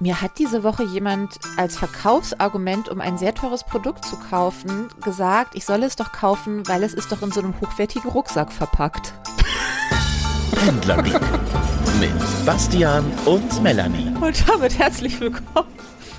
Mir 0.00 0.22
hat 0.22 0.38
diese 0.38 0.62
Woche 0.62 0.84
jemand 0.84 1.40
als 1.56 1.76
Verkaufsargument, 1.76 2.88
um 2.88 3.00
ein 3.00 3.18
sehr 3.18 3.34
teures 3.34 3.64
Produkt 3.64 4.04
zu 4.04 4.16
kaufen, 4.16 4.86
gesagt, 5.02 5.56
ich 5.56 5.64
solle 5.64 5.86
es 5.86 5.96
doch 5.96 6.12
kaufen, 6.12 6.68
weil 6.68 6.84
es 6.84 6.94
ist 6.94 7.10
doch 7.10 7.20
in 7.20 7.32
so 7.32 7.40
einem 7.40 7.60
hochwertigen 7.60 8.08
Rucksack 8.08 8.52
verpackt. 8.52 9.12
Händlerglück 10.64 11.20
mit 11.98 12.46
Bastian 12.46 13.10
und 13.24 13.60
Melanie. 13.60 14.14
Und 14.20 14.48
damit 14.48 14.78
herzlich 14.78 15.18
willkommen. 15.18 15.66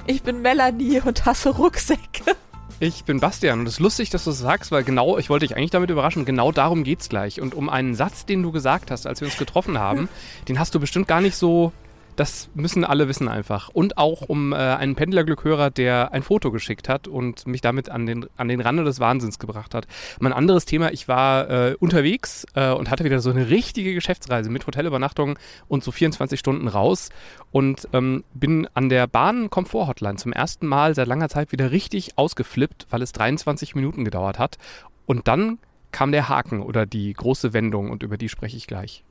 Ich 0.07 0.23
bin 0.23 0.41
Melanie 0.41 0.99
und 0.99 1.25
hasse 1.25 1.51
Rucksäcke. 1.51 2.35
Ich 2.81 3.05
bin 3.05 3.21
Bastian 3.21 3.61
und 3.61 3.67
es 3.67 3.75
ist 3.75 3.79
lustig, 3.79 4.09
dass 4.09 4.25
du 4.25 4.31
es 4.31 4.39
sagst, 4.39 4.73
weil 4.73 4.83
genau, 4.83 5.17
ich 5.17 5.29
wollte 5.29 5.47
dich 5.47 5.55
eigentlich 5.55 5.71
damit 5.71 5.89
überraschen, 5.89 6.25
genau 6.25 6.51
darum 6.51 6.83
geht's 6.83 7.07
gleich. 7.07 7.39
Und 7.39 7.55
um 7.55 7.69
einen 7.69 7.95
Satz, 7.95 8.25
den 8.25 8.43
du 8.43 8.51
gesagt 8.51 8.91
hast, 8.91 9.07
als 9.07 9.21
wir 9.21 9.27
uns 9.29 9.37
getroffen 9.37 9.77
haben, 9.77 10.09
den 10.49 10.59
hast 10.59 10.75
du 10.75 10.81
bestimmt 10.81 11.07
gar 11.07 11.21
nicht 11.21 11.37
so 11.37 11.71
das 12.19 12.49
müssen 12.53 12.83
alle 12.83 13.07
wissen 13.07 13.29
einfach. 13.29 13.69
Und 13.69 13.97
auch 13.97 14.23
um 14.23 14.51
äh, 14.51 14.57
einen 14.57 14.95
Pendlerglückhörer, 14.95 15.69
der 15.69 16.11
ein 16.11 16.21
Foto 16.21 16.51
geschickt 16.51 16.89
hat 16.89 17.07
und 17.07 17.47
mich 17.47 17.61
damit 17.61 17.89
an 17.89 18.05
den, 18.05 18.25
an 18.35 18.49
den 18.49 18.59
Rande 18.59 18.83
des 18.83 18.99
Wahnsinns 18.99 19.39
gebracht 19.39 19.73
hat. 19.73 19.87
Mein 20.19 20.33
anderes 20.33 20.65
Thema, 20.65 20.91
ich 20.91 21.07
war 21.07 21.49
äh, 21.49 21.75
unterwegs 21.79 22.45
äh, 22.55 22.71
und 22.71 22.89
hatte 22.89 23.05
wieder 23.05 23.21
so 23.21 23.29
eine 23.29 23.49
richtige 23.49 23.93
Geschäftsreise 23.93 24.49
mit 24.49 24.67
Hotelübernachtung 24.67 25.39
und 25.69 25.81
so 25.81 25.91
24 25.91 26.37
Stunden 26.37 26.67
raus 26.67 27.09
und 27.51 27.87
ähm, 27.93 28.25
bin 28.33 28.67
an 28.73 28.89
der 28.89 29.07
Bahn-Komfort-Hotline 29.07 30.17
zum 30.17 30.33
ersten 30.33 30.67
Mal 30.67 30.95
seit 30.95 31.07
langer 31.07 31.29
Zeit 31.29 31.53
wieder 31.53 31.71
richtig 31.71 32.17
ausgeflippt, 32.17 32.87
weil 32.89 33.01
es 33.01 33.13
23 33.13 33.75
Minuten 33.75 34.03
gedauert 34.03 34.39
hat. 34.39 34.57
Und 35.05 35.29
dann 35.29 35.57
kam 35.91 36.11
der 36.11 36.27
Haken 36.27 36.61
oder 36.61 36.85
die 36.85 37.13
große 37.13 37.53
Wendung 37.53 37.89
und 37.89 38.03
über 38.03 38.17
die 38.17 38.27
spreche 38.27 38.57
ich 38.57 38.67
gleich. 38.67 39.05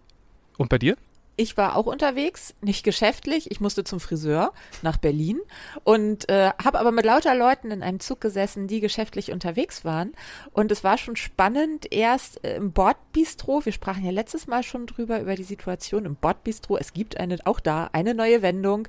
Und 0.58 0.68
bei 0.68 0.78
dir? 0.78 0.96
Ich 1.38 1.56
war 1.56 1.76
auch 1.76 1.86
unterwegs, 1.86 2.52
nicht 2.60 2.82
geschäftlich. 2.82 3.50
Ich 3.50 3.60
musste 3.60 3.84
zum 3.84 4.00
Friseur 4.00 4.52
nach 4.82 4.96
Berlin 4.96 5.38
und 5.84 6.28
äh, 6.28 6.50
habe 6.62 6.80
aber 6.80 6.90
mit 6.90 7.04
lauter 7.04 7.34
Leuten 7.36 7.70
in 7.70 7.84
einem 7.84 8.00
Zug 8.00 8.20
gesessen, 8.20 8.66
die 8.66 8.80
geschäftlich 8.80 9.30
unterwegs 9.30 9.84
waren. 9.84 10.12
Und 10.52 10.72
es 10.72 10.82
war 10.82 10.98
schon 10.98 11.14
spannend, 11.14 11.92
erst 11.92 12.44
äh, 12.44 12.56
im 12.56 12.72
Bordbistro, 12.72 13.64
wir 13.64 13.72
sprachen 13.72 14.04
ja 14.04 14.10
letztes 14.10 14.48
Mal 14.48 14.64
schon 14.64 14.86
drüber, 14.86 15.20
über 15.20 15.36
die 15.36 15.44
Situation 15.44 16.06
im 16.06 16.16
Bordbistro. 16.16 16.76
Es 16.76 16.92
gibt 16.92 17.20
eine, 17.20 17.38
auch 17.44 17.60
da 17.60 17.88
eine 17.92 18.14
neue 18.14 18.42
Wendung 18.42 18.88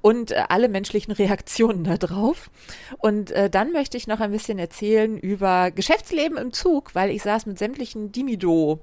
und 0.00 0.30
äh, 0.30 0.44
alle 0.48 0.70
menschlichen 0.70 1.12
Reaktionen 1.20 1.84
darauf. 1.84 2.50
Und 2.96 3.30
äh, 3.30 3.50
dann 3.50 3.72
möchte 3.72 3.98
ich 3.98 4.06
noch 4.06 4.20
ein 4.20 4.32
bisschen 4.32 4.58
erzählen 4.58 5.18
über 5.18 5.70
Geschäftsleben 5.70 6.38
im 6.38 6.54
Zug, 6.54 6.94
weil 6.94 7.10
ich 7.10 7.22
saß 7.22 7.44
mit 7.44 7.58
sämtlichen 7.58 8.10
Dimido 8.10 8.80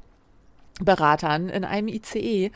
Beratern 0.79 1.49
in 1.49 1.63
einem 1.63 1.87
ICE 1.87 2.51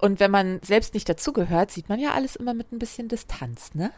und 0.00 0.20
wenn 0.20 0.30
man 0.30 0.60
selbst 0.62 0.94
nicht 0.94 1.08
dazugehört, 1.08 1.70
sieht 1.70 1.88
man 1.88 1.98
ja 1.98 2.12
alles 2.12 2.36
immer 2.36 2.54
mit 2.54 2.72
ein 2.72 2.78
bisschen 2.78 3.08
Distanz, 3.08 3.74
ne? 3.74 3.90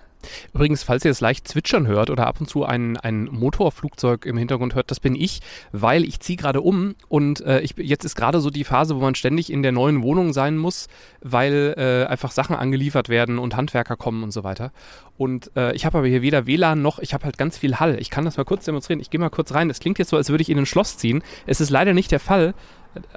Übrigens, 0.53 0.83
falls 0.83 1.05
ihr 1.05 1.11
es 1.11 1.21
leicht 1.21 1.47
zwitschern 1.47 1.87
hört 1.87 2.11
oder 2.11 2.27
ab 2.27 2.41
und 2.41 2.49
zu 2.49 2.65
ein, 2.65 2.97
ein 2.97 3.25
Motorflugzeug 3.25 4.27
im 4.27 4.37
Hintergrund 4.37 4.75
hört, 4.75 4.91
das 4.91 5.01
bin 5.01 5.15
ich, 5.15 5.41
weil 5.73 6.05
ich 6.05 6.21
ziehe 6.21 6.37
gerade 6.37 6.61
um 6.61 6.97
und 7.09 7.41
äh, 7.43 7.61
ich, 7.61 7.75
jetzt 7.77 8.05
ist 8.05 8.17
gerade 8.17 8.41
so 8.41 8.51
die 8.51 8.65
Phase, 8.65 8.97
wo 8.97 9.01
man 9.01 9.15
ständig 9.15 9.53
in 9.53 9.63
der 9.63 9.73
neuen 9.73 10.03
Wohnung 10.03 10.33
sein 10.33 10.57
muss, 10.57 10.89
weil 11.21 11.75
äh, 11.77 12.11
einfach 12.11 12.33
Sachen 12.33 12.57
angeliefert 12.57 13.09
werden 13.09 13.39
und 13.39 13.57
Handwerker 13.57 13.97
kommen 13.97 14.23
und 14.23 14.33
so 14.33 14.45
weiter. 14.45 14.73
Und 15.17 15.51
äh, 15.57 15.75
ich 15.75 15.85
habe 15.85 15.99
aber 15.99 16.07
hier 16.07 16.23
weder 16.23 16.47
WLAN 16.47 16.83
noch, 16.83 16.99
ich 16.99 17.15
habe 17.15 17.25
halt 17.25 17.39
ganz 17.39 17.59
viel 17.59 17.77
Hall. 17.77 17.97
Ich 18.01 18.11
kann 18.11 18.25
das 18.25 18.37
mal 18.37 18.45
kurz 18.45 18.65
demonstrieren. 18.65 19.01
Ich 19.01 19.11
gehe 19.11 19.21
mal 19.21 19.31
kurz 19.31 19.53
rein. 19.53 19.69
Es 19.69 19.81
klingt 19.81 19.99
jetzt 19.99 20.11
so, 20.11 20.17
als 20.17 20.31
würde 20.31 20.43
ich 20.43 20.51
in 20.51 20.59
ein 20.59 20.67
Schloss 20.67 20.97
ziehen. 20.97 21.23
Es 21.47 21.61
ist 21.61 21.71
leider 21.71 21.93
nicht 21.93 22.13
der 22.13 22.21
Fall. 22.21 22.55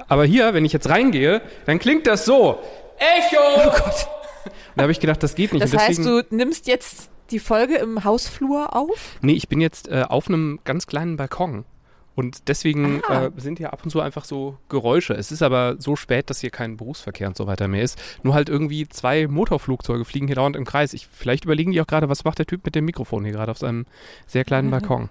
Aber 0.08 0.26
hier, 0.26 0.54
wenn 0.54 0.66
ich 0.66 0.74
jetzt 0.74 0.90
reingehe, 0.90 1.42
dann 1.66 1.80
klingt 1.80 2.08
das 2.08 2.26
so. 2.26 2.60
Echo! 2.98 3.42
Oh 3.58 3.70
Gott. 3.72 4.08
Und 4.46 4.78
da 4.78 4.84
habe 4.84 4.92
ich 4.92 5.00
gedacht, 5.00 5.22
das 5.24 5.36
geht 5.36 5.54
nicht. 5.54 5.64
Das 5.64 5.76
heißt, 5.76 6.06
du 6.06 6.24
nimmst 6.30 6.68
jetzt 6.68 7.10
die 7.32 7.40
Folge 7.40 7.76
im 7.76 8.04
Hausflur 8.04 8.76
auf? 8.76 9.18
Nee, 9.22 9.34
ich 9.34 9.48
bin 9.48 9.62
jetzt 9.62 9.88
äh, 9.88 10.04
auf 10.08 10.28
einem 10.28 10.60
ganz 10.64 10.88
kleinen 10.88 11.18
Balkon. 11.18 11.66
Und 12.14 12.50
deswegen 12.50 13.02
äh, 13.10 13.32
sind 13.38 13.58
hier 13.58 13.72
ab 13.72 13.80
und 13.84 13.90
zu 13.90 14.02
einfach 14.02 14.26
so 14.26 14.58
Geräusche. 14.68 15.14
Es 15.14 15.32
ist 15.32 15.42
aber 15.42 15.78
so 15.80 15.96
spät, 15.96 16.30
dass 16.30 16.42
hier 16.42 16.50
kein 16.50 16.76
Berufsverkehr 16.76 17.28
und 17.28 17.38
so 17.38 17.48
weiter 17.48 17.70
mehr 17.70 17.84
ist. 17.84 17.98
Nur 18.22 18.34
halt 18.34 18.50
irgendwie 18.50 18.88
zwei 18.90 19.28
Motorflugzeuge 19.28 20.04
fliegen 20.04 20.28
hier 20.28 20.36
dauernd 20.36 20.58
im 20.58 20.66
Kreis. 20.66 20.94
Ich, 20.94 21.08
vielleicht 21.08 21.46
überlegen 21.46 21.72
die 21.72 21.80
auch 21.80 21.88
gerade, 21.88 22.10
was 22.10 22.26
macht 22.26 22.40
der 22.40 22.46
Typ 22.46 22.66
mit 22.66 22.76
dem 22.76 22.84
Mikrofon 22.84 23.24
hier 23.24 23.34
gerade 23.34 23.50
auf 23.50 23.58
seinem 23.58 23.86
sehr 24.28 24.44
kleinen 24.44 24.70
Balkon. 24.72 25.10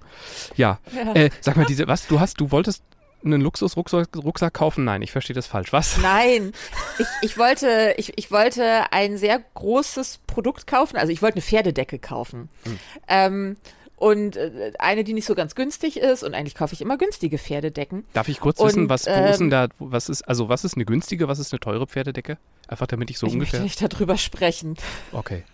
Ja. 0.57 0.79
ja. 0.95 1.15
Äh, 1.15 1.31
sag 1.41 1.57
mal, 1.57 1.65
diese, 1.65 1.89
was, 1.89 2.07
du 2.07 2.21
hast, 2.21 2.39
du 2.39 2.51
wolltest 2.51 2.85
einen 3.25 3.41
Luxusrucksack 3.41 4.55
kaufen? 4.55 4.85
Nein, 4.85 5.03
ich 5.03 5.13
verstehe 5.13 5.35
das 5.35 5.47
falsch. 5.47 5.73
Was? 5.73 5.99
Nein, 5.99 6.53
ich, 6.99 7.07
ich, 7.23 7.39
wollte, 7.39 7.95
ich, 7.97 8.17
ich 8.17 8.31
wollte 8.31 8.93
ein 8.93 9.17
sehr 9.17 9.43
großes 9.55 10.21
Produkt 10.27 10.67
kaufen. 10.67 10.97
Also 10.97 11.13
ich 11.13 11.23
wollte 11.23 11.37
eine 11.37 11.43
Pferdedecke 11.43 11.99
kaufen. 11.99 12.49
Hm. 12.65 12.79
Ähm, 13.09 13.57
und 13.97 14.37
äh, 14.37 14.73
eine, 14.79 15.05
die 15.05 15.13
nicht 15.13 15.27
so 15.27 15.35
ganz 15.35 15.55
günstig 15.55 15.99
ist. 15.99 16.25
Und 16.25 16.35
eigentlich 16.35 16.55
kaufe 16.55 16.73
ich 16.73 16.81
immer 16.81 16.97
günstige 16.97 17.37
Pferdedecken. 17.37 18.05
Darf 18.15 18.29
ich 18.29 18.41
kurz 18.41 18.59
und, 18.59 18.69
wissen, 18.69 18.89
was, 18.89 19.07
wo 19.07 19.11
ist 19.11 19.39
denn 19.39 19.47
ähm, 19.47 19.51
da, 19.51 19.69
was 19.79 20.09
ist, 20.09 20.23
also 20.23 20.49
was 20.49 20.65
ist 20.65 20.75
eine 20.75 20.87
günstige, 20.87 21.29
was 21.29 21.39
ist 21.39 21.53
eine 21.53 21.61
teure 21.61 21.87
Pferdedecke? 21.87 22.39
Einfach 22.67 22.87
damit 22.87 23.11
ich 23.11 23.19
so 23.19 23.27
ich 23.27 23.35
ungefähr. 23.35 23.61
Ich 23.61 23.65
möchte 23.65 23.83
nicht 23.83 23.95
darüber 23.95 24.17
sprechen. 24.17 24.77
Okay. 25.13 25.45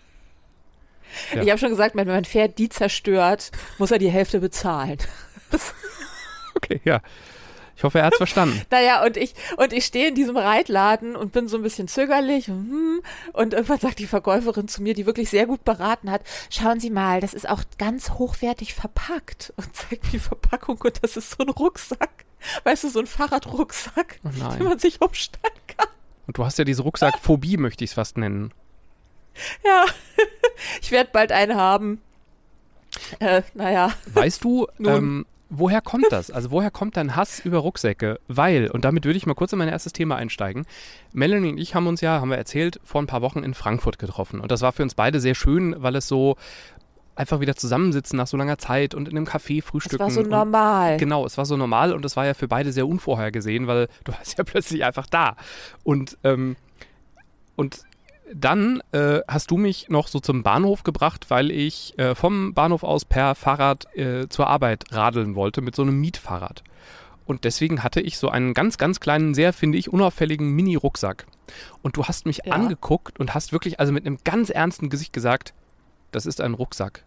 Ja. 1.33 1.43
Ich 1.43 1.49
habe 1.49 1.59
schon 1.59 1.69
gesagt, 1.69 1.95
wenn 1.95 2.07
mein 2.07 2.25
Pferd 2.25 2.57
die 2.57 2.69
zerstört, 2.69 3.51
muss 3.77 3.91
er 3.91 3.97
die 3.97 4.09
Hälfte 4.09 4.39
bezahlen. 4.39 4.97
okay, 6.55 6.79
ja. 6.85 7.01
Ich 7.77 7.83
hoffe, 7.83 7.99
er 7.99 8.05
hat 8.05 8.13
es 8.13 8.17
verstanden. 8.17 8.59
naja, 8.71 9.05
und 9.05 9.17
ich, 9.17 9.35
und 9.57 9.71
ich 9.71 9.85
stehe 9.85 10.07
in 10.07 10.15
diesem 10.15 10.35
Reitladen 10.35 11.15
und 11.15 11.31
bin 11.31 11.47
so 11.47 11.57
ein 11.57 11.63
bisschen 11.63 11.87
zögerlich 11.87 12.49
und, 12.49 12.67
hm, 12.67 13.01
und 13.33 13.53
irgendwann 13.53 13.79
sagt 13.79 13.99
die 13.99 14.07
Verkäuferin 14.07 14.67
zu 14.67 14.81
mir, 14.81 14.95
die 14.95 15.05
wirklich 15.05 15.29
sehr 15.29 15.45
gut 15.45 15.63
beraten 15.63 16.09
hat, 16.09 16.21
schauen 16.49 16.79
Sie 16.79 16.89
mal, 16.89 17.21
das 17.21 17.35
ist 17.35 17.47
auch 17.47 17.61
ganz 17.77 18.09
hochwertig 18.11 18.73
verpackt 18.73 19.53
und 19.57 19.75
zeigt 19.75 20.11
die 20.11 20.17
Verpackung 20.17 20.79
und 20.83 21.03
das 21.03 21.17
ist 21.17 21.29
so 21.37 21.43
ein 21.43 21.49
Rucksack. 21.49 22.25
Weißt 22.63 22.83
du, 22.83 22.89
so 22.89 22.99
ein 22.99 23.07
Fahrradrucksack, 23.07 24.19
oh 24.23 24.29
den 24.29 24.63
man 24.63 24.79
sich 24.79 24.99
umstellen 24.99 25.53
kann. 25.67 25.87
Und 26.25 26.37
du 26.37 26.45
hast 26.45 26.57
ja 26.57 26.65
diese 26.65 26.81
Rucksackphobie, 26.81 27.57
möchte 27.57 27.83
ich 27.83 27.91
es 27.91 27.95
fast 27.95 28.17
nennen. 28.17 28.53
Ja, 29.63 29.85
ich 30.81 30.89
werde 30.89 31.11
bald 31.13 31.31
einen 31.31 31.55
haben. 31.55 32.01
Äh, 33.19 33.43
naja. 33.53 33.93
Weißt 34.13 34.43
du, 34.43 34.67
ähm, 34.83 35.27
woher 35.49 35.81
kommt 35.81 36.11
das? 36.11 36.31
Also 36.31 36.51
woher 36.51 36.71
kommt 36.71 36.97
dein 36.97 37.15
Hass 37.15 37.39
über 37.39 37.59
Rucksäcke? 37.59 38.19
Weil, 38.27 38.69
und 38.69 38.85
damit 38.85 39.05
würde 39.05 39.17
ich 39.17 39.25
mal 39.25 39.33
kurz 39.33 39.53
in 39.53 39.59
mein 39.59 39.67
erstes 39.67 39.93
Thema 39.93 40.15
einsteigen. 40.15 40.65
Melanie 41.13 41.49
und 41.49 41.57
ich 41.57 41.75
haben 41.75 41.87
uns 41.87 42.01
ja, 42.01 42.19
haben 42.19 42.29
wir 42.29 42.37
erzählt, 42.37 42.79
vor 42.83 43.01
ein 43.01 43.07
paar 43.07 43.21
Wochen 43.21 43.43
in 43.43 43.53
Frankfurt 43.53 43.99
getroffen. 43.99 44.39
Und 44.39 44.51
das 44.51 44.61
war 44.61 44.71
für 44.71 44.83
uns 44.83 44.95
beide 44.95 45.19
sehr 45.19 45.35
schön, 45.35 45.75
weil 45.77 45.95
es 45.95 46.07
so 46.07 46.35
einfach 47.15 47.39
wieder 47.39 47.55
zusammensitzen 47.55 48.17
nach 48.17 48.27
so 48.27 48.37
langer 48.37 48.57
Zeit 48.57 48.93
und 48.93 49.09
in 49.09 49.17
einem 49.17 49.25
Café 49.25 49.63
frühstücken. 49.63 49.95
Es 50.07 50.15
war 50.15 50.23
so 50.23 50.29
normal. 50.29 50.93
Und, 50.93 50.97
genau, 50.99 51.25
es 51.25 51.37
war 51.37 51.45
so 51.45 51.57
normal 51.57 51.93
und 51.93 52.05
es 52.05 52.15
war 52.15 52.25
ja 52.25 52.33
für 52.33 52.47
beide 52.47 52.71
sehr 52.71 52.87
unvorhergesehen, 52.87 53.67
weil 53.67 53.87
du 54.03 54.11
warst 54.11 54.37
ja 54.37 54.43
plötzlich 54.45 54.83
einfach 54.85 55.07
da. 55.07 55.35
Und, 55.83 56.17
ähm, 56.23 56.55
und 57.55 57.81
dann 58.33 58.81
äh, 58.91 59.21
hast 59.27 59.51
du 59.51 59.57
mich 59.57 59.89
noch 59.89 60.07
so 60.07 60.19
zum 60.19 60.43
Bahnhof 60.43 60.83
gebracht, 60.83 61.25
weil 61.29 61.51
ich 61.51 61.97
äh, 61.97 62.15
vom 62.15 62.53
Bahnhof 62.53 62.83
aus 62.83 63.05
per 63.05 63.35
Fahrrad 63.35 63.85
äh, 63.95 64.27
zur 64.29 64.47
Arbeit 64.47 64.85
radeln 64.91 65.35
wollte 65.35 65.61
mit 65.61 65.75
so 65.75 65.81
einem 65.81 65.99
Mietfahrrad. 65.99 66.63
Und 67.25 67.43
deswegen 67.43 67.83
hatte 67.83 67.99
ich 67.99 68.17
so 68.17 68.29
einen 68.29 68.53
ganz, 68.53 68.77
ganz 68.77 68.99
kleinen, 68.99 69.33
sehr, 69.33 69.51
finde 69.51 69.77
ich, 69.77 69.91
unauffälligen 69.91 70.49
Mini-Rucksack. 70.51 71.25
Und 71.81 71.97
du 71.97 72.05
hast 72.05 72.25
mich 72.25 72.41
ja. 72.45 72.53
angeguckt 72.53 73.19
und 73.19 73.33
hast 73.33 73.51
wirklich, 73.51 73.79
also 73.79 73.91
mit 73.91 74.05
einem 74.05 74.17
ganz 74.23 74.49
ernsten 74.49 74.89
Gesicht 74.89 75.11
gesagt, 75.11 75.53
das 76.11 76.25
ist 76.25 76.39
ein 76.39 76.53
Rucksack. 76.53 77.03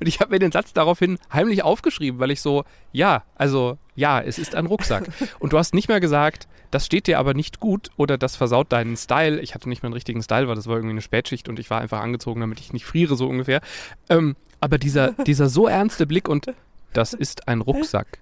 Und 0.00 0.06
ich 0.06 0.20
habe 0.20 0.30
mir 0.30 0.38
den 0.38 0.52
Satz 0.52 0.72
daraufhin 0.72 1.18
heimlich 1.32 1.62
aufgeschrieben, 1.62 2.20
weil 2.20 2.30
ich 2.30 2.40
so, 2.40 2.64
ja, 2.92 3.24
also 3.34 3.78
ja, 3.94 4.20
es 4.20 4.38
ist 4.38 4.54
ein 4.54 4.66
Rucksack. 4.66 5.08
Und 5.38 5.52
du 5.52 5.58
hast 5.58 5.74
nicht 5.74 5.88
mehr 5.88 6.00
gesagt, 6.00 6.46
das 6.70 6.86
steht 6.86 7.06
dir 7.06 7.18
aber 7.18 7.34
nicht 7.34 7.60
gut 7.60 7.90
oder 7.96 8.18
das 8.18 8.36
versaut 8.36 8.72
deinen 8.72 8.96
Style. 8.96 9.40
Ich 9.40 9.54
hatte 9.54 9.68
nicht 9.68 9.82
mehr 9.82 9.88
einen 9.88 9.94
richtigen 9.94 10.22
Style, 10.22 10.48
weil 10.48 10.54
das 10.54 10.66
war 10.66 10.76
irgendwie 10.76 10.92
eine 10.92 11.02
Spätschicht 11.02 11.48
und 11.48 11.58
ich 11.58 11.70
war 11.70 11.80
einfach 11.80 12.00
angezogen, 12.00 12.40
damit 12.40 12.60
ich 12.60 12.72
nicht 12.72 12.84
friere, 12.84 13.16
so 13.16 13.26
ungefähr. 13.26 13.60
Ähm, 14.08 14.36
aber 14.60 14.78
dieser, 14.78 15.12
dieser 15.26 15.48
so 15.48 15.66
ernste 15.66 16.06
Blick 16.06 16.28
und 16.28 16.46
das 16.92 17.12
ist 17.14 17.48
ein 17.48 17.60
Rucksack. 17.60 18.18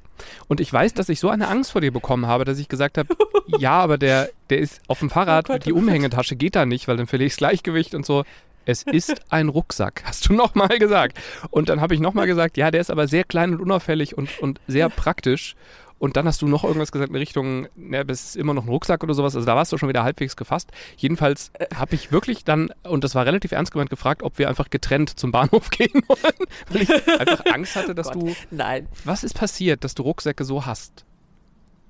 Und 0.49 0.61
ich 0.61 0.73
weiß, 0.73 0.95
dass 0.95 1.11
ich 1.11 1.21
so 1.21 1.29
eine 1.29 1.49
Angst 1.49 1.73
vor 1.73 1.83
dir 1.83 1.93
bekommen 1.93 2.27
habe, 2.27 2.45
dass 2.47 2.59
ich 2.59 2.69
gesagt 2.69 2.97
habe, 2.97 3.15
ja, 3.59 3.73
aber 3.73 3.99
der, 3.99 4.31
der 4.49 4.59
ist 4.59 4.81
auf 4.89 5.01
dem 5.01 5.11
Fahrrad, 5.11 5.51
oh 5.51 5.53
Gott, 5.53 5.67
die 5.67 5.75
oh 5.75 5.77
Umhängetasche 5.77 6.37
geht 6.37 6.57
da 6.57 6.65
nicht, 6.65 6.89
weil 6.89 6.97
dann 6.97 7.07
verliere 7.07 7.27
ich 7.27 7.35
das 7.35 7.39
Gleichgewicht 7.39 7.95
und 7.95 8.07
so. 8.07 8.25
Es 8.67 8.83
ist 8.83 9.15
ein 9.31 9.49
Rucksack, 9.49 10.03
hast 10.05 10.29
du 10.29 10.35
nochmal 10.35 10.79
gesagt. 10.79 11.19
Und 11.51 11.69
dann 11.69 11.81
habe 11.81 11.95
ich 11.95 12.01
nochmal 12.01 12.27
gesagt, 12.27 12.57
ja, 12.57 12.71
der 12.73 12.81
ist 12.81 12.91
aber 12.91 13.07
sehr 13.07 13.23
klein 13.23 13.55
und 13.55 13.61
unauffällig 13.61 14.19
und, 14.19 14.39
und 14.41 14.61
sehr 14.67 14.89
praktisch. 14.91 15.55
Und 15.99 16.17
dann 16.17 16.27
hast 16.27 16.43
du 16.43 16.49
noch 16.49 16.65
irgendwas 16.65 16.93
gesagt 16.93 17.11
in 17.11 17.17
Richtung, 17.17 17.69
ne, 17.77 18.05
das 18.05 18.25
ist 18.25 18.37
immer 18.37 18.53
noch 18.53 18.65
ein 18.65 18.69
Rucksack 18.69 19.03
oder 19.05 19.15
sowas. 19.15 19.35
Also 19.35 19.47
da 19.47 19.55
warst 19.55 19.73
du 19.73 19.79
schon 19.79 19.89
wieder 19.89 20.03
halbwegs 20.03 20.37
gefasst. 20.37 20.73
Jedenfalls 20.97 21.53
habe 21.75 21.95
ich 21.95 22.11
wirklich 22.13 22.45
dann, 22.45 22.71
und 22.83 23.05
das 23.05 23.15
war 23.15 23.25
relativ 23.25 23.53
ernst 23.53 23.73
gemeint, 23.73 23.89
gefragt, 23.89 24.23
ob 24.25 24.37
wir 24.39 24.49
einfach 24.49 24.69
getrennt 24.69 25.19
zum 25.19 25.31
Bahnhof 25.31 25.71
gehen 25.71 26.03
wollen. 26.09 26.49
Weil 26.69 26.83
ich 26.83 27.21
einfach 27.21 27.47
Angst 27.47 27.77
hatte, 27.77 27.95
dass 27.95 28.11
du. 28.11 28.35
Nein. 28.51 28.89
Was 29.05 29.25
ist 29.25 29.35
passiert, 29.35 29.85
dass 29.85 29.95
du 29.95 30.03
Rucksäcke 30.03 30.45
so 30.45 30.67
hast? 30.67 31.07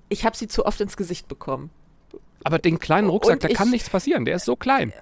Ich 0.09 0.25
habe 0.25 0.37
sie 0.37 0.47
zu 0.47 0.67
oft 0.67 0.81
ins 0.81 0.97
Gesicht 0.97 1.27
bekommen. 1.27 1.71
Aber 2.45 2.59
den 2.59 2.79
kleinen 2.79 3.09
Rucksack, 3.09 3.35
Und 3.35 3.45
da 3.45 3.49
kann 3.49 3.67
ich- 3.69 3.73
nichts 3.73 3.91
passieren. 3.91 4.25
Der 4.25 4.37
ist 4.37 4.45
so 4.45 4.55
klein. 4.57 4.93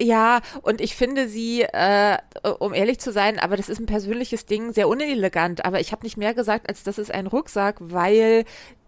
Ja, 0.00 0.40
und 0.62 0.80
ich 0.80 0.96
finde 0.96 1.28
sie, 1.28 1.62
äh, 1.62 2.16
um 2.60 2.72
ehrlich 2.72 2.98
zu 2.98 3.12
sein, 3.12 3.38
aber 3.38 3.56
das 3.56 3.68
ist 3.68 3.78
ein 3.80 3.86
persönliches 3.86 4.46
Ding, 4.46 4.72
sehr 4.72 4.88
unelegant. 4.88 5.64
Aber 5.64 5.80
ich 5.80 5.92
habe 5.92 6.02
nicht 6.04 6.16
mehr 6.16 6.34
gesagt, 6.34 6.68
als 6.68 6.82
das 6.82 6.98
ist 6.98 7.10
ein 7.12 7.26
Rucksack, 7.26 7.76
weil 7.80 8.44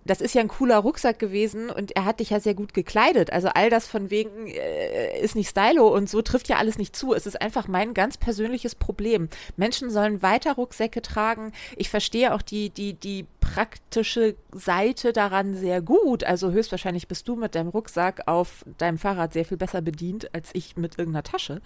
das 0.07 0.21
ist 0.21 0.35
ja 0.35 0.41
ein 0.41 0.49
cooler 0.49 0.79
Rucksack 0.79 1.19
gewesen 1.19 1.71
und 1.71 1.93
er 1.93 2.05
hat 2.05 2.21
dich 2.21 2.31
ja 2.31 2.41
sehr 2.41 2.55
gut 2.55 2.75
gekleidet. 2.75 3.33
Also 3.33 3.49
all 3.49 3.71
das 3.71 3.87
von 3.87 4.11
wegen 4.11 4.47
äh, 4.47 5.21
ist 5.21 5.35
nicht 5.35 5.51
stylo 5.51 5.89
und 5.89 6.09
so 6.09 6.23
trifft 6.23 6.49
ja 6.49 6.57
alles 6.57 6.79
nicht 6.79 6.97
zu. 6.97 7.15
Es 7.15 7.27
ist 7.27 7.41
einfach 7.41 7.69
mein 7.69 7.95
ganz 7.95 8.17
persönliches 8.17 8.75
Problem. 8.75 9.29
Menschen 9.57 9.91
sollen 9.91 10.23
weiter 10.23 10.55
Rucksäcke 10.55 11.03
tragen. 11.03 11.53
Ich 11.77 11.91
verstehe 11.91 12.35
auch 12.35 12.43
die, 12.43 12.71
die, 12.71 12.95
die 12.95 13.27
praktische 13.41 14.37
Seite 14.53 15.13
daran 15.13 15.55
sehr 15.55 15.81
gut. 15.83 16.25
Also 16.25 16.51
höchstwahrscheinlich 16.51 17.09
bist 17.09 17.29
du 17.29 17.37
mit 17.37 17.55
deinem 17.55 17.69
Rucksack 17.69 18.23
auf 18.27 18.65
deinem 18.79 18.99
Fahrrad 18.99 19.33
sehr 19.33 19.45
viel 19.45 19.57
besser 19.57 19.83
bedient 19.83 20.35
als 20.35 20.51
ich 20.53 20.77
mit 20.77 20.99
irgendeiner 20.99 21.23
Tasche. 21.23 21.61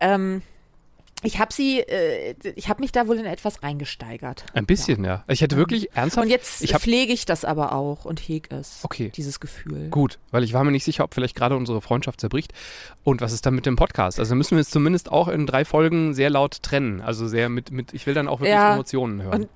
Ähm, 0.00 0.42
ich 1.22 1.38
habe 1.38 1.52
sie, 1.52 1.80
äh, 1.80 2.34
ich 2.56 2.68
habe 2.68 2.80
mich 2.80 2.92
da 2.92 3.06
wohl 3.08 3.18
in 3.18 3.26
etwas 3.26 3.62
reingesteigert. 3.62 4.44
Ein 4.54 4.66
bisschen, 4.66 5.04
ja. 5.04 5.24
Ich 5.28 5.40
hätte 5.42 5.56
wirklich 5.56 5.94
ernsthaft. 5.94 6.24
Und 6.24 6.30
jetzt 6.30 6.62
ich 6.62 6.74
pflege 6.74 7.12
ich 7.12 7.26
das 7.26 7.44
aber 7.44 7.72
auch 7.74 8.04
und 8.04 8.20
heg 8.20 8.50
es. 8.52 8.80
Okay. 8.82 9.10
Dieses 9.14 9.40
Gefühl. 9.40 9.88
Gut, 9.90 10.18
weil 10.30 10.44
ich 10.44 10.52
war 10.52 10.64
mir 10.64 10.70
nicht 10.72 10.84
sicher, 10.84 11.04
ob 11.04 11.14
vielleicht 11.14 11.36
gerade 11.36 11.56
unsere 11.56 11.80
Freundschaft 11.80 12.20
zerbricht. 12.20 12.52
Und 13.04 13.20
was 13.20 13.32
ist 13.32 13.44
dann 13.46 13.54
mit 13.54 13.66
dem 13.66 13.76
Podcast? 13.76 14.18
Also 14.18 14.34
müssen 14.34 14.56
wir 14.56 14.60
es 14.62 14.70
zumindest 14.70 15.10
auch 15.12 15.28
in 15.28 15.46
drei 15.46 15.64
Folgen 15.64 16.14
sehr 16.14 16.30
laut 16.30 16.62
trennen. 16.62 17.00
Also 17.00 17.28
sehr 17.28 17.48
mit, 17.48 17.70
mit 17.70 17.92
ich 17.94 18.06
will 18.06 18.14
dann 18.14 18.28
auch 18.28 18.40
wirklich 18.40 18.52
Ja, 18.54 18.72
Emotionen 18.74 19.22
hören. 19.22 19.42
und- 19.42 19.48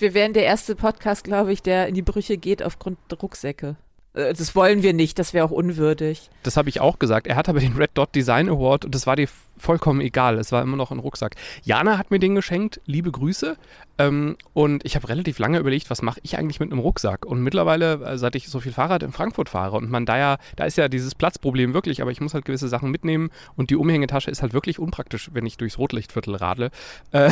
Wir 0.00 0.12
wären 0.14 0.32
der 0.32 0.44
erste 0.44 0.74
Podcast, 0.74 1.22
glaube 1.24 1.52
ich, 1.52 1.62
der 1.62 1.86
in 1.86 1.94
die 1.94 2.02
Brüche 2.02 2.36
geht 2.36 2.62
aufgrund 2.62 2.98
der 3.10 3.18
Rucksäcke. 3.18 3.76
Äh, 4.14 4.32
Das 4.32 4.54
wollen 4.54 4.82
wir 4.82 4.92
nicht, 4.92 5.18
das 5.18 5.34
wäre 5.34 5.44
auch 5.44 5.50
unwürdig. 5.50 6.30
Das 6.42 6.56
habe 6.56 6.68
ich 6.68 6.80
auch 6.80 6.98
gesagt. 6.98 7.26
Er 7.26 7.36
hat 7.36 7.48
aber 7.48 7.60
den 7.60 7.74
Red 7.76 7.90
Dot 7.94 8.14
Design 8.14 8.48
Award 8.48 8.84
und 8.86 8.94
das 8.94 9.06
war 9.06 9.16
dir 9.16 9.28
vollkommen 9.56 10.00
egal. 10.00 10.38
Es 10.38 10.52
war 10.52 10.62
immer 10.62 10.76
noch 10.76 10.90
ein 10.90 10.98
Rucksack. 10.98 11.36
Jana 11.62 11.98
hat 11.98 12.10
mir 12.10 12.18
den 12.18 12.34
geschenkt. 12.34 12.80
Liebe 12.86 13.10
Grüße. 13.10 13.56
Ähm, 13.98 14.36
und 14.52 14.84
ich 14.84 14.96
habe 14.96 15.08
relativ 15.08 15.38
lange 15.38 15.58
überlegt, 15.58 15.90
was 15.90 16.02
mache 16.02 16.20
ich 16.22 16.36
eigentlich 16.36 16.60
mit 16.60 16.72
einem 16.72 16.80
Rucksack? 16.80 17.24
Und 17.24 17.42
mittlerweile, 17.42 18.04
äh, 18.04 18.18
seit 18.18 18.34
ich 18.34 18.48
so 18.48 18.60
viel 18.60 18.72
Fahrrad 18.72 19.02
in 19.02 19.12
Frankfurt 19.12 19.48
fahre 19.48 19.76
und 19.76 19.90
man 19.90 20.06
da 20.06 20.18
ja, 20.18 20.36
da 20.56 20.64
ist 20.64 20.76
ja 20.76 20.88
dieses 20.88 21.14
Platzproblem 21.14 21.74
wirklich, 21.74 22.02
aber 22.02 22.10
ich 22.10 22.20
muss 22.20 22.34
halt 22.34 22.44
gewisse 22.44 22.68
Sachen 22.68 22.90
mitnehmen 22.90 23.30
und 23.56 23.70
die 23.70 23.76
Umhängetasche 23.76 24.30
ist 24.30 24.42
halt 24.42 24.52
wirklich 24.52 24.78
unpraktisch, 24.78 25.30
wenn 25.32 25.46
ich 25.46 25.56
durchs 25.56 25.78
Rotlichtviertel 25.78 26.34
radle. 26.34 26.70
Äh, 27.12 27.30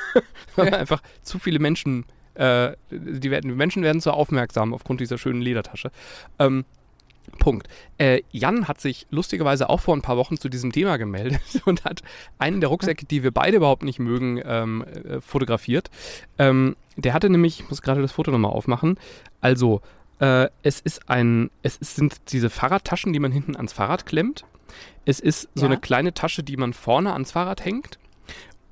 weil 0.56 0.74
einfach 0.74 1.02
zu 1.22 1.38
viele 1.38 1.58
Menschen, 1.58 2.04
äh, 2.34 2.72
die, 2.90 3.30
werden, 3.30 3.48
die 3.48 3.54
Menschen 3.54 3.82
werden 3.82 4.00
zu 4.00 4.12
aufmerksam 4.12 4.72
aufgrund 4.74 5.00
dieser 5.00 5.18
schönen 5.18 5.40
Ledertasche. 5.42 5.90
Ähm, 6.38 6.64
Punkt. 7.38 7.68
Äh, 7.98 8.22
Jan 8.32 8.66
hat 8.66 8.80
sich 8.80 9.06
lustigerweise 9.10 9.68
auch 9.68 9.80
vor 9.80 9.94
ein 9.94 10.02
paar 10.02 10.16
Wochen 10.16 10.36
zu 10.36 10.48
diesem 10.48 10.72
Thema 10.72 10.96
gemeldet 10.96 11.40
und 11.64 11.84
hat 11.84 12.02
einen 12.38 12.60
der 12.60 12.70
Rucksäcke, 12.70 13.06
die 13.06 13.22
wir 13.22 13.30
beide 13.30 13.58
überhaupt 13.58 13.84
nicht 13.84 13.98
mögen, 14.00 14.40
ähm, 14.44 14.82
äh, 14.84 15.20
fotografiert. 15.20 15.90
Ähm, 16.38 16.74
der 16.96 17.14
hatte 17.14 17.30
nämlich, 17.30 17.60
ich 17.60 17.68
muss 17.70 17.82
gerade 17.82 18.02
das 18.02 18.12
Foto 18.12 18.30
nochmal 18.32 18.50
aufmachen, 18.50 18.98
also 19.40 19.80
äh, 20.18 20.48
es 20.62 20.80
ist 20.80 21.08
ein, 21.08 21.50
es 21.62 21.76
ist, 21.76 21.96
sind 21.96 22.32
diese 22.32 22.50
Fahrradtaschen, 22.50 23.12
die 23.12 23.20
man 23.20 23.30
hinten 23.32 23.54
ans 23.56 23.72
Fahrrad 23.72 24.06
klemmt. 24.06 24.44
Es 25.04 25.20
ist 25.20 25.48
so 25.54 25.66
Ja. 25.66 25.70
eine 25.70 25.80
kleine 25.80 26.12
Tasche, 26.14 26.42
die 26.42 26.56
man 26.56 26.72
vorne 26.72 27.12
ans 27.12 27.30
Fahrrad 27.32 27.64
hängt. 27.64 27.99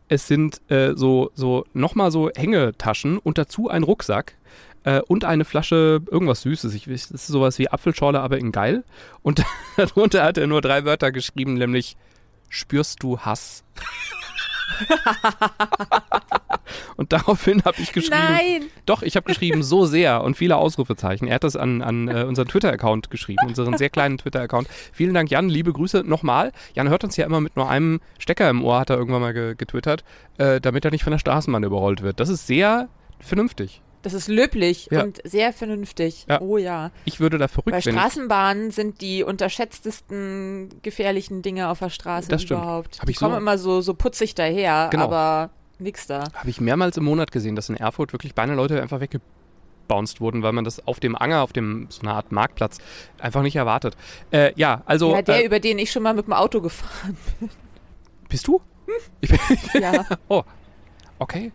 Es 0.09 0.27
sind 0.27 0.61
äh, 0.71 0.95
so, 0.95 1.31
so 1.35 1.65
nochmal 1.73 2.11
so 2.11 2.31
Hängetaschen 2.35 3.19
und 3.19 3.39
dazu 3.39 3.69
ein 3.69 3.83
Rucksack 3.83 4.37
äh, 4.85 5.01
und 5.01 5.25
eine 5.25 5.45
Flasche 5.45 6.01
irgendwas 6.11 6.43
Süßes. 6.43 6.75
Ich, 6.75 6.85
das 6.85 7.11
ist 7.11 7.27
sowas 7.27 7.59
wie 7.59 7.69
Apfelschorle, 7.69 8.21
aber 8.21 8.39
in 8.39 8.53
geil. 8.53 8.85
Und 9.23 9.43
darunter 9.77 10.25
hat 10.25 10.39
er 10.39 10.47
nur 10.47 10.63
drei 10.63 10.85
Wörter 10.85 11.13
geschrieben, 11.13 11.55
nämlich 11.55 11.97
spürst 12.49 13.03
du 13.03 13.19
Hass? 13.19 13.65
und 16.97 17.13
daraufhin 17.13 17.63
habe 17.65 17.77
ich 17.81 17.93
geschrieben, 17.93 18.17
Nein! 18.21 18.63
doch, 18.87 19.03
ich 19.03 19.17
habe 19.17 19.25
geschrieben, 19.27 19.63
so 19.63 19.87
sehr 19.87 20.23
und 20.23 20.37
viele 20.37 20.57
Ausrufezeichen. 20.57 21.29
Er 21.29 21.37
hat 21.37 21.45
das 21.45 21.57
an, 21.57 21.83
an 21.83 22.09
äh, 22.09 22.25
unseren 22.25 22.49
Twitter-Account 22.49 23.11
geschrieben, 23.11 23.47
unseren 23.47 23.77
sehr 23.79 23.91
kleinen 23.91 24.19
Twitter-Account. 24.19 24.69
Vielen 24.93 25.15
Dank, 25.15 25.31
Jan, 25.31 25.49
liebe 25.49 25.73
Grüße 25.73 26.03
nochmal. 26.05 26.53
Jan 26.75 26.89
hört 26.89 27.05
uns 27.05 27.17
ja 27.17 27.27
immer 27.27 27.41
mit 27.41 27.57
nur 27.57 27.69
einem 27.69 28.01
Stecker 28.19 28.49
im 28.51 28.65
Ohr, 28.65 28.81
hat 28.81 28.91
er 28.91 28.97
irgendwann 28.97 29.21
mal 29.21 29.35
ge 29.35 29.55
getwittert, 29.57 30.05
äh, 30.39 30.61
damit 30.61 30.85
er 30.85 30.91
nicht 30.91 31.05
von 31.05 31.11
der 31.11 31.19
Straßenbahn 31.19 31.63
überrollt 31.65 32.03
wird. 32.03 32.21
Das 32.21 32.29
ist 32.29 32.47
sehr 32.47 32.89
vernünftig. 33.21 33.83
Das 34.03 34.15
ist 34.15 34.29
löblich 34.29 34.89
Ja. 34.93 35.03
und 35.03 35.19
sehr 35.25 35.53
vernünftig. 35.53 36.25
Ja. 36.29 36.41
Oh 36.41 36.57
ja. 36.57 36.93
Ich 37.05 37.19
würde 37.19 37.37
da 37.37 37.49
verrückt 37.49 37.73
Weil 37.73 37.83
Straßenbahnen 37.83 38.71
sind 38.71 39.01
die 39.01 39.25
unterschätztesten 39.25 40.69
gefährlichen 40.83 41.43
Dinge 41.43 41.69
auf 41.69 41.81
der 41.81 41.91
Straße 41.91 42.29
Das 42.29 42.43
stimmt. 42.43 42.61
überhaupt. 42.63 42.99
Hab 43.01 43.07
die 43.07 43.13
ich 43.13 43.19
so- 43.19 43.27
kommen 43.27 43.39
immer 43.39 43.59
so, 43.59 43.81
so 43.81 43.95
putzig 43.95 44.35
daher, 44.35 44.89
Genau. 44.91 45.05
aber 45.05 45.51
nix 45.79 46.07
da. 46.07 46.25
Habe 46.35 46.51
ich 46.51 46.61
mehrmals 46.61 46.97
im 46.97 47.05
Monat 47.05 47.33
gesehen, 47.33 47.57
dass 47.57 47.69
in 47.69 47.77
Erfurt 47.77 48.13
wirklich 48.13 48.35
beinahe 48.35 48.57
Leute 48.57 48.81
einfach 48.81 49.01
weggebounced 49.01 50.21
wurden, 50.21 50.43
weil 50.43 50.53
man 50.53 50.65
das 50.65 50.87
auf 50.87 51.01
dem 51.01 51.17
Anger, 51.17 51.43
auf 51.43 51.53
dem 51.53 51.87
so 51.91 52.03
einer 52.03 52.15
Art 52.15 52.33
Marktplatz 52.33 52.79
einfach 53.19 53.43
nicht 53.43 53.57
erwartet. 53.57 53.97
Äh, 54.31 54.53
ja, 54.57 54.83
also 54.87 55.13
ja, 55.13 55.23
der, 55.23 55.43
äh, 55.43 55.47
über 55.47 55.61
den 55.61 55.79
ich 55.79 55.91
schon 55.91 56.03
mal 56.03 56.15
mit 56.15 56.27
dem 56.27 56.33
Auto 56.33 56.61
gefahren 56.61 57.17
bist 58.29 58.47
du? 58.47 58.61
Ich 59.21 59.31
bin, 59.31 59.39
bin. 59.73 59.83
Ja. 59.83 60.05
oh, 60.29 60.43
okay. 61.19 61.53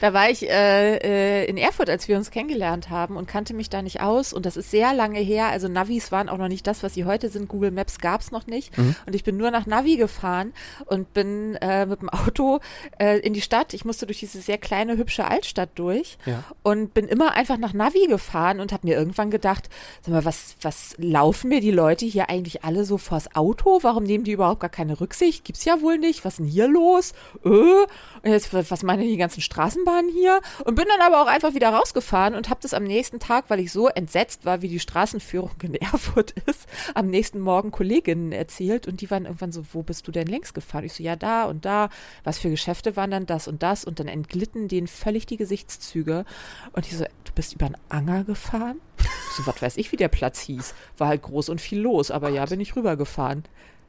Da 0.00 0.12
war 0.12 0.30
ich 0.30 0.48
äh, 0.48 0.96
äh, 0.96 1.44
in 1.46 1.56
Erfurt, 1.56 1.90
als 1.90 2.08
wir 2.08 2.16
uns 2.16 2.30
kennengelernt 2.30 2.90
haben 2.90 3.16
und 3.16 3.26
kannte 3.26 3.54
mich 3.54 3.70
da 3.70 3.82
nicht 3.82 4.00
aus. 4.00 4.32
Und 4.32 4.46
das 4.46 4.56
ist 4.56 4.70
sehr 4.70 4.94
lange 4.94 5.18
her. 5.20 5.46
Also 5.48 5.68
Navis 5.68 6.12
waren 6.12 6.28
auch 6.28 6.38
noch 6.38 6.48
nicht 6.48 6.66
das, 6.66 6.82
was 6.82 6.94
sie 6.94 7.04
heute 7.04 7.28
sind. 7.28 7.48
Google 7.48 7.70
Maps 7.70 7.98
gab 7.98 8.20
es 8.20 8.30
noch 8.30 8.46
nicht. 8.46 8.76
Mhm. 8.76 8.94
Und 9.06 9.14
ich 9.14 9.24
bin 9.24 9.36
nur 9.36 9.50
nach 9.50 9.66
Navi 9.66 9.96
gefahren 9.96 10.52
und 10.86 11.12
bin 11.14 11.56
äh, 11.56 11.86
mit 11.86 12.00
dem 12.00 12.08
Auto 12.10 12.60
äh, 12.98 13.18
in 13.20 13.32
die 13.34 13.40
Stadt. 13.40 13.74
Ich 13.74 13.84
musste 13.84 14.06
durch 14.06 14.20
diese 14.20 14.40
sehr 14.40 14.58
kleine, 14.58 14.96
hübsche 14.96 15.26
Altstadt 15.26 15.70
durch 15.74 16.18
Ja. 16.26 16.44
und 16.62 16.94
bin 16.94 17.06
immer 17.08 17.32
einfach 17.32 17.58
nach 17.58 17.72
Navi 17.72 18.06
gefahren 18.06 18.60
und 18.60 18.72
habe 18.72 18.86
mir 18.86 18.96
irgendwann 18.96 19.30
gedacht, 19.30 19.68
sag 20.02 20.12
mal, 20.12 20.24
was, 20.24 20.56
was 20.62 20.94
laufen 20.98 21.48
mir 21.48 21.60
die 21.60 21.70
Leute 21.70 22.04
hier 22.06 22.28
eigentlich 22.30 22.64
alle 22.64 22.84
so 22.84 22.98
vors 22.98 23.34
Auto? 23.34 23.78
Warum 23.82 24.04
nehmen 24.04 24.24
die 24.24 24.32
überhaupt 24.32 24.60
gar 24.60 24.70
keine 24.70 25.00
Rücksicht? 25.00 25.44
Gibt's 25.44 25.64
ja 25.64 25.80
wohl 25.80 25.98
nicht. 25.98 26.24
Was 26.24 26.34
ist 26.34 26.38
denn 26.40 26.46
hier 26.46 26.68
los? 26.68 27.12
Äh? 27.44 27.48
Und 27.48 28.30
jetzt, 28.30 28.52
was 28.52 28.82
meinen 28.82 29.02
die 29.02 29.16
ganzen 29.16 29.40
Straßenbahnen 29.64 30.10
hier? 30.10 30.40
Und 30.64 30.74
bin 30.74 30.84
dann 30.88 31.00
aber 31.00 31.22
auch 31.22 31.26
einfach 31.26 31.54
wieder 31.54 31.70
rausgefahren 31.70 32.34
und 32.34 32.50
habe 32.50 32.60
das 32.62 32.74
am 32.74 32.84
nächsten 32.84 33.18
Tag, 33.18 33.46
weil 33.48 33.60
ich 33.60 33.72
so 33.72 33.88
entsetzt 33.88 34.44
war, 34.44 34.62
wie 34.62 34.68
die 34.68 34.80
Straßenführung 34.80 35.52
in 35.62 35.74
Erfurt 35.92 36.32
ist, 36.46 36.66
am 36.94 37.06
nächsten 37.06 37.40
Morgen 37.40 37.70
Kolleginnen 37.70 38.32
erzählt 38.32 38.86
und 38.86 39.00
die 39.00 39.10
waren 39.10 39.24
irgendwann 39.24 39.52
so, 39.52 39.64
wo 39.72 39.82
bist 39.82 40.06
du 40.06 40.12
denn 40.12 40.26
längs 40.26 40.54
gefahren? 40.54 40.84
Ich 40.84 40.92
so, 40.92 41.02
ja, 41.02 41.16
da 41.16 41.44
und 41.44 41.64
da. 41.64 41.88
Was 42.24 42.38
für 42.38 42.50
Geschäfte 42.50 42.96
waren 42.96 43.10
dann 43.10 43.26
das 43.26 43.48
und 43.48 43.62
das? 43.62 43.84
Und 43.84 44.00
dann 44.00 44.08
entglitten 44.08 44.68
denen 44.68 44.86
völlig 44.86 45.26
die 45.26 45.36
Gesichtszüge. 45.36 46.24
Und 46.72 46.90
die 46.90 46.94
so, 46.94 47.04
du 47.04 47.32
bist 47.34 47.54
über 47.54 47.66
einen 47.66 47.76
Anger 47.88 48.24
gefahren? 48.24 48.80
Ich 48.98 49.04
So, 49.36 49.46
was 49.46 49.60
weiß 49.60 49.76
ich, 49.78 49.90
wie 49.90 49.96
der 49.96 50.08
Platz 50.08 50.40
hieß. 50.40 50.74
War 50.96 51.08
halt 51.08 51.22
groß 51.22 51.48
und 51.48 51.60
viel 51.60 51.80
los, 51.80 52.12
aber 52.12 52.28
ja, 52.28 52.46
bin 52.46 52.60
ich 52.60 52.76
rübergefahren. 52.76 53.44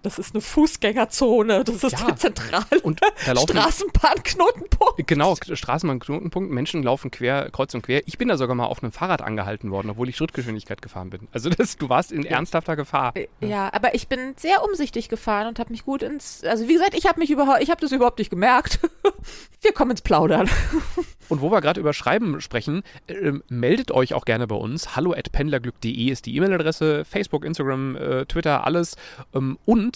Das 0.06 0.20
ist 0.20 0.36
eine 0.36 0.42
Fußgängerzone, 0.42 1.64
das 1.64 1.84
ist 1.84 2.00
Ja. 2.00 2.06
der 2.06 2.16
zentrale 2.16 2.80
Und 2.84 3.02
Straßenbahnknotenpunkt. 3.26 5.08
Genau, 5.08 5.36
Straßenbahnknotenpunkt, 5.36 6.52
Menschen 6.52 6.84
laufen 6.84 7.10
quer, 7.10 7.50
kreuz 7.52 7.74
und 7.74 7.82
quer. 7.82 8.08
Ich 8.08 8.20
bin 8.20 8.28
da 8.28 8.38
sogar 8.38 8.56
mal 8.56 8.66
auf 8.68 8.84
einem 8.84 8.92
Fahrrad 8.92 9.22
angehalten 9.24 9.72
worden, 9.72 9.90
obwohl 9.90 10.08
ich 10.08 10.16
Schrittgeschwindigkeit 10.16 10.84
gefahren 10.84 11.10
bin. 11.10 11.28
Also 11.32 11.50
das, 11.50 11.78
du 11.78 11.90
warst 11.90 12.12
in 12.12 12.24
ernsthafter 12.24 12.76
Gefahr. 12.76 13.14
Ja, 13.42 13.74
aber 13.74 13.96
ich 13.96 14.08
bin 14.08 14.36
sehr 14.38 14.64
umsichtig 14.64 15.10
gefahren 15.10 15.48
und 15.48 15.58
habe 15.58 15.72
mich 15.72 15.84
gut 15.86 16.04
ins, 16.04 16.44
also 16.44 16.68
wie 16.68 16.74
gesagt, 16.74 16.94
ich 16.96 17.08
habe 17.08 17.20
mich 17.20 17.32
überhaupt, 17.32 17.64
ich 17.64 17.72
habe 17.72 17.82
das 17.82 17.92
überhaupt 17.92 18.20
nicht 18.20 18.30
gemerkt. 18.30 18.80
Wir 19.62 19.74
kommen 19.74 19.92
ins 19.92 20.02
Plaudern. 20.04 20.48
Und 21.28 21.42
wo 21.42 21.50
wir 21.50 21.60
gerade 21.60 21.80
über 21.80 21.92
Schreiben 21.92 22.40
sprechen, 22.40 22.84
ähm, 23.08 23.42
meldet 23.50 23.90
euch 23.90 24.14
auch 24.14 24.26
gerne 24.26 24.46
bei 24.46 24.54
uns. 24.56 24.96
Hallo 24.96 25.12
at 25.12 25.32
pendlerglück.de 25.32 26.12
ist 26.12 26.28
die 26.28 26.36
E-Mail-Adresse, 26.36 27.04
Facebook, 27.04 27.44
Instagram, 27.44 27.96
äh, 27.96 28.26
Twitter, 28.28 28.64
alles. 28.64 28.96
Ähm, 29.34 29.58
und 29.66 29.95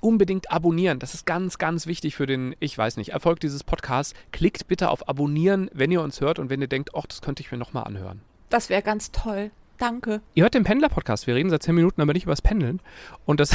unbedingt 0.00 0.50
abonnieren. 0.50 0.98
Das 0.98 1.14
ist 1.14 1.26
ganz, 1.26 1.58
ganz 1.58 1.86
wichtig 1.86 2.16
für 2.16 2.26
den, 2.26 2.54
ich 2.60 2.76
weiß 2.76 2.96
nicht, 2.96 3.10
Erfolg 3.10 3.40
dieses 3.40 3.64
Podcasts. 3.64 4.14
Klickt 4.32 4.68
bitte 4.68 4.90
auf 4.90 5.08
Abonnieren, 5.08 5.70
wenn 5.72 5.90
ihr 5.90 6.02
uns 6.02 6.20
hört 6.20 6.38
und 6.38 6.50
wenn 6.50 6.60
ihr 6.60 6.68
denkt, 6.68 6.90
ach, 6.94 7.06
das 7.06 7.22
könnte 7.22 7.42
ich 7.42 7.50
mir 7.50 7.58
nochmal 7.58 7.84
anhören. 7.84 8.20
Das 8.48 8.70
wäre 8.70 8.82
ganz 8.82 9.10
toll. 9.12 9.50
Danke. 9.78 10.22
Ihr 10.34 10.44
hört 10.44 10.54
den 10.54 10.64
Pendler-Podcast. 10.64 11.26
Wir 11.26 11.34
reden 11.34 11.50
seit 11.50 11.62
10 11.62 11.74
Minuten 11.74 12.00
aber 12.00 12.12
nicht 12.12 12.22
über 12.22 12.32
das 12.32 12.42
Pendeln. 12.42 12.80
Und 13.24 13.40
das, 13.40 13.50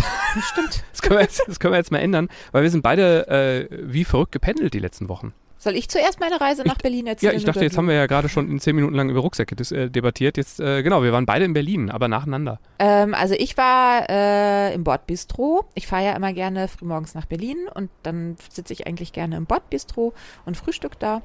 Stimmt. 0.51 0.83
das, 0.91 1.01
können 1.01 1.17
wir 1.17 1.21
jetzt, 1.21 1.41
das 1.47 1.59
können 1.59 1.73
wir 1.73 1.77
jetzt 1.79 1.91
mal 1.91 1.99
ändern, 1.99 2.29
weil 2.51 2.63
wir 2.63 2.69
sind 2.69 2.83
beide 2.83 3.27
äh, 3.27 3.67
wie 3.71 4.03
verrückt 4.03 4.31
gependelt 4.31 4.73
die 4.73 4.79
letzten 4.79 5.09
Wochen. 5.09 5.33
Soll 5.61 5.75
ich 5.75 5.89
zuerst 5.89 6.19
meine 6.19 6.41
Reise 6.41 6.63
nach 6.63 6.79
Berlin 6.79 7.05
Ja, 7.05 7.11
erzählen? 7.11 7.35
ich 7.35 7.45
dachte, 7.45 7.61
jetzt 7.61 7.77
haben 7.77 7.87
wir 7.87 7.93
ja 7.93 8.07
gerade 8.07 8.29
schon 8.29 8.49
in 8.49 8.59
10 8.59 8.75
Minuten 8.75 8.95
lang 8.95 9.11
über 9.11 9.19
Rucksäcke 9.19 9.55
dis 9.55 9.71
äh, 9.71 9.91
debattiert. 9.91 10.35
Jetzt, 10.35 10.59
äh, 10.59 10.81
genau, 10.81 11.03
wir 11.03 11.11
waren 11.13 11.27
beide 11.27 11.45
in 11.45 11.53
Berlin, 11.53 11.91
aber 11.91 12.07
nacheinander. 12.07 12.59
Ähm, 12.79 13.13
also 13.13 13.35
ich 13.37 13.57
war 13.57 14.09
äh, 14.09 14.73
im 14.73 14.83
Bordbistro. 14.83 15.65
Ich 15.75 15.85
fahre 15.85 16.03
ja 16.05 16.15
immer 16.15 16.33
gerne 16.33 16.67
frühmorgens 16.67 17.13
nach 17.13 17.27
Berlin 17.27 17.69
und 17.75 17.91
dann 18.01 18.37
sitze 18.49 18.73
ich 18.73 18.87
eigentlich 18.87 19.13
gerne 19.13 19.37
im 19.37 19.45
Bordbistro 19.45 20.13
und 20.47 20.57
frühstück 20.57 20.97
da. 20.97 21.21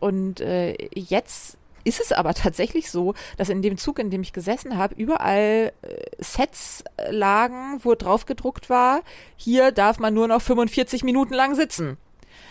Und 0.00 0.42
äh, 0.42 0.76
jetzt 0.94 1.56
ist 1.84 2.02
es 2.02 2.12
aber 2.12 2.34
tatsächlich 2.34 2.90
so, 2.90 3.14
dass 3.38 3.48
in 3.48 3.62
dem 3.62 3.78
Zug, 3.78 3.98
in 3.98 4.10
dem 4.10 4.20
ich 4.20 4.34
gesessen 4.34 4.76
habe, 4.76 4.94
überall 4.96 5.72
äh, 5.80 5.88
Sets 6.18 6.84
lagen, 7.08 7.80
wo 7.82 7.94
drauf 7.94 8.26
gedruckt 8.26 8.68
war, 8.68 9.00
hier 9.36 9.72
darf 9.72 9.98
man 9.98 10.12
nur 10.12 10.28
noch 10.28 10.42
45 10.42 11.04
Minuten 11.04 11.32
lang 11.32 11.54
sitzen. 11.54 11.96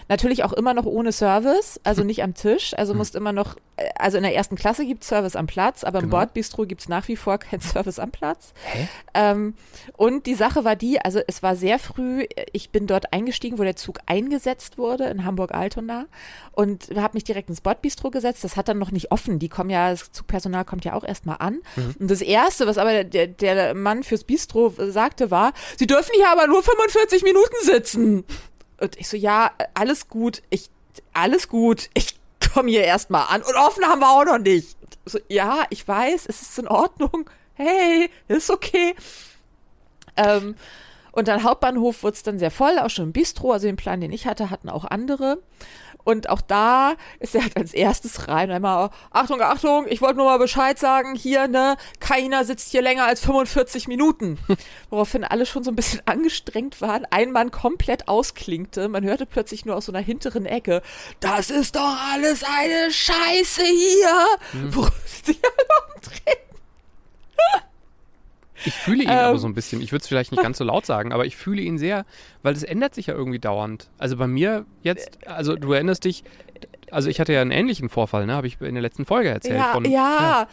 Natürlich 0.08 0.44
auch 0.44 0.54
immer 0.54 0.74
noch 0.74 0.86
ohne 0.86 1.12
Service, 1.12 1.80
also 1.84 2.04
nicht 2.04 2.24
am 2.24 2.34
Tisch. 2.34 2.74
Also 2.78 2.94
musst 2.94 3.16
immer 3.16 3.32
noch, 3.32 3.56
äh, 3.78 3.90
also 3.96 4.18
in 4.18 4.24
der 4.24 4.36
ersten 4.36 4.56
Klasse 4.56 4.86
gibt 4.86 5.04
es 5.04 5.10
Service 5.10 5.36
am 5.36 5.48
Platz, 5.48 5.84
aber 5.84 6.00
im 6.00 6.06
Genau. 6.06 6.18
Bordbistro 6.18 6.66
gibt 6.66 6.82
es 6.82 6.90
nach 6.90 7.08
wie 7.08 7.16
vor 7.16 7.38
kein 7.38 7.62
Service 7.62 8.00
am 8.00 8.12
Platz. 8.12 8.54
Ähm, 9.14 9.54
und 9.96 10.26
die 10.26 10.36
Sache 10.36 10.64
war 10.66 10.76
die, 10.76 11.00
also 11.00 11.22
es 11.28 11.42
war 11.44 11.56
sehr 11.56 11.80
früh, 11.80 12.26
ich 12.52 12.72
bin 12.72 12.88
dort 12.88 13.14
eingestiegen, 13.14 13.58
wo 13.58 13.64
der 13.64 13.76
Zug 13.76 14.00
eingesetzt 14.06 14.78
wurde, 14.78 15.06
in 15.06 15.24
Hamburg-Altona 15.26 16.08
und 16.52 16.90
habe 16.96 17.14
mich 17.14 17.24
direkt 17.24 17.50
ins 17.50 17.62
Bordbistro 17.62 18.10
gesetzt. 18.12 18.44
Das 18.44 18.58
hat 18.58 18.68
dann 18.68 18.80
noch 18.80 18.92
nicht 18.92 19.12
offen. 19.12 19.40
Die 19.40 19.50
kommen 19.50 19.70
ja, 19.70 19.92
das 19.92 20.12
Zugpersonal 20.12 20.66
kommt 20.66 20.84
ja 20.84 20.94
auch 20.94 21.04
erstmal 21.04 21.38
an. 21.40 21.60
Und 22.00 22.12
das 22.12 22.22
Erste, 22.22 22.68
was 22.68 22.78
aber 22.78 23.04
der, 23.04 23.28
der 23.28 23.74
Mann 23.74 24.04
fürs 24.04 24.24
Bistro 24.24 24.74
sagte, 24.78 25.32
war, 25.32 25.54
Sie 25.78 25.88
dürfen 25.88 26.12
hier 26.16 26.30
aber 26.30 26.48
nur 26.48 26.62
45 26.64 27.24
Minuten 27.24 27.56
sitzen. 27.62 28.26
Und 28.82 29.00
ich 29.00 29.08
so, 29.08 29.16
ja, 29.16 29.52
alles 29.74 30.08
gut, 30.08 30.42
ich, 30.50 30.70
alles 31.14 31.48
gut, 31.48 31.90
ich 31.94 32.20
komme 32.54 32.70
hier 32.70 32.84
erstmal 32.84 33.28
an. 33.30 33.44
Und 33.44 33.56
offen 33.56 33.86
haben 33.86 34.00
wir 34.00 34.10
auch 34.10 34.26
noch 34.26 34.40
nicht. 34.40 34.76
Und 34.82 34.98
So, 35.06 35.20
ja, 35.30 35.66
ich 35.70 35.88
weiß, 35.88 36.26
es 36.28 36.42
ist 36.42 36.60
in 36.60 36.68
Ordnung. 36.68 37.30
Hey, 37.54 38.10
ist 38.28 38.50
okay. 38.50 38.96
Ähm, 40.18 40.56
und 41.12 41.28
dann 41.28 41.44
Hauptbahnhof 41.44 42.04
wurde 42.04 42.16
es 42.16 42.24
dann 42.24 42.40
sehr 42.40 42.52
voll, 42.52 42.80
auch 42.80 42.90
schon 42.90 43.06
im 43.06 43.12
Bistro, 43.12 43.52
also 43.52 43.68
den 43.68 43.76
Plan, 43.76 44.02
den 44.02 44.12
ich 44.12 44.26
hatte, 44.26 44.50
hatten 44.50 44.70
auch 44.70 44.86
andere. 44.86 45.38
Und 46.04 46.30
auch 46.30 46.42
da 46.42 46.96
ist 47.20 47.36
er 47.36 47.44
halt 47.44 47.58
als 47.58 47.74
erstes 47.74 48.28
rein. 48.28 48.52
Einmal, 48.52 48.90
Achtung, 49.12 49.42
Achtung, 49.42 49.86
ich 49.88 50.02
wollte 50.02 50.18
nur 50.18 50.26
mal 50.26 50.38
Bescheid 50.38 50.78
sagen, 50.78 51.16
hier, 51.16 51.48
ne, 51.48 51.78
keiner 52.00 52.44
sitzt 52.46 52.72
hier 52.72 52.82
länger 52.82 53.06
als 53.06 53.22
45 53.22 53.88
Minuten. 53.88 54.38
Woraufhin 54.90 55.24
alle 55.24 55.46
schon 55.46 55.64
so 55.64 55.72
ein 55.72 55.76
bisschen 55.76 56.02
angestrengt 56.06 56.82
waren. 56.82 57.06
Ein 57.10 57.32
Mann 57.32 57.52
komplett 57.52 58.08
ausklingte. 58.08 58.88
Man 58.90 59.04
hörte 59.04 59.26
plötzlich 59.26 59.66
nur 59.66 59.76
aus 59.76 59.86
so 59.86 59.92
einer 59.92 60.04
hinteren 60.04 60.46
Ecke, 60.46 60.82
das 61.20 61.50
ist 61.50 61.76
doch 61.76 61.98
alles 62.14 62.44
eine 62.44 62.92
Scheiße 62.92 63.64
hier. 63.64 64.72
Worauf 64.72 64.94
sie 65.24 65.40
alle 65.44 65.96
umdrehen. 65.96 66.38
Ich 68.66 68.74
fühle 68.74 69.04
ihn 69.04 69.10
Ähm. 69.10 69.18
aber 69.18 69.38
so 69.38 69.48
ein 69.48 69.54
bisschen. 69.54 69.82
Ich 69.82 69.92
würde 69.92 70.02
es 70.02 70.08
vielleicht 70.08 70.32
nicht 70.32 70.44
ganz 70.44 70.58
so 70.58 70.64
laut 70.64 70.86
sagen, 70.86 71.12
aber 71.14 71.26
ich 71.26 71.36
fühle 71.36 71.62
ihn 71.62 71.78
sehr, 71.78 72.06
weil 72.44 72.54
das 72.54 72.64
ändert 72.64 72.96
sich 72.96 73.08
ja 73.08 73.14
irgendwie 73.14 73.40
dauernd. 73.40 73.90
Also 73.98 74.18
bei 74.18 74.28
mir 74.28 74.66
jetzt, 74.84 75.20
also 75.28 75.56
du 75.56 75.74
erinnerst 75.74 76.06
dich, 76.06 76.24
also 76.92 77.10
ich 77.10 77.20
hatte 77.20 77.34
ja 77.34 77.42
einen 77.42 77.52
ähnlichen 77.52 77.90
Vorfall, 77.90 78.26
ne? 78.26 78.34
Habe 78.34 78.48
ich 78.48 78.60
in 78.62 78.74
der 78.74 78.82
letzten 78.82 79.06
Folge 79.06 79.30
erzählt. 79.30 79.58
Ja, 79.58 79.74
von, 79.74 79.86
ja. 79.86 80.48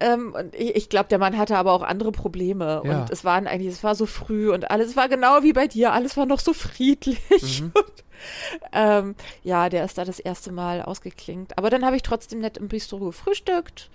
Ähm, 0.00 0.34
und 0.34 0.54
ich, 0.54 0.74
ich 0.74 0.88
glaube, 0.88 1.08
der 1.08 1.18
Mann 1.18 1.38
hatte 1.38 1.56
aber 1.56 1.72
auch 1.72 1.82
andere 1.82 2.12
Probleme. 2.12 2.82
Ja. 2.84 3.02
Und 3.02 3.10
es 3.10 3.24
waren 3.24 3.46
eigentlich, 3.46 3.72
es 3.72 3.84
war 3.84 3.94
so 3.94 4.06
früh 4.06 4.50
und 4.50 4.70
alles 4.70 4.90
es 4.90 4.96
war 4.96 5.08
genau 5.08 5.42
wie 5.42 5.52
bei 5.52 5.66
dir, 5.66 5.92
alles 5.92 6.16
war 6.16 6.26
noch 6.26 6.40
so 6.40 6.52
friedlich. 6.52 7.62
Mhm. 7.62 7.72
Und, 7.82 8.04
ähm, 8.72 9.14
ja, 9.42 9.68
der 9.68 9.84
ist 9.84 9.98
da 9.98 10.04
das 10.04 10.20
erste 10.20 10.52
Mal 10.52 10.80
ausgeklingt. 10.82 11.58
Aber 11.58 11.70
dann 11.70 11.84
habe 11.84 11.96
ich 11.96 12.02
trotzdem 12.02 12.38
nett 12.38 12.56
im 12.56 12.68
Bistro 12.68 13.00
gefrühstückt 13.00 13.90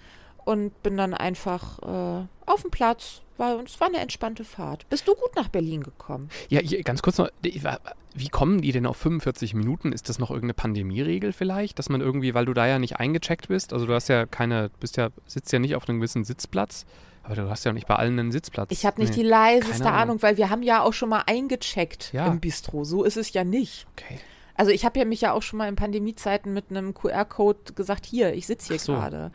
und 0.48 0.82
bin 0.82 0.96
dann 0.96 1.14
einfach 1.14 1.80
äh, 1.80 2.26
auf 2.46 2.62
dem 2.62 2.72
Platz, 2.72 3.22
weil 3.36 3.60
es 3.66 3.82
war 3.82 3.90
eine 3.90 3.98
entspannte 3.98 4.46
Fahrt. 4.46 4.88
Bist 4.88 5.06
du 5.06 5.14
gut 5.14 5.36
nach 5.36 5.50
Berlin 5.50 5.84
gekommen? 5.84 6.30
Ja, 6.48 6.62
ganz 6.84 7.02
kurz 7.02 7.18
noch, 7.18 7.30
wie 7.42 8.30
kommen 8.30 8.62
die 8.62 8.72
denn 8.72 8.86
auf 8.86 8.96
45 8.96 9.54
Minuten? 9.54 9.92
Ist 9.92 10.08
das 10.08 10.20
noch 10.20 10.30
irgendeine 10.30 10.54
Pandemieregel 10.54 11.34
vielleicht, 11.34 11.80
dass 11.80 11.90
man 11.90 12.00
irgendwie, 12.00 12.34
weil 12.34 12.46
du 12.46 12.54
da 12.54 12.66
ja 12.66 12.80
nicht 12.80 12.96
eingecheckt 12.98 13.50
bist, 13.50 13.74
also 13.74 13.86
du 13.86 13.94
hast 13.94 14.08
ja 14.08 14.26
keine, 14.26 14.72
bist 14.80 14.96
ja, 14.96 15.10
sitzt 15.26 15.52
ja 15.52 15.60
nicht 15.60 15.76
auf 15.76 15.90
einem 15.90 16.00
gewissen 16.00 16.24
Sitzplatz, 16.24 16.86
aber 17.24 17.36
du 17.36 17.50
hast 17.50 17.66
ja 17.66 17.74
nicht 17.74 17.88
bei 17.88 17.98
allen 17.98 18.18
einen 18.18 18.32
Sitzplatz. 18.32 18.70
Ich 18.72 18.86
habe 18.86 19.02
nicht 19.02 19.18
Nee. 19.18 19.24
die 19.24 19.28
leiseste 19.28 19.84
Ahnung. 19.88 20.00
Ahnung, 20.00 20.22
weil 20.22 20.38
wir 20.38 20.50
haben 20.50 20.64
ja 20.64 20.82
auch 20.82 20.94
schon 20.94 21.10
mal 21.10 21.24
eingecheckt 21.28 22.14
Ja. 22.14 22.28
im 22.28 22.40
Bistro. 22.40 22.86
So 22.86 23.04
ist 23.04 23.18
es 23.18 23.34
ja 23.34 23.44
nicht. 23.44 23.86
Okay. 23.98 24.18
Also 24.56 24.72
ich 24.72 24.86
habe 24.86 24.98
ja 24.98 25.04
mich 25.06 25.20
ja 25.22 25.34
auch 25.34 25.44
schon 25.44 25.58
mal 25.58 25.68
in 25.68 25.76
Pandemiezeiten 25.76 26.54
mit 26.54 26.70
einem 26.72 26.94
QR-Code 26.94 27.74
gesagt, 27.76 28.06
hier, 28.06 28.34
ich 28.34 28.48
sitze 28.48 28.70
hier 28.70 28.80
so. 28.80 28.94
gerade. 28.94 29.32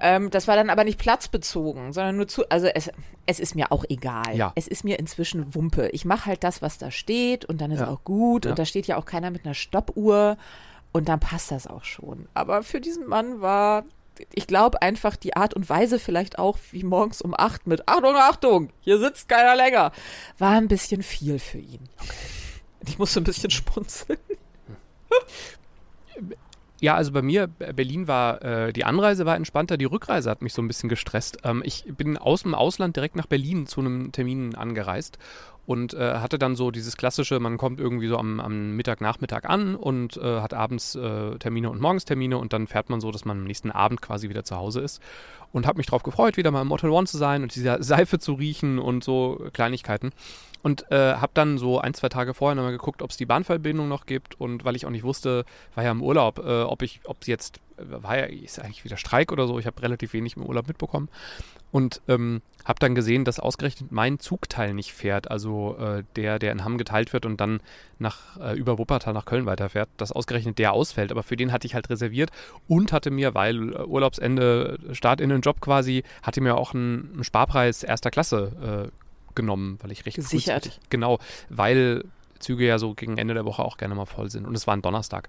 Ähm, 0.00 0.30
das 0.30 0.48
war 0.48 0.56
dann 0.56 0.70
aber 0.70 0.84
nicht 0.84 0.98
platzbezogen, 0.98 1.92
sondern 1.92 2.16
nur 2.16 2.26
zu, 2.28 2.48
also 2.48 2.66
es, 2.68 2.90
es 3.26 3.38
ist 3.40 3.54
mir 3.54 3.70
auch 3.72 3.84
egal. 3.88 4.34
Ja. 4.36 4.52
Es 4.54 4.66
ist 4.68 4.82
mir 4.84 4.98
inzwischen 4.98 5.54
Wumpe. 5.54 5.88
Ich 5.90 6.04
mache 6.04 6.26
halt 6.26 6.42
das, 6.44 6.62
was 6.62 6.78
da 6.78 6.90
steht 6.90 7.44
und 7.44 7.60
dann 7.60 7.70
ist 7.70 7.80
Ja. 7.80 7.88
auch 7.88 8.02
gut 8.04 8.44
Ja. 8.44 8.50
und 8.52 8.58
da 8.58 8.64
steht 8.64 8.86
ja 8.86 8.96
auch 8.96 9.04
keiner 9.04 9.30
mit 9.30 9.44
einer 9.44 9.54
Stoppuhr 9.54 10.36
und 10.92 11.08
dann 11.08 11.20
passt 11.20 11.50
das 11.50 11.66
auch 11.66 11.84
schon. 11.84 12.28
Aber 12.34 12.62
für 12.62 12.80
diesen 12.80 13.06
Mann 13.06 13.40
war, 13.40 13.84
ich 14.34 14.46
glaube 14.46 14.82
einfach 14.82 15.16
die 15.16 15.36
Art 15.36 15.54
und 15.54 15.68
Weise 15.70 15.98
vielleicht 15.98 16.38
auch 16.38 16.58
wie 16.72 16.82
morgens 16.82 17.22
um 17.22 17.32
acht 17.36 17.66
mit 17.66 17.88
Achtung, 17.88 18.16
Achtung, 18.16 18.70
hier 18.80 18.98
sitzt 18.98 19.28
keiner 19.28 19.54
länger, 19.56 19.92
war 20.38 20.52
ein 20.52 20.68
bisschen 20.68 21.02
viel 21.02 21.38
für 21.38 21.58
ihn. 21.58 21.88
Und 22.80 22.88
Ich 22.88 22.98
musste 22.98 23.20
ein 23.20 23.24
bisschen 23.24 23.50
spunzeln. 23.50 24.18
Ja, 26.80 26.94
also 26.94 27.12
bei 27.12 27.20
mir, 27.20 27.46
Berlin 27.46 28.08
war, 28.08 28.42
äh, 28.42 28.72
die 28.72 28.84
Anreise 28.84 29.26
war 29.26 29.36
entspannter, 29.36 29.76
die 29.76 29.84
Rückreise 29.84 30.30
hat 30.30 30.40
mich 30.40 30.54
so 30.54 30.62
ein 30.62 30.68
bisschen 30.68 30.88
gestresst. 30.88 31.38
Ähm, 31.44 31.62
ich 31.64 31.84
bin 31.96 32.16
aus 32.16 32.42
dem 32.42 32.54
Ausland 32.54 32.96
direkt 32.96 33.16
nach 33.16 33.26
Berlin 33.26 33.66
zu 33.66 33.80
einem 33.80 34.12
Termin 34.12 34.54
angereist 34.54 35.18
und 35.66 35.92
äh, 35.92 36.14
hatte 36.14 36.38
dann 36.38 36.56
so 36.56 36.70
dieses 36.70 36.96
klassische, 36.96 37.38
man 37.38 37.58
kommt 37.58 37.80
irgendwie 37.80 38.08
so 38.08 38.16
am, 38.16 38.40
am 38.40 38.76
Mittag, 38.76 39.02
Nachmittag 39.02 39.48
an 39.48 39.76
und 39.76 40.16
äh, 40.16 40.40
hat 40.40 40.54
abends 40.54 40.94
äh, 40.94 41.38
Termine 41.38 41.70
und 41.70 41.80
morgens 41.82 42.06
Termine 42.06 42.38
und 42.38 42.54
dann 42.54 42.66
fährt 42.66 42.88
man 42.88 43.00
so, 43.00 43.10
dass 43.10 43.26
man 43.26 43.38
am 43.38 43.44
nächsten 43.44 43.70
Abend 43.70 44.00
quasi 44.00 44.30
wieder 44.30 44.42
zu 44.42 44.56
Hause 44.56 44.80
ist. 44.80 45.00
Und 45.52 45.66
habe 45.66 45.78
mich 45.78 45.86
drauf 45.86 46.02
gefreut, 46.02 46.36
wieder 46.36 46.50
mal 46.50 46.62
im 46.62 46.68
Motel 46.68 46.90
One 46.90 47.06
zu 47.06 47.18
sein 47.18 47.42
und 47.42 47.54
diese 47.54 47.76
Seife 47.82 48.18
zu 48.18 48.32
riechen 48.34 48.78
und 48.78 49.04
so 49.04 49.48
Kleinigkeiten. 49.52 50.12
Und 50.62 50.90
äh, 50.90 51.14
habe 51.14 51.32
dann 51.34 51.58
so 51.58 51.80
ein, 51.80 51.94
zwei 51.94 52.08
Tage 52.08 52.34
vorher 52.34 52.54
nochmal 52.54 52.72
geguckt, 52.72 53.02
ob 53.02 53.10
es 53.10 53.16
die 53.16 53.26
Bahnverbindung 53.26 53.88
noch 53.88 54.06
gibt. 54.06 54.38
Und 54.38 54.64
weil 54.64 54.76
ich 54.76 54.84
auch 54.84 54.90
nicht 54.90 55.04
wusste, 55.04 55.44
war 55.74 55.84
ja 55.84 55.90
im 55.90 56.02
Urlaub, 56.02 56.38
äh, 56.38 56.62
ob 56.62 56.82
ich, 56.82 57.00
ob 57.04 57.18
es 57.22 57.28
jetzt, 57.28 57.60
äh, 57.78 58.02
war 58.02 58.18
ja, 58.18 58.24
ist 58.24 58.60
eigentlich 58.60 58.84
wieder 58.84 58.98
Streik 58.98 59.32
oder 59.32 59.46
so. 59.46 59.58
Ich 59.58 59.66
habe 59.66 59.80
relativ 59.82 60.12
wenig 60.12 60.36
im 60.36 60.44
Urlaub 60.44 60.68
mitbekommen. 60.68 61.08
Und 61.72 62.02
ähm, 62.08 62.42
habe 62.64 62.78
dann 62.80 62.94
gesehen, 62.94 63.24
dass 63.24 63.40
ausgerechnet 63.40 63.92
mein 63.92 64.18
Zugteil 64.18 64.74
nicht 64.74 64.92
fährt. 64.92 65.30
Also 65.30 65.76
äh, 65.78 66.02
der, 66.16 66.38
der 66.38 66.52
in 66.52 66.64
Hamm 66.64 66.78
geteilt 66.78 67.12
wird 67.12 67.24
und 67.24 67.40
dann 67.40 67.60
nach, 67.98 68.38
äh, 68.38 68.56
über 68.56 68.76
Wuppertal 68.76 69.14
nach 69.14 69.24
Köln 69.24 69.46
weiterfährt, 69.46 69.88
dass 69.96 70.12
ausgerechnet 70.12 70.58
der 70.58 70.72
ausfällt. 70.72 71.10
Aber 71.10 71.22
für 71.22 71.36
den 71.36 71.52
hatte 71.52 71.66
ich 71.66 71.74
halt 71.74 71.88
reserviert 71.88 72.30
und 72.68 72.92
hatte 72.92 73.10
mir, 73.10 73.34
weil 73.34 73.72
äh, 73.72 73.82
Urlaubsende, 73.84 74.78
Start 74.92 75.20
in 75.20 75.30
den 75.30 75.40
Job 75.40 75.60
quasi, 75.60 76.02
hatte 76.22 76.40
mir 76.40 76.56
auch 76.56 76.74
einen, 76.74 77.12
einen 77.14 77.24
Sparpreis 77.24 77.82
erster 77.82 78.10
Klasse 78.10 78.90
äh, 78.90 79.09
genommen, 79.40 79.78
weil 79.82 79.92
ich 79.92 80.06
recht 80.06 80.16
Gesichert. 80.16 80.80
Genau, 80.90 81.18
weil 81.48 82.04
Züge 82.38 82.66
ja 82.66 82.78
so 82.78 82.94
gegen 82.94 83.18
Ende 83.18 83.34
der 83.34 83.44
Woche 83.44 83.62
auch 83.62 83.76
gerne 83.76 83.94
mal 83.94 84.06
voll 84.06 84.30
sind. 84.30 84.46
Und 84.46 84.54
es 84.54 84.66
war 84.66 84.74
ein 84.74 84.82
Donnerstag. 84.82 85.28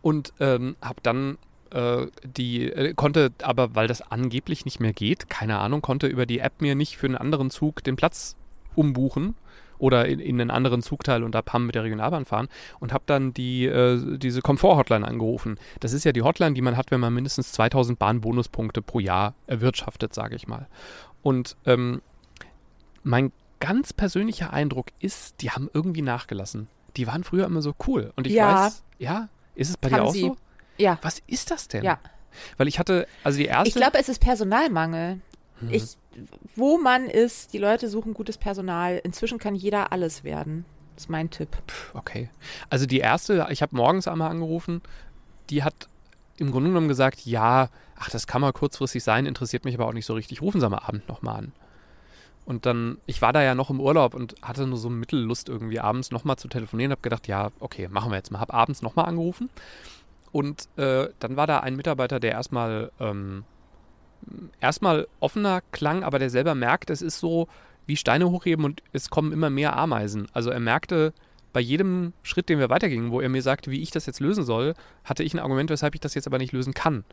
Und 0.00 0.32
ähm, 0.40 0.76
habe 0.80 1.00
dann 1.02 1.38
äh, 1.70 2.06
die, 2.24 2.70
äh, 2.70 2.94
konnte 2.94 3.32
aber, 3.42 3.74
weil 3.74 3.86
das 3.86 4.00
angeblich 4.00 4.64
nicht 4.64 4.80
mehr 4.80 4.92
geht, 4.92 5.28
keine 5.28 5.58
Ahnung, 5.58 5.82
konnte 5.82 6.06
über 6.06 6.26
die 6.26 6.38
App 6.38 6.60
mir 6.60 6.74
nicht 6.74 6.96
für 6.96 7.06
einen 7.06 7.16
anderen 7.16 7.50
Zug 7.50 7.84
den 7.84 7.96
Platz 7.96 8.36
umbuchen 8.74 9.34
oder 9.78 10.06
in, 10.06 10.18
in 10.18 10.40
einen 10.40 10.50
anderen 10.50 10.82
Zugteil 10.82 11.22
und 11.22 11.36
ab 11.36 11.52
Hamm 11.52 11.66
mit 11.66 11.74
der 11.74 11.84
Regionalbahn 11.84 12.24
fahren 12.24 12.48
und 12.80 12.92
habe 12.92 13.04
dann 13.06 13.34
die, 13.34 13.66
äh, 13.66 14.18
diese 14.18 14.40
Komfort-Hotline 14.40 15.06
angerufen. 15.06 15.58
Das 15.80 15.92
ist 15.92 16.04
ja 16.04 16.12
die 16.12 16.22
Hotline, 16.22 16.54
die 16.54 16.62
man 16.62 16.76
hat, 16.76 16.90
wenn 16.90 17.00
man 17.00 17.14
mindestens 17.14 17.52
2000 17.52 17.98
Bahnbonuspunkte 17.98 18.82
pro 18.82 19.00
Jahr 19.00 19.34
erwirtschaftet, 19.46 20.14
sage 20.14 20.36
ich 20.36 20.48
mal. 20.48 20.68
Und 21.22 21.56
ähm, 21.66 22.00
mein 23.08 23.32
ganz 23.60 23.92
persönlicher 23.92 24.52
Eindruck 24.52 24.86
ist, 25.00 25.40
die 25.40 25.50
haben 25.50 25.68
irgendwie 25.72 26.02
nachgelassen. 26.02 26.68
Die 26.96 27.06
waren 27.06 27.24
früher 27.24 27.46
immer 27.46 27.62
so 27.62 27.74
cool. 27.86 28.12
Und 28.16 28.26
ich 28.26 28.34
Ja. 28.34 28.66
weiß, 28.66 28.84
ja, 28.98 29.28
ist 29.54 29.70
es 29.70 29.76
bei 29.76 29.88
dir 29.88 29.96
Haben 29.96 30.06
auch 30.06 30.12
sie. 30.12 30.20
so? 30.20 30.36
Ja. 30.76 30.98
Was 31.02 31.20
ist 31.26 31.50
das 31.50 31.68
denn? 31.68 31.82
Ja. 31.82 31.98
Weil 32.56 32.68
ich 32.68 32.78
hatte, 32.78 33.08
also 33.24 33.38
die 33.38 33.46
erste. 33.46 33.68
Ich 33.68 33.74
glaube, 33.74 33.98
es 33.98 34.08
ist 34.08 34.20
Personalmangel. 34.20 35.20
Mhm. 35.60 35.70
Ich, 35.72 35.96
wo 36.54 36.78
man 36.78 37.06
ist, 37.06 37.52
die 37.52 37.58
Leute 37.58 37.88
suchen 37.88 38.14
gutes 38.14 38.38
Personal. 38.38 39.00
Inzwischen 39.02 39.38
kann 39.38 39.54
jeder 39.54 39.90
alles 39.90 40.22
werden. 40.22 40.64
Das 40.94 41.04
ist 41.04 41.10
mein 41.10 41.30
Tipp. 41.30 41.56
Okay. 41.94 42.28
Also 42.70 42.86
die 42.86 42.98
erste, 42.98 43.46
ich 43.50 43.62
habe 43.62 43.74
morgens 43.74 44.06
einmal 44.06 44.30
angerufen, 44.30 44.82
die 45.50 45.62
hat 45.64 45.88
im 46.36 46.52
Grunde 46.52 46.68
genommen 46.70 46.88
gesagt, 46.88 47.24
ja, 47.24 47.70
ach, 47.98 48.10
das 48.10 48.26
kann 48.26 48.40
mal 48.40 48.52
kurzfristig 48.52 49.02
sein, 49.02 49.26
interessiert 49.26 49.64
mich 49.64 49.74
aber 49.74 49.86
auch 49.86 49.92
nicht 49.92 50.06
so 50.06 50.14
richtig. 50.14 50.42
Rufen 50.42 50.60
Sie 50.60 50.66
am 50.66 50.74
Abend 50.74 51.08
nochmal 51.08 51.36
an. 51.38 51.52
Und 52.48 52.64
dann, 52.64 52.96
ich 53.04 53.20
war 53.20 53.34
da 53.34 53.42
ja 53.42 53.54
noch 53.54 53.68
im 53.68 53.78
Urlaub 53.78 54.14
und 54.14 54.34
hatte 54.40 54.66
nur 54.66 54.78
so 54.78 54.88
Mittellust 54.88 55.50
irgendwie 55.50 55.80
abends 55.80 56.10
nochmal 56.10 56.36
zu 56.36 56.48
telefonieren, 56.48 56.92
habe 56.92 57.02
gedacht, 57.02 57.28
ja, 57.28 57.50
okay, 57.60 57.88
machen 57.88 58.10
wir 58.10 58.16
jetzt 58.16 58.30
mal. 58.30 58.40
Habe 58.40 58.54
abends 58.54 58.80
nochmal 58.80 59.04
angerufen 59.04 59.50
und 60.32 60.66
äh, 60.76 61.10
dann 61.18 61.36
war 61.36 61.46
da 61.46 61.60
ein 61.60 61.76
Mitarbeiter, 61.76 62.20
der 62.20 62.32
erstmal 62.32 62.90
ähm, 63.00 63.44
erstmal 64.62 65.08
offener 65.20 65.60
klang, 65.72 66.02
aber 66.02 66.18
der 66.18 66.30
selber 66.30 66.54
merkt, 66.54 66.88
es 66.88 67.02
ist 67.02 67.18
so 67.18 67.48
wie 67.84 67.96
Steine 67.96 68.30
hochheben 68.30 68.64
und 68.64 68.82
es 68.94 69.10
kommen 69.10 69.32
immer 69.32 69.50
mehr 69.50 69.76
Ameisen. 69.76 70.26
Also 70.32 70.48
er 70.48 70.60
merkte, 70.60 71.12
bei 71.52 71.60
jedem 71.60 72.14
Schritt, 72.22 72.48
den 72.48 72.60
wir 72.60 72.70
weitergingen, 72.70 73.10
wo 73.10 73.20
er 73.20 73.28
mir 73.28 73.42
sagte, 73.42 73.70
wie 73.70 73.82
ich 73.82 73.90
das 73.90 74.06
jetzt 74.06 74.20
lösen 74.20 74.44
soll, 74.44 74.72
hatte 75.04 75.22
ich 75.22 75.34
ein 75.34 75.38
Argument, 75.38 75.68
weshalb 75.68 75.94
ich 75.94 76.00
das 76.00 76.14
jetzt 76.14 76.26
aber 76.26 76.38
nicht 76.38 76.52
lösen 76.52 76.72
kann. 76.72 77.04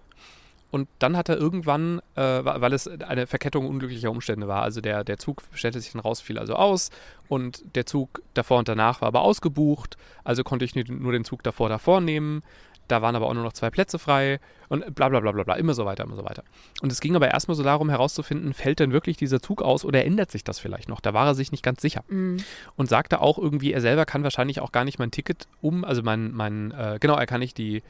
Und 0.72 0.90
dann 1.00 1.16
hat 1.16 1.30
er 1.30 1.38
irgendwann, 1.38 2.02
äh, 2.16 2.22
weil 2.22 2.74
es 2.74 2.88
eine 2.88 3.28
Verkettung 3.28 3.68
unglücklicher 3.68 4.12
Umstände 4.12 4.48
war, 4.48 4.64
also 4.64 4.82
der, 4.82 5.04
der 5.04 5.18
Zug 5.18 5.42
stellte 5.54 5.80
sich 5.80 5.94
dann 5.94 6.02
raus, 6.02 6.22
fiel 6.22 6.38
also 6.38 6.56
aus 6.56 6.90
und 7.30 7.64
der 7.76 7.86
Zug 7.86 8.22
davor 8.34 8.60
und 8.60 8.68
danach 8.68 9.02
war 9.02 9.08
aber 9.08 9.22
ausgebucht, 9.22 9.96
also 10.24 10.44
konnte 10.44 10.66
ich 10.66 10.76
nur 10.76 11.12
den 11.14 11.24
Zug 11.24 11.44
davor 11.44 11.70
davor 11.70 12.02
nehmen. 12.02 12.44
Da 12.88 13.02
waren 13.02 13.16
aber 13.16 13.28
auch 13.28 13.34
nur 13.34 13.44
noch 13.44 13.54
zwei 13.54 13.70
Plätze 13.72 13.98
frei 13.98 14.40
und 14.70 14.94
bla 14.94 15.10
bla 15.10 15.20
bla 15.20 15.32
bla 15.32 15.44
bla, 15.44 15.56
immer 15.56 15.74
so 15.74 15.86
weiter, 15.86 16.04
immer 16.04 16.16
so 16.16 16.24
weiter. 16.24 16.44
Und 16.82 16.92
es 16.92 17.02
ging 17.02 17.16
aber 17.16 17.30
erstmal 17.30 17.56
so 17.56 17.64
darum 17.64 17.90
herauszufinden, 17.90 18.54
fällt 18.54 18.80
denn 18.80 18.92
wirklich 18.92 19.18
dieser 19.18 19.42
Zug 19.42 19.62
aus 19.62 19.84
oder 19.84 20.06
ändert 20.06 20.32
sich 20.32 20.44
das 20.44 20.60
vielleicht 20.60 20.88
noch? 20.88 21.02
Da 21.02 21.14
war 21.14 21.26
er 21.26 21.36
sich 21.36 21.52
nicht 21.52 21.64
ganz 21.64 21.82
sicher. 21.82 22.04
Mhm. 22.10 22.38
Und 22.76 22.88
sagte 22.88 23.22
auch 23.22 23.40
irgendwie, 23.40 23.74
er 23.74 23.82
selber 23.82 24.06
kann 24.06 24.24
wahrscheinlich 24.24 24.60
auch 24.62 24.72
gar 24.72 24.86
nicht 24.86 25.00
mein 25.00 25.12
Ticket 25.12 25.48
um, 25.62 25.84
also 25.84 26.04
mein, 26.04 26.32
mein 26.32 26.72
äh, 26.72 26.98
genau, 27.00 27.16
er 27.16 27.26
kann 27.26 27.40
nicht 27.40 27.58
die, 27.58 27.82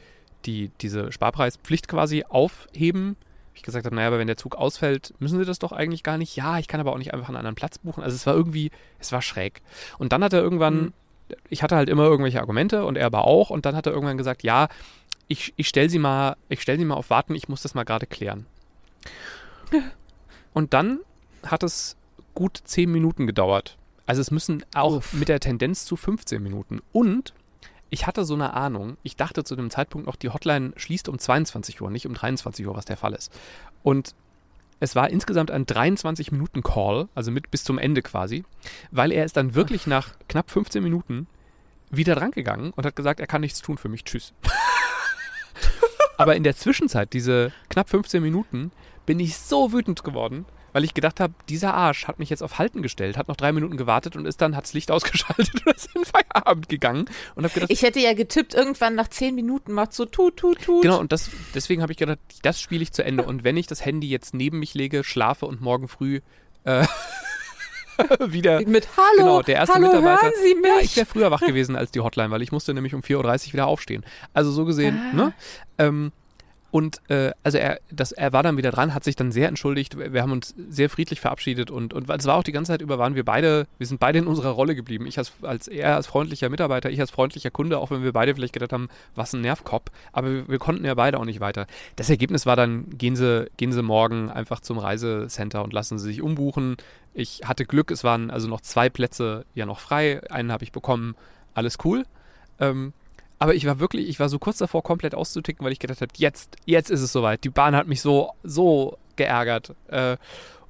die, 0.45 0.71
diese 0.81 1.11
Sparpreispflicht 1.11 1.87
quasi 1.87 2.23
aufheben. 2.27 3.15
Ich 3.53 3.63
gesagt 3.63 3.85
habe, 3.85 3.95
naja, 3.95 4.07
aber 4.07 4.19
wenn 4.19 4.27
der 4.27 4.37
Zug 4.37 4.55
ausfällt, 4.55 5.13
müssen 5.19 5.39
sie 5.39 5.45
das 5.45 5.59
doch 5.59 5.71
eigentlich 5.71 6.03
gar 6.03 6.17
nicht. 6.17 6.35
Ja, 6.35 6.59
ich 6.59 6.67
kann 6.67 6.79
aber 6.81 6.91
auch 6.93 6.97
nicht 6.97 7.13
einfach 7.13 7.29
einen 7.29 7.37
anderen 7.37 7.55
Platz 7.55 7.77
buchen. 7.77 8.03
Also 8.03 8.15
es 8.15 8.25
war 8.27 8.33
irgendwie, 8.35 8.69
es 8.99 9.11
war 9.11 9.21
schräg. 9.21 9.61
Und 9.97 10.11
dann 10.11 10.23
hat 10.23 10.33
er 10.33 10.41
irgendwann, 10.41 10.75
Mhm. 10.75 10.93
ich 11.49 11.63
hatte 11.63 11.75
halt 11.75 11.89
immer 11.89 12.03
irgendwelche 12.03 12.41
Argumente 12.41 12.85
und 12.85 12.97
er 12.97 13.05
aber 13.05 13.25
auch. 13.25 13.49
Und 13.49 13.65
dann 13.65 13.75
hat 13.75 13.85
er 13.87 13.93
irgendwann 13.93 14.17
gesagt, 14.17 14.43
ja, 14.43 14.67
ich, 15.27 15.53
ich 15.55 15.67
stelle 15.67 15.89
sie 15.89 15.99
mal, 15.99 16.35
ich 16.49 16.61
stelle 16.61 16.77
sie 16.77 16.85
mal 16.85 16.95
auf 16.95 17.09
Warten, 17.09 17.33
ich 17.33 17.47
muss 17.49 17.61
das 17.63 17.73
mal 17.73 17.83
gerade 17.85 18.05
klären. 18.05 18.45
Und 20.53 20.73
dann 20.73 20.99
hat 21.45 21.63
es 21.63 21.95
gut 22.33 22.59
10 22.63 22.91
Minuten 22.91 23.27
gedauert. 23.27 23.77
Also 24.05 24.21
es 24.21 24.31
müssen 24.31 24.63
auch 24.75 24.97
Uff. 24.97 25.13
mit 25.13 25.27
der 25.29 25.39
Tendenz 25.39 25.85
zu 25.85 25.95
15 25.95 26.41
Minuten. 26.41 26.81
Und 26.91 27.33
ich 27.95 28.05
hatte 28.05 28.25
so 28.25 28.33
eine 28.33 28.53
Ahnung, 28.53 28.97
ich 29.03 29.15
dachte 29.15 29.45
zu 29.45 29.55
dem 29.55 29.69
Zeitpunkt 29.69 30.05
noch, 30.05 30.17
die 30.17 30.27
Hotline 30.27 30.73
schließt 30.75 31.07
um 31.07 31.17
22 31.17 31.79
Uhr, 31.81 31.89
nicht 31.89 32.05
um 32.05 32.13
23 32.13 32.67
Uhr, 32.67 32.75
was 32.75 32.83
der 32.83 32.97
Fall 32.97 33.13
ist. 33.13 33.31
Und 33.83 34.13
es 34.81 34.97
war 34.97 35.09
insgesamt 35.09 35.49
ein 35.49 35.65
23-Minuten-Call, 35.65 37.07
also 37.15 37.31
mit 37.31 37.51
bis 37.51 37.63
zum 37.63 37.77
Ende 37.77 38.01
quasi, 38.01 38.43
weil 38.91 39.13
er 39.13 39.23
ist 39.23 39.37
dann 39.37 39.55
wirklich 39.55 39.87
nach 39.87 40.09
knapp 40.27 40.51
15 40.51 40.83
Minuten 40.83 41.27
wieder 41.89 42.15
drangegangen 42.15 42.71
und 42.71 42.85
hat 42.85 42.97
gesagt, 42.97 43.21
er 43.21 43.27
kann 43.27 43.39
nichts 43.39 43.61
tun 43.61 43.77
für 43.77 43.87
mich, 43.87 44.03
tschüss. 44.03 44.33
Aber 46.17 46.35
in 46.35 46.43
der 46.43 46.57
Zwischenzeit, 46.57 47.13
diese 47.13 47.53
knapp 47.69 47.89
15 47.89 48.21
Minuten, 48.21 48.73
bin 49.05 49.21
ich 49.21 49.37
so 49.37 49.71
wütend 49.71 50.03
geworden, 50.03 50.45
weil 50.75 50.83
ich 50.83 50.93
gedacht 50.93 51.21
habe, 51.21 51.33
dieser 51.47 51.73
Arsch 51.73 52.05
hat 52.05 52.19
mich 52.19 52.29
jetzt 52.29 52.43
auf 52.43 52.59
Halten 52.59 52.81
gestellt, 52.81 53.15
hat 53.17 53.29
noch 53.29 53.37
drei 53.37 53.53
Minuten 53.53 53.77
gewartet 53.77 54.17
und 54.17 54.25
ist 54.25 54.41
dann, 54.41 54.57
hat's 54.57 54.73
Licht 54.73 54.91
ausgeschaltet 54.91 55.65
und 55.65 55.73
ist 55.73 55.87
in 55.95 56.01
den 56.01 56.05
Feierabend 56.05 56.67
gegangen 56.67 57.05
und 57.35 57.45
habe 57.45 57.53
gedacht, 57.53 57.71
Ich 57.71 57.81
hätte 57.81 58.01
ja 58.01 58.13
getippt, 58.13 58.53
irgendwann 58.53 58.93
nach 58.93 59.07
zehn 59.07 59.35
Minuten 59.35 59.71
macht 59.71 59.93
so 59.93 60.03
tut, 60.03 60.35
tut, 60.35 60.61
tut. 60.61 60.81
Genau, 60.81 60.99
und 60.99 61.13
das, 61.13 61.29
deswegen 61.53 61.81
habe 61.81 61.93
ich 61.93 61.97
gedacht, 61.97 62.19
das 62.41 62.59
spiele 62.59 62.83
ich 62.83 62.91
zu 62.91 63.05
Ende. 63.05 63.23
Und 63.23 63.45
wenn 63.45 63.55
ich 63.55 63.67
das 63.67 63.85
Handy 63.85 64.09
jetzt 64.09 64.33
neben 64.33 64.59
mich 64.59 64.73
lege, 64.73 65.05
schlafe 65.05 65.45
und 65.45 65.61
morgen 65.61 65.87
früh 65.87 66.19
äh, 66.65 66.85
wieder. 68.27 68.59
Mit 68.67 68.89
Hallo, 68.97 69.17
Genau, 69.17 69.41
der 69.43 69.55
erste 69.55 69.75
Hallo, 69.75 69.87
Mitarbeiter. 69.87 70.23
hören 70.23 70.33
Sie 70.43 70.55
mich? 70.55 70.65
Ja, 70.75 70.81
ich 70.81 70.95
wäre 70.97 71.05
früher 71.05 71.31
wach 71.31 71.39
gewesen 71.39 71.77
als 71.77 71.91
die 71.91 72.01
Hotline, 72.01 72.31
weil 72.31 72.41
ich 72.41 72.51
musste 72.51 72.73
nämlich 72.73 72.93
um 72.93 72.99
4.30 73.01 73.47
Uhr 73.47 73.53
wieder 73.53 73.67
aufstehen. 73.67 74.03
Also 74.33 74.51
so 74.51 74.65
gesehen, 74.65 74.99
Ah. 75.13 75.15
ne? 75.15 75.33
Ähm, 75.77 76.11
und 76.71 76.99
äh, 77.09 77.31
also 77.43 77.57
er, 77.57 77.79
das, 77.89 78.11
er 78.11 78.33
war 78.33 78.43
dann 78.43 78.57
wieder 78.57 78.71
dran, 78.71 78.93
hat 78.93 79.03
sich 79.03 79.15
dann 79.15 79.31
sehr 79.31 79.47
entschuldigt. 79.47 79.97
Wir 79.97 80.21
haben 80.21 80.31
uns 80.31 80.53
sehr 80.69 80.89
friedlich 80.89 81.21
verabschiedet 81.21 81.71
und, 81.71 81.93
und 81.93 82.09
es 82.09 82.25
war 82.25 82.35
auch 82.35 82.43
die 82.43 82.51
ganze 82.51 82.73
Zeit 82.73 82.81
über, 82.81 82.99
waren 82.99 83.15
wir 83.15 83.23
beide, 83.23 83.65
wir 83.77 83.87
sind 83.87 83.99
beide 83.99 84.19
in 84.19 84.27
unserer 84.27 84.49
Rolle 84.49 84.75
geblieben. 84.75 85.05
Ich 85.07 85.17
als, 85.17 85.31
als 85.41 85.67
er 85.67 85.95
als 85.95 86.07
freundlicher 86.07 86.49
Mitarbeiter, 86.49 86.89
ich 86.89 86.99
als 86.99 87.11
freundlicher 87.11 87.51
Kunde, 87.51 87.77
auch 87.77 87.91
wenn 87.91 88.03
wir 88.03 88.11
beide 88.11 88.35
vielleicht 88.35 88.53
gedacht 88.53 88.73
haben, 88.73 88.89
was 89.15 89.33
ein 89.33 89.41
Nervkopf. 89.41 89.89
Aber 90.11 90.29
wir, 90.29 90.47
wir 90.49 90.59
konnten 90.59 90.83
ja 90.83 90.95
beide 90.95 91.17
auch 91.19 91.25
nicht 91.25 91.39
weiter. 91.39 91.65
Das 91.95 92.09
Ergebnis 92.09 92.45
war 92.45 92.57
dann, 92.57 92.89
gehen 92.97 93.15
Sie, 93.15 93.47
gehen 93.57 93.71
Sie 93.71 93.81
morgen 93.81 94.29
einfach 94.29 94.59
zum 94.59 94.77
Reisecenter 94.77 95.63
und 95.63 95.71
lassen 95.71 95.97
Sie 95.97 96.07
sich 96.07 96.21
umbuchen. 96.21 96.75
Ich 97.13 97.41
hatte 97.45 97.65
Glück, 97.65 97.91
es 97.91 98.03
waren 98.03 98.29
also 98.29 98.49
noch 98.49 98.59
zwei 98.59 98.89
Plätze 98.89 99.45
ja 99.53 99.65
noch 99.65 99.79
frei. 99.79 100.21
Einen 100.29 100.51
habe 100.51 100.65
ich 100.65 100.73
bekommen, 100.73 101.15
alles 101.53 101.77
cool. 101.85 102.05
Ähm, 102.59 102.91
aber 103.39 103.55
ich 103.55 103.65
war 103.65 103.79
wirklich, 103.79 104.07
ich 104.07 104.19
war 104.19 104.29
so 104.29 104.39
kurz 104.39 104.57
davor, 104.57 104.83
komplett 104.83 105.15
auszuticken, 105.15 105.65
weil 105.65 105.73
ich 105.73 105.79
gedacht 105.79 106.01
habe, 106.01 106.11
jetzt, 106.17 106.55
jetzt 106.65 106.89
ist 106.89 107.01
es 107.01 107.11
soweit. 107.11 107.43
Die 107.43 107.49
Bahn 107.49 107.75
hat 107.75 107.87
mich 107.87 108.01
so, 108.01 108.31
so 108.43 108.97
geärgert. 109.15 109.73
Äh, 109.87 110.17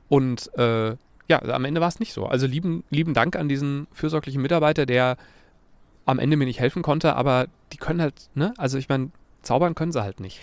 und 0.09 0.51
äh, 0.57 0.95
ja, 1.27 1.41
am 1.41 1.65
Ende 1.65 1.81
war 1.81 1.87
es 1.87 1.99
nicht 1.99 2.13
so. 2.13 2.25
Also 2.25 2.47
lieben, 2.47 2.83
lieben 2.89 3.13
Dank 3.13 3.35
an 3.35 3.49
diesen 3.49 3.87
fürsorglichen 3.91 4.41
Mitarbeiter, 4.41 4.85
der 4.85 5.17
am 6.05 6.19
Ende 6.19 6.37
mir 6.37 6.45
nicht 6.45 6.59
helfen 6.59 6.83
konnte, 6.83 7.15
aber 7.15 7.47
die 7.73 7.77
können 7.77 8.01
halt, 8.01 8.29
ne? 8.35 8.53
Also 8.57 8.77
ich 8.77 8.89
meine, 8.89 9.09
zaubern 9.41 9.73
können 9.73 9.91
sie 9.91 10.03
halt 10.03 10.19
nicht. 10.19 10.39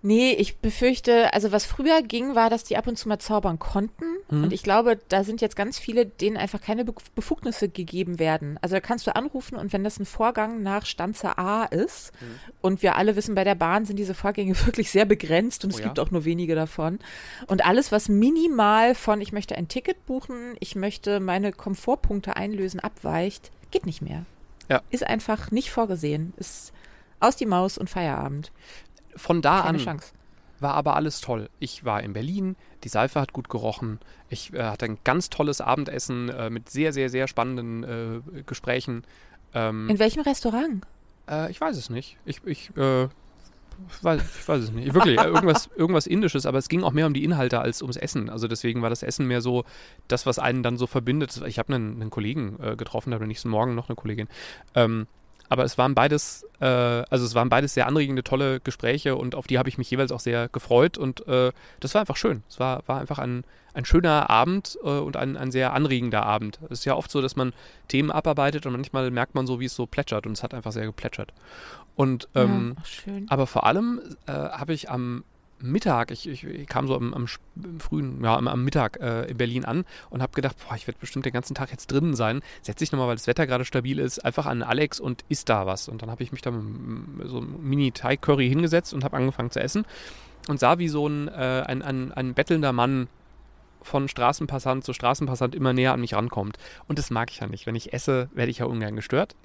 Nee, 0.00 0.30
ich 0.32 0.58
befürchte, 0.58 1.34
also 1.34 1.50
was 1.50 1.66
früher 1.66 2.02
ging, 2.02 2.36
war, 2.36 2.50
dass 2.50 2.62
die 2.62 2.76
ab 2.76 2.86
und 2.86 2.96
zu 2.96 3.08
mal 3.08 3.18
zaubern 3.18 3.58
konnten. 3.58 4.04
Mhm. 4.30 4.44
Und 4.44 4.52
ich 4.52 4.62
glaube, 4.62 4.96
da 5.08 5.24
sind 5.24 5.40
jetzt 5.40 5.56
ganz 5.56 5.76
viele, 5.78 6.06
denen 6.06 6.36
einfach 6.36 6.60
keine 6.60 6.84
Be 6.84 6.94
Befugnisse 7.16 7.68
gegeben 7.68 8.20
werden. 8.20 8.58
Also 8.62 8.76
da 8.76 8.80
kannst 8.80 9.08
du 9.08 9.16
anrufen 9.16 9.56
und 9.56 9.72
wenn 9.72 9.82
das 9.82 9.98
ein 9.98 10.06
Vorgang 10.06 10.62
nach 10.62 10.86
Stanze 10.86 11.36
A 11.36 11.64
ist, 11.64 12.12
Mhm. 12.20 12.26
und 12.60 12.82
wir 12.82 12.94
alle 12.96 13.16
wissen, 13.16 13.34
bei 13.34 13.42
der 13.42 13.56
Bahn 13.56 13.86
sind 13.86 13.98
diese 13.98 14.14
Vorgänge 14.14 14.54
wirklich 14.66 14.90
sehr 14.90 15.04
begrenzt 15.04 15.64
und 15.64 15.72
Oh 15.72 15.74
es 15.74 15.80
ja. 15.80 15.86
gibt 15.86 15.98
auch 15.98 16.12
nur 16.12 16.24
wenige 16.24 16.54
davon. 16.54 17.00
Und 17.48 17.66
alles, 17.66 17.90
was 17.90 18.08
minimal 18.08 18.94
von 18.94 19.20
ich 19.20 19.32
möchte 19.32 19.56
ein 19.56 19.66
Ticket 19.66 20.06
buchen, 20.06 20.54
ich 20.60 20.76
möchte 20.76 21.18
meine 21.18 21.50
Komfortpunkte 21.52 22.36
einlösen, 22.36 22.78
abweicht, 22.78 23.50
geht 23.72 23.84
nicht 23.84 24.02
mehr. 24.02 24.24
Ja. 24.68 24.82
Ist 24.90 25.04
einfach 25.04 25.50
nicht 25.50 25.70
vorgesehen. 25.72 26.34
Ist 26.36 26.72
aus 27.20 27.34
die 27.34 27.46
Maus 27.46 27.78
und 27.78 27.90
Feierabend. 27.90 28.52
Von 29.18 29.42
da 29.42 29.62
Keine 29.62 29.78
an 29.78 29.84
Chance. 29.84 30.12
war 30.60 30.74
aber 30.74 30.96
alles 30.96 31.20
toll. 31.20 31.50
Ich 31.58 31.84
war 31.84 32.02
in 32.02 32.12
Berlin, 32.12 32.56
die 32.84 32.88
Seife 32.88 33.20
hat 33.20 33.32
gut 33.32 33.48
gerochen. 33.48 33.98
Ich 34.28 34.52
äh, 34.54 34.62
hatte 34.62 34.86
ein 34.86 34.98
ganz 35.04 35.30
tolles 35.30 35.60
Abendessen 35.60 36.28
äh, 36.30 36.50
mit 36.50 36.70
sehr, 36.70 36.92
sehr, 36.92 37.10
sehr 37.10 37.28
spannenden 37.28 37.84
äh, 37.84 38.42
Gesprächen. 38.46 39.04
Ähm, 39.54 39.88
In 39.88 39.98
welchem 39.98 40.22
Restaurant? 40.22 40.84
Äh, 41.28 41.50
ich 41.50 41.60
weiß 41.60 41.76
es 41.76 41.90
nicht. 41.90 42.16
Ich, 42.24 42.40
ich, 42.44 42.70
äh, 42.76 43.04
ich, 43.04 44.02
weiß, 44.02 44.20
ich 44.40 44.48
weiß 44.48 44.62
es 44.64 44.72
nicht. 44.72 44.92
Wirklich, 44.94 45.18
äh, 45.18 45.24
irgendwas, 45.24 45.70
irgendwas 45.76 46.06
Indisches, 46.06 46.46
aber 46.46 46.58
es 46.58 46.68
ging 46.68 46.82
auch 46.82 46.92
mehr 46.92 47.06
um 47.06 47.14
die 47.14 47.24
Inhalte 47.24 47.60
als 47.60 47.80
ums 47.82 47.96
Essen. 47.96 48.28
Also 48.28 48.48
deswegen 48.48 48.82
war 48.82 48.90
das 48.90 49.02
Essen 49.02 49.26
mehr 49.26 49.40
so 49.40 49.64
das, 50.08 50.26
was 50.26 50.38
einen 50.38 50.62
dann 50.62 50.76
so 50.76 50.86
verbindet. 50.86 51.40
Ich 51.46 51.58
habe 51.58 51.74
einen, 51.74 52.00
einen 52.00 52.10
Kollegen 52.10 52.58
äh, 52.60 52.76
getroffen, 52.76 53.10
bin 53.16 53.28
nächsten 53.28 53.48
Morgen 53.48 53.74
noch 53.74 53.88
eine 53.88 53.96
Kollegin. 53.96 54.28
Ähm, 54.74 55.06
aber 55.48 55.64
es 55.64 55.78
waren 55.78 55.94
beides, 55.94 56.46
äh, 56.60 56.64
also 56.64 57.24
es 57.24 57.34
waren 57.34 57.48
beides 57.48 57.74
sehr 57.74 57.86
anregende, 57.86 58.22
tolle 58.22 58.60
Gespräche 58.60 59.16
und 59.16 59.34
auf 59.34 59.46
die 59.46 59.58
habe 59.58 59.68
ich 59.68 59.78
mich 59.78 59.90
jeweils 59.90 60.12
auch 60.12 60.20
sehr 60.20 60.48
gefreut 60.48 60.98
und 60.98 61.26
äh, 61.26 61.52
das 61.80 61.94
war 61.94 62.00
einfach 62.00 62.16
schön. 62.16 62.42
Es 62.48 62.60
war, 62.60 62.82
war 62.86 63.00
einfach 63.00 63.18
ein, 63.18 63.44
ein 63.74 63.84
schöner 63.84 64.30
Abend 64.30 64.78
äh, 64.82 64.88
und 64.88 65.16
ein, 65.16 65.36
ein 65.36 65.50
sehr 65.50 65.72
anregender 65.72 66.24
Abend. 66.24 66.58
Es 66.66 66.80
ist 66.80 66.84
ja 66.84 66.94
oft 66.94 67.10
so, 67.10 67.22
dass 67.22 67.36
man 67.36 67.52
Themen 67.88 68.10
abarbeitet 68.10 68.66
und 68.66 68.72
manchmal 68.72 69.10
merkt 69.10 69.34
man 69.34 69.46
so, 69.46 69.60
wie 69.60 69.66
es 69.66 69.74
so 69.74 69.86
plätschert 69.86 70.26
und 70.26 70.32
es 70.32 70.42
hat 70.42 70.54
einfach 70.54 70.72
sehr 70.72 70.86
geplätschert. 70.86 71.32
Und 71.96 72.28
ähm, 72.34 72.76
ja, 73.06 73.12
aber 73.28 73.46
vor 73.46 73.66
allem 73.66 74.00
äh, 74.26 74.32
habe 74.32 74.72
ich 74.72 74.90
am 74.90 75.24
Mittag, 75.60 76.10
ich, 76.10 76.28
ich, 76.28 76.44
ich 76.44 76.66
kam 76.66 76.86
so 76.86 76.94
am, 76.94 77.14
am 77.14 77.26
frühen, 77.78 78.22
ja, 78.22 78.36
am, 78.36 78.48
am 78.48 78.64
Mittag 78.64 79.00
äh, 79.00 79.24
in 79.24 79.36
Berlin 79.36 79.64
an 79.64 79.84
und 80.10 80.22
habe 80.22 80.32
gedacht, 80.32 80.56
boah, 80.66 80.76
ich 80.76 80.86
werde 80.86 81.00
bestimmt 81.00 81.26
den 81.26 81.32
ganzen 81.32 81.54
Tag 81.54 81.70
jetzt 81.70 81.90
drinnen 81.90 82.14
sein. 82.14 82.42
Setze 82.62 82.84
ich 82.84 82.92
nochmal, 82.92 83.08
weil 83.08 83.16
das 83.16 83.26
Wetter 83.26 83.46
gerade 83.46 83.64
stabil 83.64 83.98
ist, 83.98 84.24
einfach 84.24 84.46
an 84.46 84.62
Alex 84.62 85.00
und 85.00 85.24
isst 85.28 85.48
da 85.48 85.66
was. 85.66 85.88
Und 85.88 86.02
dann 86.02 86.10
habe 86.10 86.22
ich 86.22 86.32
mich 86.32 86.42
da 86.42 86.50
mit 86.50 87.28
so 87.28 87.38
einem 87.38 87.56
Mini-Thai-Curry 87.62 88.48
hingesetzt 88.48 88.94
und 88.94 89.04
habe 89.04 89.16
angefangen 89.16 89.50
zu 89.50 89.60
essen 89.60 89.84
und 90.48 90.60
sah, 90.60 90.78
wie 90.78 90.88
so 90.88 91.06
ein, 91.08 91.28
äh, 91.28 91.64
ein, 91.66 91.82
ein, 91.82 92.12
ein 92.12 92.34
bettelnder 92.34 92.72
Mann 92.72 93.08
von 93.82 94.08
Straßenpassant 94.08 94.84
zu 94.84 94.92
Straßenpassant 94.92 95.54
immer 95.54 95.72
näher 95.72 95.92
an 95.92 96.00
mich 96.00 96.14
rankommt. 96.14 96.58
Und 96.88 96.98
das 96.98 97.10
mag 97.10 97.30
ich 97.30 97.40
ja 97.40 97.46
nicht. 97.46 97.66
Wenn 97.66 97.74
ich 97.74 97.92
esse, 97.92 98.28
werde 98.32 98.50
ich 98.50 98.58
ja 98.58 98.66
ungern 98.66 98.96
gestört. 98.96 99.36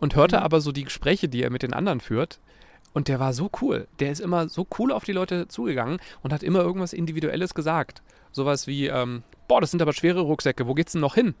Und 0.00 0.14
hörte 0.14 0.38
Mhm. 0.38 0.42
aber 0.42 0.60
so 0.60 0.72
die 0.72 0.84
Gespräche, 0.84 1.28
die 1.28 1.42
er 1.42 1.50
mit 1.50 1.62
den 1.62 1.72
anderen 1.72 2.00
führt. 2.00 2.40
Und 2.92 3.08
der 3.08 3.20
war 3.20 3.32
so 3.32 3.50
cool. 3.60 3.86
Der 4.00 4.10
ist 4.10 4.20
immer 4.20 4.48
so 4.48 4.66
cool 4.78 4.92
auf 4.92 5.04
die 5.04 5.12
Leute 5.12 5.48
zugegangen 5.48 5.98
und 6.22 6.32
hat 6.32 6.42
immer 6.42 6.60
irgendwas 6.60 6.92
Individuelles 6.92 7.54
gesagt. 7.54 8.02
Sowas 8.32 8.66
wie, 8.66 8.86
ähm, 8.86 9.22
boah, 9.46 9.60
das 9.60 9.70
sind 9.70 9.82
aber 9.82 9.92
schwere 9.92 10.20
Rucksäcke, 10.20 10.66
wo 10.66 10.74
geht's 10.74 10.92
denn 10.92 11.00
noch 11.00 11.14
hin? 11.14 11.34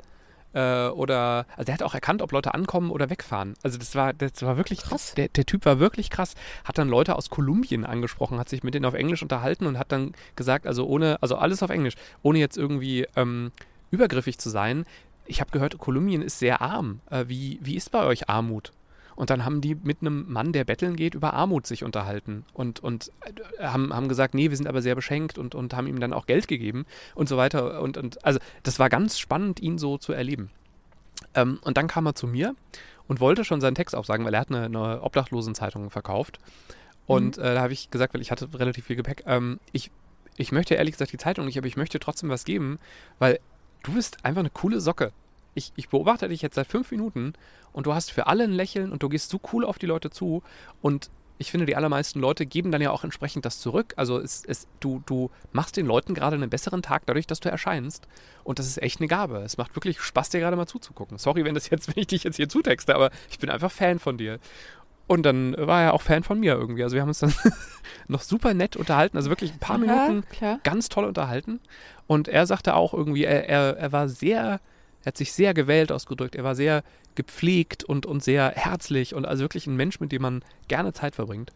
Äh, 0.54 0.88
oder, 0.88 1.46
also 1.56 1.64
der 1.64 1.74
hat 1.74 1.82
auch 1.82 1.94
erkannt, 1.94 2.22
ob 2.22 2.32
Leute 2.32 2.54
ankommen 2.54 2.90
oder 2.90 3.10
wegfahren. 3.10 3.54
Also 3.62 3.78
das 3.78 3.94
war, 3.94 4.12
das 4.12 4.42
war 4.42 4.56
wirklich 4.56 4.80
Krass. 4.80 5.14
Der, 5.14 5.28
der 5.28 5.44
Typ 5.44 5.66
war 5.66 5.78
wirklich 5.78 6.10
krass. 6.10 6.34
Hat 6.64 6.78
dann 6.78 6.88
Leute 6.88 7.16
aus 7.16 7.28
Kolumbien 7.28 7.84
angesprochen, 7.84 8.38
hat 8.38 8.48
sich 8.48 8.62
mit 8.62 8.74
denen 8.74 8.86
auf 8.86 8.94
Englisch 8.94 9.22
unterhalten 9.22 9.66
und 9.66 9.78
hat 9.78 9.92
dann 9.92 10.12
gesagt, 10.36 10.66
also 10.66 10.86
ohne, 10.86 11.18
also 11.22 11.36
alles 11.36 11.62
auf 11.62 11.70
Englisch, 11.70 11.94
ohne 12.22 12.38
jetzt 12.38 12.56
irgendwie 12.56 13.06
ähm, 13.16 13.52
übergriffig 13.90 14.38
zu 14.38 14.48
sein. 14.48 14.86
Ich 15.26 15.40
habe 15.40 15.50
gehört, 15.50 15.76
Kolumbien 15.76 16.22
ist 16.22 16.38
sehr 16.38 16.62
arm. 16.62 17.00
Äh, 17.10 17.24
wie, 17.28 17.58
wie 17.62 17.76
ist 17.76 17.90
bei 17.90 18.04
euch 18.04 18.30
Armut? 18.30 18.72
Und 19.18 19.30
dann 19.30 19.44
haben 19.44 19.60
die 19.60 19.74
mit 19.74 20.00
einem 20.00 20.32
Mann, 20.32 20.52
der 20.52 20.62
betteln 20.62 20.94
geht, 20.94 21.16
über 21.16 21.34
Armut 21.34 21.66
sich 21.66 21.82
unterhalten 21.82 22.44
und, 22.52 22.78
und 22.78 23.10
äh, 23.58 23.64
haben, 23.64 23.92
haben 23.92 24.08
gesagt, 24.08 24.32
nee, 24.32 24.48
wir 24.48 24.56
sind 24.56 24.68
aber 24.68 24.80
sehr 24.80 24.94
beschenkt 24.94 25.38
und, 25.38 25.56
und 25.56 25.74
haben 25.74 25.88
ihm 25.88 25.98
dann 25.98 26.12
auch 26.12 26.24
Geld 26.24 26.46
gegeben 26.46 26.86
und 27.16 27.28
so 27.28 27.36
weiter. 27.36 27.82
Und, 27.82 27.96
und 27.96 28.24
also 28.24 28.38
das 28.62 28.78
war 28.78 28.88
ganz 28.88 29.18
spannend, 29.18 29.58
ihn 29.58 29.76
so 29.76 29.98
zu 29.98 30.12
erleben. 30.12 30.50
Ähm, 31.34 31.58
und 31.62 31.76
dann 31.76 31.88
kam 31.88 32.06
er 32.06 32.14
zu 32.14 32.28
mir 32.28 32.54
und 33.08 33.18
wollte 33.18 33.44
schon 33.44 33.60
seinen 33.60 33.74
Text 33.74 33.96
aufsagen, 33.96 34.24
weil 34.24 34.34
er 34.34 34.40
hat 34.40 34.50
eine, 34.50 34.66
eine 34.66 35.02
Obdachlosenzeitung 35.02 35.90
verkauft. 35.90 36.38
Und 37.06 37.38
äh, 37.38 37.54
da 37.54 37.60
habe 37.60 37.72
ich 37.72 37.90
gesagt, 37.90 38.14
weil 38.14 38.20
ich 38.20 38.30
hatte 38.30 38.48
relativ 38.54 38.84
viel 38.84 38.94
Gepäck, 38.94 39.24
ähm, 39.26 39.58
ich, 39.72 39.90
ich 40.36 40.52
möchte 40.52 40.76
ehrlich 40.76 40.92
gesagt 40.92 41.12
die 41.12 41.18
Zeitung 41.18 41.44
nicht, 41.44 41.58
aber 41.58 41.66
ich 41.66 41.76
möchte 41.76 41.98
trotzdem 41.98 42.28
was 42.28 42.44
geben, 42.44 42.78
weil 43.18 43.40
du 43.82 43.94
bist 43.94 44.24
einfach 44.24 44.42
eine 44.42 44.50
coole 44.50 44.80
Socke. 44.80 45.10
Ich, 45.54 45.72
ich 45.76 45.88
beobachte 45.88 46.28
dich 46.28 46.42
jetzt 46.42 46.54
seit 46.54 46.66
fünf 46.66 46.90
Minuten 46.90 47.32
und 47.72 47.86
du 47.86 47.94
hast 47.94 48.10
für 48.10 48.26
alle 48.26 48.44
ein 48.44 48.52
Lächeln 48.52 48.92
und 48.92 49.02
du 49.02 49.08
gehst 49.08 49.30
so 49.30 49.40
cool 49.52 49.64
auf 49.64 49.78
die 49.78 49.86
Leute 49.86 50.10
zu 50.10 50.42
und 50.80 51.10
ich 51.38 51.50
finde, 51.50 51.66
die 51.66 51.76
allermeisten 51.76 52.20
Leute 52.20 52.46
geben 52.46 52.72
dann 52.72 52.82
ja 52.82 52.90
auch 52.90 53.04
entsprechend 53.04 53.44
das 53.44 53.60
zurück. 53.60 53.94
Also 53.96 54.18
es, 54.18 54.44
es, 54.44 54.66
du, 54.80 55.02
du 55.06 55.30
machst 55.52 55.76
den 55.76 55.86
Leuten 55.86 56.14
gerade 56.14 56.34
einen 56.34 56.50
besseren 56.50 56.82
Tag 56.82 57.06
dadurch, 57.06 57.26
dass 57.26 57.40
du 57.40 57.48
erscheinst. 57.48 58.08
Und 58.42 58.58
das 58.58 58.66
ist 58.66 58.82
echt 58.82 59.00
eine 59.00 59.06
Gabe. 59.06 59.38
Es 59.38 59.56
macht 59.56 59.76
wirklich 59.76 60.00
Spaß, 60.00 60.30
dir 60.30 60.40
gerade 60.40 60.56
mal 60.56 60.66
zuzugucken. 60.66 61.16
Sorry, 61.16 61.44
wenn 61.44 61.54
das 61.54 61.70
jetzt, 61.70 61.88
wenn 61.94 62.00
ich 62.00 62.08
dich 62.08 62.24
jetzt 62.24 62.36
hier 62.36 62.48
zutexte, 62.48 62.94
aber 62.94 63.10
ich 63.30 63.38
bin 63.38 63.50
einfach 63.50 63.70
Fan 63.70 64.00
von 64.00 64.18
dir. 64.18 64.40
Und 65.06 65.22
dann 65.22 65.56
war 65.56 65.82
er 65.82 65.94
auch 65.94 66.02
Fan 66.02 66.22
von 66.22 66.38
mir 66.38 66.54
irgendwie. 66.54 66.82
Also 66.82 66.94
wir 66.94 67.02
haben 67.02 67.08
uns 67.08 67.20
dann 67.20 67.32
noch 68.08 68.20
super 68.20 68.52
nett 68.52 68.76
unterhalten, 68.76 69.16
also 69.16 69.30
wirklich 69.30 69.52
ein 69.52 69.58
paar 69.58 69.78
Minuten 69.78 70.24
klar. 70.28 70.60
ganz 70.64 70.88
toll 70.88 71.04
unterhalten. 71.04 71.60
Und 72.06 72.28
er 72.28 72.46
sagte 72.46 72.74
auch 72.74 72.92
irgendwie, 72.92 73.24
er, 73.24 73.48
er, 73.48 73.76
er 73.78 73.92
war 73.92 74.08
sehr, 74.08 74.60
er 75.08 75.12
hat 75.12 75.16
sich 75.16 75.32
sehr 75.32 75.54
gewählt 75.54 75.90
ausgedrückt, 75.90 76.34
er 76.34 76.44
war 76.44 76.54
sehr 76.54 76.84
gepflegt 77.14 77.82
und, 77.82 78.04
und 78.04 78.22
sehr 78.22 78.52
herzlich 78.54 79.14
und 79.14 79.24
also 79.24 79.42
wirklich 79.42 79.66
ein 79.66 79.74
Mensch, 79.74 80.00
mit 80.00 80.12
dem 80.12 80.20
man 80.20 80.44
gerne 80.68 80.92
Zeit 80.92 81.14
verbringt. 81.14 81.50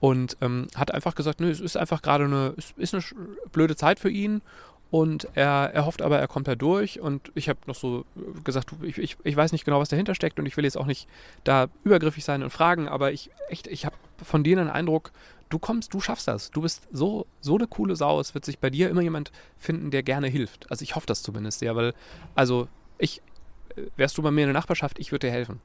Und 0.00 0.36
ähm, 0.40 0.66
hat 0.74 0.92
einfach 0.92 1.14
gesagt, 1.14 1.40
nö, 1.40 1.48
es 1.48 1.60
ist 1.60 1.76
einfach 1.76 2.02
gerade 2.02 2.24
eine, 2.24 2.54
es 2.56 2.74
ist 2.76 2.94
eine 2.94 3.04
blöde 3.52 3.76
Zeit 3.76 4.00
für 4.00 4.10
ihn. 4.10 4.42
Und 4.90 5.28
er, 5.34 5.70
er 5.72 5.86
hofft 5.86 6.02
aber, 6.02 6.18
er 6.18 6.26
kommt 6.26 6.48
da 6.48 6.56
durch. 6.56 7.00
Und 7.00 7.30
ich 7.36 7.48
habe 7.48 7.60
noch 7.66 7.76
so 7.76 8.04
gesagt, 8.42 8.72
du, 8.72 8.84
ich, 8.84 8.98
ich, 8.98 9.16
ich 9.22 9.36
weiß 9.36 9.52
nicht 9.52 9.64
genau, 9.64 9.78
was 9.78 9.88
dahinter 9.88 10.16
steckt 10.16 10.40
und 10.40 10.46
ich 10.46 10.56
will 10.56 10.64
jetzt 10.64 10.76
auch 10.76 10.86
nicht 10.86 11.06
da 11.44 11.68
übergriffig 11.84 12.24
sein 12.24 12.42
und 12.42 12.50
fragen, 12.50 12.88
aber 12.88 13.12
ich 13.12 13.30
echt, 13.48 13.68
ich 13.68 13.86
habe 13.86 13.96
von 14.22 14.42
dir 14.42 14.56
den 14.56 14.68
Eindruck, 14.68 15.12
du 15.48 15.58
kommst, 15.58 15.94
du 15.94 16.00
schaffst 16.00 16.26
das. 16.26 16.50
Du 16.50 16.62
bist 16.62 16.88
so, 16.90 17.26
so 17.40 17.56
eine 17.56 17.68
coole 17.68 17.94
Sau. 17.94 18.18
Es 18.18 18.34
wird 18.34 18.44
sich 18.44 18.58
bei 18.58 18.70
dir 18.70 18.90
immer 18.90 19.02
jemand 19.02 19.30
finden, 19.56 19.90
der 19.90 20.02
gerne 20.02 20.26
hilft. 20.26 20.70
Also 20.70 20.82
ich 20.82 20.96
hoffe 20.96 21.06
das 21.06 21.22
zumindest 21.22 21.60
sehr, 21.60 21.76
weil, 21.76 21.94
also 22.34 22.68
ich, 22.98 23.22
äh, 23.76 23.82
wärst 23.96 24.16
du 24.18 24.22
bei 24.22 24.30
mir 24.30 24.42
in 24.42 24.48
der 24.48 24.54
Nachbarschaft, 24.54 24.98
ich 24.98 25.12
würde 25.12 25.26
dir 25.28 25.32
helfen. 25.32 25.60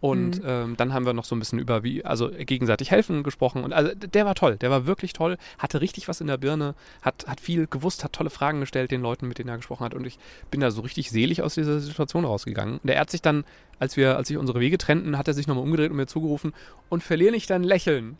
Und 0.00 0.38
Mhm. 0.38 0.44
ähm, 0.46 0.76
dann 0.76 0.94
haben 0.94 1.06
wir 1.06 1.12
noch 1.12 1.24
so 1.24 1.34
ein 1.34 1.40
bisschen 1.40 1.58
über 1.58 1.82
wie, 1.82 2.04
also 2.04 2.30
gegenseitig 2.30 2.92
helfen 2.92 3.24
gesprochen. 3.24 3.64
Und 3.64 3.72
also 3.72 3.92
der 3.96 4.24
war 4.26 4.36
toll, 4.36 4.56
der 4.56 4.70
war 4.70 4.86
wirklich 4.86 5.12
toll, 5.12 5.38
hatte 5.58 5.80
richtig 5.80 6.06
was 6.06 6.20
in 6.20 6.28
der 6.28 6.36
Birne, 6.36 6.76
hat, 7.02 7.26
hat 7.26 7.40
viel 7.40 7.66
gewusst, 7.66 8.04
hat 8.04 8.12
tolle 8.12 8.30
Fragen 8.30 8.60
gestellt 8.60 8.92
den 8.92 9.00
Leuten, 9.00 9.26
mit 9.26 9.38
denen 9.38 9.48
er 9.48 9.56
gesprochen 9.56 9.84
hat. 9.84 9.94
Und 9.94 10.06
ich 10.06 10.20
bin 10.52 10.60
da 10.60 10.70
so 10.70 10.82
richtig 10.82 11.10
selig 11.10 11.42
aus 11.42 11.54
dieser 11.54 11.80
Situation 11.80 12.24
rausgegangen. 12.24 12.78
Und 12.78 12.88
er 12.88 13.00
hat 13.00 13.10
sich 13.10 13.22
dann, 13.22 13.44
als 13.80 13.96
wir, 13.96 14.16
als 14.16 14.28
sich 14.28 14.36
unsere 14.36 14.60
Wege 14.60 14.78
trennten, 14.78 15.18
hat 15.18 15.26
er 15.26 15.34
sich 15.34 15.48
nochmal 15.48 15.64
umgedreht 15.64 15.90
und 15.90 15.96
mir 15.96 16.06
zugerufen 16.06 16.52
und 16.88 17.02
verlier 17.02 17.32
nicht 17.32 17.50
dein 17.50 17.64
Lächeln. 17.64 18.18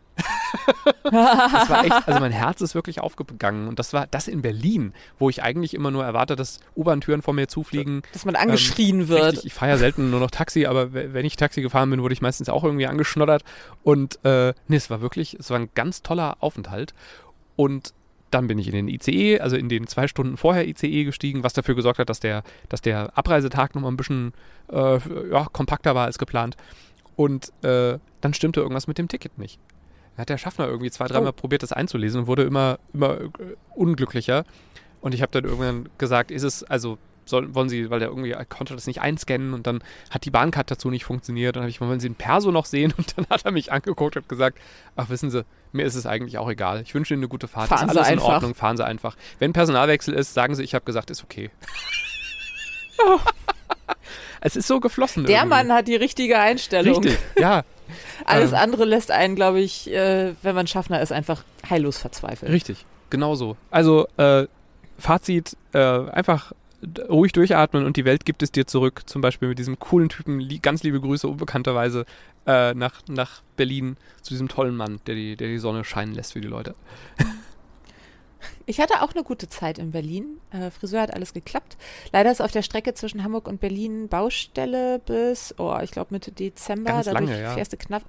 Das 1.03 1.69
war 1.69 1.85
echt, 1.85 2.07
also 2.07 2.19
mein 2.19 2.31
Herz 2.39 2.61
ist 2.61 2.75
wirklich 2.75 2.99
aufgegangen. 2.99 3.67
Und 3.67 3.79
das 3.79 3.93
war 3.93 4.07
das 4.07 4.27
in 4.27 4.41
Berlin, 4.41 4.93
wo 5.17 5.29
ich 5.29 5.43
eigentlich 5.43 5.73
immer 5.73 5.91
nur 5.91 6.03
erwarte, 6.03 6.35
dass 6.35 6.59
U-Bahn-Türen 6.75 7.21
vor 7.21 7.33
mir 7.33 7.47
zufliegen. 7.47 8.01
Dass 8.13 8.25
man 8.25 8.35
angeschrien 8.35 9.07
wird. 9.07 9.19
Ähm, 9.19 9.25
Richtig, 9.27 9.45
ich 9.45 9.53
fahre 9.53 9.71
ja 9.71 9.77
selten 9.77 10.09
nur 10.09 10.19
noch 10.19 10.31
Taxi, 10.31 10.65
aber 10.65 10.93
wenn 10.93 11.25
ich 11.25 11.35
Taxi 11.35 11.61
gefahren 11.61 11.89
bin, 11.89 12.01
wurde 12.01 12.13
ich 12.13 12.21
meistens 12.21 12.49
auch 12.49 12.63
irgendwie 12.63 12.87
angeschnoddert. 12.87 13.43
Und 13.83 14.23
äh, 14.25 14.53
nee, 14.67 14.75
es 14.75 14.89
war 14.89 15.01
wirklich, 15.01 15.35
es 15.39 15.49
war 15.49 15.59
ein 15.59 15.69
ganz 15.75 16.01
toller 16.01 16.37
Aufenthalt. 16.39 16.93
Und 17.55 17.93
dann 18.31 18.47
bin 18.47 18.59
ich 18.59 18.67
in 18.67 18.73
den 18.73 18.87
ICE, 18.87 19.39
also 19.39 19.55
in 19.55 19.69
den 19.69 19.87
zwei 19.87 20.07
Stunden 20.07 20.37
vorher 20.37 20.67
ICE 20.67 21.03
gestiegen, 21.03 21.43
was 21.43 21.53
dafür 21.53 21.75
gesorgt 21.75 21.99
hat, 21.99 22.09
dass 22.09 22.19
der, 22.19 22.43
dass 22.69 22.81
der 22.81 23.17
Abreisetag 23.17 23.75
nochmal 23.75 23.91
ein 23.91 23.97
bisschen 23.97 24.33
äh, 24.71 24.99
ja, 25.31 25.47
kompakter 25.51 25.95
war 25.95 26.05
als 26.05 26.19
geplant. 26.19 26.55
Und 27.15 27.51
äh, 27.63 27.97
dann 28.21 28.33
stimmte 28.33 28.61
irgendwas 28.61 28.87
mit 28.87 28.97
dem 28.97 29.07
Ticket 29.07 29.37
nicht. 29.37 29.59
Hat 30.19 30.29
der 30.29 30.37
Schaffner 30.37 30.67
irgendwie 30.67 30.91
zwei, 30.91 31.07
dreimal 31.07 31.29
Oh. 31.29 31.33
probiert, 31.33 31.63
das 31.63 31.71
einzulesen 31.71 32.21
und 32.21 32.27
wurde 32.27 32.43
immer, 32.43 32.79
immer 32.93 33.21
äh, 33.21 33.29
unglücklicher. 33.75 34.43
Und 35.01 35.13
ich 35.13 35.21
habe 35.21 35.31
dann 35.31 35.45
irgendwann 35.45 35.89
gesagt, 35.97 36.29
ist 36.29 36.43
es, 36.43 36.63
also 36.63 36.97
soll, 37.25 37.53
wollen 37.53 37.69
Sie, 37.69 37.89
weil 37.89 37.99
der 37.99 38.09
irgendwie 38.09 38.31
er 38.31 38.43
konnte 38.43 38.73
das 38.73 38.87
nicht 38.87 39.01
einscannen 39.01 39.53
und 39.53 39.67
dann 39.67 39.83
hat 40.09 40.25
die 40.25 40.31
Bahncard 40.31 40.69
dazu 40.71 40.89
nicht 40.89 41.05
funktioniert. 41.05 41.55
Dann 41.55 41.63
habe 41.63 41.69
ich 41.69 41.79
mal, 41.79 41.87
wollen 41.87 41.99
Sie 41.99 42.07
einen 42.07 42.15
Perso 42.15 42.51
noch 42.51 42.65
sehen? 42.65 42.93
Und 42.97 43.17
dann 43.17 43.27
hat 43.29 43.45
er 43.45 43.51
mich 43.51 43.71
angeguckt 43.71 44.17
und 44.17 44.27
gesagt, 44.27 44.57
ach 44.95 45.09
wissen 45.09 45.29
Sie, 45.29 45.45
mir 45.71 45.85
ist 45.85 45.93
es 45.95 46.05
eigentlich 46.07 46.37
auch 46.39 46.49
egal. 46.49 46.81
Ich 46.81 46.95
wünsche 46.95 47.13
Ihnen 47.13 47.21
eine 47.21 47.29
gute 47.29 47.47
Fahrt. 47.47 47.69
Fahren 47.69 47.87
ist 47.87 47.93
Sie 47.93 47.99
alles 47.99 48.09
in 48.09 48.13
einfach. 48.15 48.33
Ordnung, 48.33 48.55
fahren 48.55 48.77
Sie 48.77 48.85
einfach. 48.85 49.15
Wenn 49.37 49.53
Personalwechsel 49.53 50.13
ist, 50.15 50.33
sagen 50.33 50.55
Sie, 50.55 50.63
ich 50.63 50.73
habe 50.73 50.85
gesagt, 50.85 51.11
ist 51.11 51.23
okay. 51.23 51.51
es 54.41 54.55
ist 54.55 54.67
so 54.67 54.79
geflossen. 54.79 55.25
Der 55.25 55.37
irgendwie. 55.37 55.49
Mann 55.49 55.71
hat 55.73 55.87
die 55.87 55.95
richtige 55.95 56.39
Einstellung. 56.39 57.03
Richtig, 57.03 57.19
ja. 57.37 57.63
Alles 58.25 58.51
Ähm. 58.51 58.57
andere 58.57 58.85
lässt 58.85 59.11
einen, 59.11 59.35
glaube 59.35 59.59
ich, 59.59 59.91
äh, 59.91 60.33
wenn 60.41 60.55
man 60.55 60.67
Schaffner 60.67 61.01
ist, 61.01 61.11
einfach 61.11 61.43
heillos 61.69 61.97
verzweifeln. 61.97 62.51
Richtig, 62.51 62.85
genau 63.09 63.35
so. 63.35 63.57
Also 63.71 64.07
äh, 64.17 64.47
Fazit, 64.97 65.55
äh, 65.73 65.79
einfach 65.79 66.53
ruhig 67.09 67.33
durchatmen 67.33 67.85
und 67.85 67.97
die 67.97 68.05
Welt 68.05 68.25
gibt 68.25 68.41
es 68.41 68.51
dir 68.51 68.65
zurück. 68.65 69.01
Zum 69.05 69.21
Beispiel 69.21 69.49
mit 69.49 69.59
diesem 69.59 69.79
coolen 69.79 70.09
Typen, 70.09 70.47
ganz 70.61 70.83
liebe 70.83 71.01
Grüße 71.01 71.27
unbekannterweise 71.27 72.05
äh, 72.45 72.73
nach, 72.73 73.01
nach 73.07 73.41
Berlin 73.57 73.97
zu 74.21 74.33
diesem 74.33 74.47
tollen 74.47 74.75
Mann, 74.75 74.99
der 75.05 75.15
die, 75.15 75.35
der 75.35 75.49
die 75.49 75.57
Sonne 75.57 75.83
scheinen 75.83 76.13
lässt 76.13 76.33
für 76.33 76.41
die 76.41 76.47
Leute. 76.47 76.75
Ich 78.65 78.79
hatte 78.79 79.01
auch 79.01 79.13
eine 79.13 79.23
gute 79.23 79.47
Zeit 79.49 79.79
in 79.79 79.91
Berlin. 79.91 80.39
Äh, 80.51 80.71
Friseur 80.71 81.01
hat 81.01 81.13
alles 81.13 81.33
geklappt. 81.33 81.77
Leider 82.11 82.31
ist 82.31 82.41
auf 82.41 82.51
der 82.51 82.61
Strecke 82.61 82.93
zwischen 82.93 83.23
Hamburg 83.23 83.47
und 83.47 83.59
Berlin 83.59 84.07
Baustelle 84.07 84.99
bis, 84.99 85.55
oh, 85.57 85.77
ich 85.81 85.91
glaube 85.91 86.13
Mitte 86.13 86.31
Dezember. 86.31 86.91
Ganz 86.91 87.05
dadurch 87.05 87.29
lange, 87.29 87.41
ja. 87.41 87.53
fährst 87.53 87.73
du 87.73 87.77
knapp, 87.77 88.03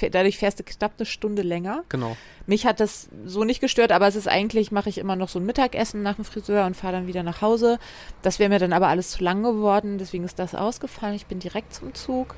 dadurch 0.00 0.38
fährst 0.38 0.58
du 0.60 0.64
knapp 0.64 0.92
eine 0.98 1.06
Stunde 1.06 1.42
länger. 1.42 1.84
Genau. 1.88 2.16
Mich 2.46 2.66
hat 2.66 2.80
das 2.80 3.08
so 3.24 3.44
nicht 3.44 3.60
gestört, 3.60 3.92
aber 3.92 4.06
es 4.06 4.16
ist 4.16 4.28
eigentlich, 4.28 4.70
mache 4.70 4.88
ich 4.88 4.98
immer 4.98 5.16
noch 5.16 5.28
so 5.28 5.38
ein 5.38 5.46
Mittagessen 5.46 6.02
nach 6.02 6.16
dem 6.16 6.24
Friseur 6.24 6.66
und 6.66 6.76
fahre 6.76 6.94
dann 6.94 7.06
wieder 7.06 7.22
nach 7.22 7.42
Hause. 7.42 7.78
Das 8.22 8.38
wäre 8.38 8.50
mir 8.50 8.58
dann 8.58 8.72
aber 8.72 8.88
alles 8.88 9.10
zu 9.10 9.24
lang 9.24 9.42
geworden, 9.42 9.98
deswegen 9.98 10.24
ist 10.24 10.38
das 10.38 10.54
ausgefallen. 10.54 11.14
Ich 11.14 11.26
bin 11.26 11.38
direkt 11.38 11.74
zum 11.74 11.94
Zug. 11.94 12.36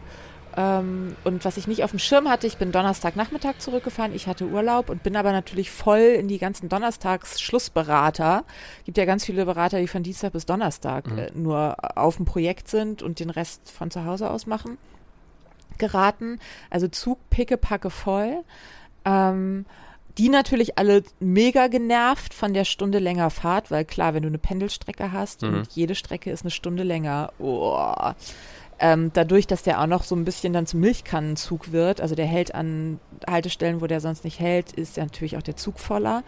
Ähm, 0.58 1.16
und 1.24 1.44
was 1.44 1.58
ich 1.58 1.66
nicht 1.66 1.84
auf 1.84 1.90
dem 1.90 1.98
Schirm 1.98 2.28
hatte, 2.28 2.46
ich 2.46 2.56
bin 2.56 2.72
Donnerstagnachmittag 2.72 3.58
zurückgefahren, 3.58 4.14
ich 4.14 4.26
hatte 4.26 4.46
Urlaub 4.46 4.88
und 4.88 5.02
bin 5.02 5.14
aber 5.16 5.32
natürlich 5.32 5.70
voll 5.70 5.98
in 6.00 6.28
die 6.28 6.38
ganzen 6.38 6.68
Donnerstags-Schlussberater. 6.70 8.44
Gibt 8.84 8.98
ja 8.98 9.04
ganz 9.04 9.24
viele 9.24 9.44
Berater, 9.44 9.78
die 9.80 9.86
von 9.88 10.02
Dienstag 10.02 10.32
bis 10.32 10.46
Donnerstag 10.46 11.06
Mhm. 11.10 11.18
äh, 11.18 11.30
nur 11.34 11.76
auf 11.98 12.16
dem 12.16 12.24
Projekt 12.24 12.68
sind 12.68 13.02
und 13.02 13.20
den 13.20 13.30
Rest 13.30 13.70
von 13.70 13.90
zu 13.90 14.04
Hause 14.04 14.30
aus 14.30 14.46
machen. 14.46 14.78
Geraten. 15.78 16.38
Also 16.70 16.88
Zug 16.88 17.18
pickepacke 17.30 17.90
voll. 17.90 18.42
Ähm, 19.04 19.66
die 20.18 20.30
natürlich 20.30 20.78
alle 20.78 21.02
mega 21.20 21.66
genervt 21.66 22.32
von 22.32 22.54
der 22.54 22.64
Stunde 22.64 22.98
länger 22.98 23.28
Fahrt, 23.28 23.70
weil 23.70 23.84
klar, 23.84 24.14
wenn 24.14 24.22
du 24.22 24.28
eine 24.28 24.38
Pendelstrecke 24.38 25.12
hast 25.12 25.42
Mhm. 25.42 25.48
und 25.54 25.72
jede 25.72 25.94
Strecke 25.94 26.30
ist 26.30 26.42
eine 26.42 26.50
Stunde 26.50 26.82
länger, 26.84 27.32
oh. 27.38 27.78
Ähm, 28.78 29.10
dadurch, 29.14 29.46
dass 29.46 29.62
der 29.62 29.80
auch 29.80 29.86
noch 29.86 30.04
so 30.04 30.14
ein 30.14 30.24
bisschen 30.24 30.52
dann 30.52 30.66
zum 30.66 30.80
Milchkannenzug 30.80 31.72
wird, 31.72 32.00
also 32.00 32.14
der 32.14 32.26
hält 32.26 32.54
an 32.54 33.00
Haltestellen, 33.26 33.80
wo 33.80 33.86
der 33.86 34.00
sonst 34.00 34.24
nicht 34.24 34.38
hält, 34.40 34.72
ist 34.72 34.96
ja 34.96 35.04
natürlich 35.04 35.36
auch 35.36 35.42
der 35.42 35.56
Zug 35.56 35.78
voller. 35.78 36.22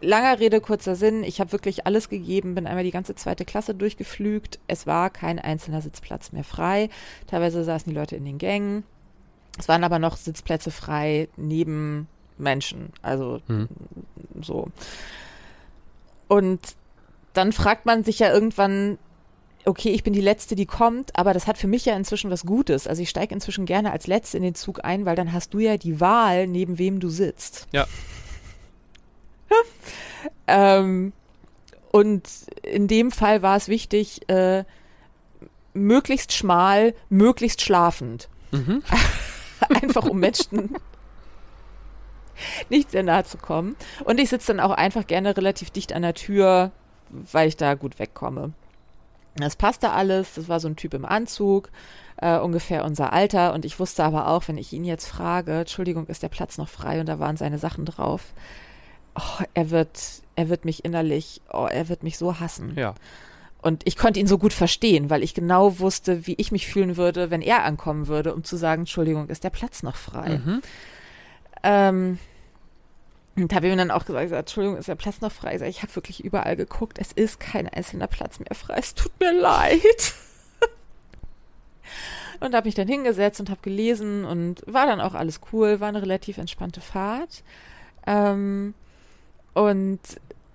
Langer 0.00 0.38
Rede, 0.38 0.60
kurzer 0.60 0.94
Sinn. 0.94 1.24
Ich 1.24 1.40
habe 1.40 1.50
wirklich 1.50 1.86
alles 1.86 2.08
gegeben, 2.08 2.54
bin 2.54 2.68
einmal 2.68 2.84
die 2.84 2.92
ganze 2.92 3.16
zweite 3.16 3.44
Klasse 3.44 3.74
durchgeflügt. 3.74 4.60
Es 4.68 4.86
war 4.86 5.10
kein 5.10 5.40
einzelner 5.40 5.82
Sitzplatz 5.82 6.30
mehr 6.30 6.44
frei. 6.44 6.88
Teilweise 7.26 7.64
saßen 7.64 7.90
die 7.92 7.98
Leute 7.98 8.14
in 8.14 8.24
den 8.24 8.38
Gängen. 8.38 8.84
Es 9.58 9.66
waren 9.66 9.82
aber 9.82 9.98
noch 9.98 10.16
Sitzplätze 10.16 10.70
frei 10.70 11.28
neben 11.36 12.06
Menschen. 12.36 12.92
Also 13.02 13.40
Mhm. 13.48 13.68
so. 14.40 14.68
Und 16.28 16.60
dann 17.32 17.52
fragt 17.52 17.84
man 17.84 18.04
sich 18.04 18.20
ja 18.20 18.32
irgendwann, 18.32 18.98
okay, 19.64 19.90
ich 19.90 20.02
bin 20.02 20.12
die 20.12 20.20
Letzte, 20.20 20.54
die 20.56 20.66
kommt, 20.66 21.16
aber 21.16 21.34
das 21.34 21.46
hat 21.46 21.58
für 21.58 21.66
mich 21.66 21.84
ja 21.84 21.96
inzwischen 21.96 22.30
was 22.30 22.46
Gutes. 22.46 22.86
Also 22.86 23.02
ich 23.02 23.10
steige 23.10 23.34
inzwischen 23.34 23.66
gerne 23.66 23.92
als 23.92 24.06
Letzte 24.06 24.36
in 24.36 24.42
den 24.42 24.54
Zug 24.54 24.84
ein, 24.84 25.04
weil 25.04 25.16
dann 25.16 25.32
hast 25.32 25.52
du 25.54 25.58
ja 25.58 25.76
die 25.76 26.00
Wahl, 26.00 26.46
neben 26.46 26.78
wem 26.78 27.00
du 27.00 27.08
sitzt. 27.08 27.66
Ja. 27.72 27.86
ähm, 30.46 31.12
und 31.90 32.28
in 32.62 32.86
dem 32.88 33.10
Fall 33.10 33.42
war 33.42 33.56
es 33.56 33.68
wichtig, 33.68 34.28
äh, 34.28 34.64
möglichst 35.74 36.32
schmal, 36.32 36.94
möglichst 37.08 37.62
schlafend. 37.62 38.28
Mhm. 38.50 38.82
einfach 39.82 40.04
um 40.04 40.18
Menschen 40.18 40.76
nicht 42.68 42.90
sehr 42.90 43.02
nahe 43.02 43.24
zu 43.24 43.38
kommen. 43.38 43.76
Und 44.04 44.20
ich 44.20 44.30
sitze 44.30 44.48
dann 44.54 44.60
auch 44.60 44.70
einfach 44.70 45.06
gerne 45.06 45.36
relativ 45.36 45.70
dicht 45.70 45.92
an 45.92 46.02
der 46.02 46.14
Tür, 46.14 46.72
weil 47.10 47.48
ich 47.48 47.56
da 47.56 47.74
gut 47.74 47.98
wegkomme. 47.98 48.52
Das 49.40 49.56
passte 49.56 49.90
alles. 49.90 50.34
Das 50.34 50.48
war 50.48 50.60
so 50.60 50.68
ein 50.68 50.76
Typ 50.76 50.94
im 50.94 51.04
Anzug, 51.04 51.70
äh, 52.16 52.38
ungefähr 52.38 52.84
unser 52.84 53.12
Alter. 53.12 53.54
Und 53.54 53.64
ich 53.64 53.78
wusste 53.78 54.04
aber 54.04 54.28
auch, 54.28 54.48
wenn 54.48 54.58
ich 54.58 54.72
ihn 54.72 54.84
jetzt 54.84 55.06
frage, 55.06 55.60
Entschuldigung, 55.60 56.06
ist 56.06 56.22
der 56.22 56.28
Platz 56.28 56.58
noch 56.58 56.68
frei? 56.68 57.00
Und 57.00 57.06
da 57.08 57.18
waren 57.18 57.36
seine 57.36 57.58
Sachen 57.58 57.84
drauf. 57.84 58.32
Oh, 59.14 59.44
er 59.54 59.70
wird, 59.70 59.98
er 60.36 60.48
wird 60.48 60.64
mich 60.64 60.84
innerlich, 60.84 61.40
oh, 61.52 61.66
er 61.70 61.88
wird 61.88 62.02
mich 62.02 62.18
so 62.18 62.38
hassen. 62.40 62.74
Ja. 62.76 62.94
Und 63.60 63.82
ich 63.86 63.96
konnte 63.96 64.20
ihn 64.20 64.28
so 64.28 64.38
gut 64.38 64.52
verstehen, 64.52 65.10
weil 65.10 65.24
ich 65.24 65.34
genau 65.34 65.80
wusste, 65.80 66.26
wie 66.26 66.34
ich 66.34 66.52
mich 66.52 66.68
fühlen 66.68 66.96
würde, 66.96 67.30
wenn 67.30 67.42
er 67.42 67.64
ankommen 67.64 68.06
würde, 68.06 68.32
um 68.32 68.44
zu 68.44 68.56
sagen, 68.56 68.82
Entschuldigung, 68.82 69.28
ist 69.28 69.42
der 69.42 69.50
Platz 69.50 69.82
noch 69.82 69.96
frei? 69.96 70.38
Mhm. 70.38 70.62
Ähm, 71.64 72.18
und 73.42 73.54
habe 73.54 73.68
ihm 73.68 73.76
dann 73.76 73.90
auch 73.90 74.04
gesagt, 74.04 74.32
Entschuldigung, 74.32 74.78
ist 74.78 74.88
der 74.88 74.94
Platz 74.94 75.20
noch 75.20 75.32
frei? 75.32 75.56
Ich, 75.56 75.62
ich 75.62 75.82
habe 75.82 75.94
wirklich 75.94 76.24
überall 76.24 76.56
geguckt, 76.56 76.98
es 76.98 77.12
ist 77.12 77.40
kein 77.40 77.68
einzelner 77.68 78.06
Platz 78.06 78.38
mehr 78.38 78.54
frei, 78.54 78.76
es 78.78 78.94
tut 78.94 79.12
mir 79.20 79.32
leid. 79.32 80.14
und 82.40 82.54
habe 82.54 82.66
mich 82.66 82.74
dann 82.74 82.88
hingesetzt 82.88 83.40
und 83.40 83.50
habe 83.50 83.60
gelesen 83.62 84.24
und 84.24 84.62
war 84.66 84.86
dann 84.86 85.00
auch 85.00 85.14
alles 85.14 85.40
cool, 85.52 85.80
war 85.80 85.88
eine 85.88 86.02
relativ 86.02 86.38
entspannte 86.38 86.80
Fahrt. 86.80 87.42
Ähm, 88.06 88.74
und 89.54 90.00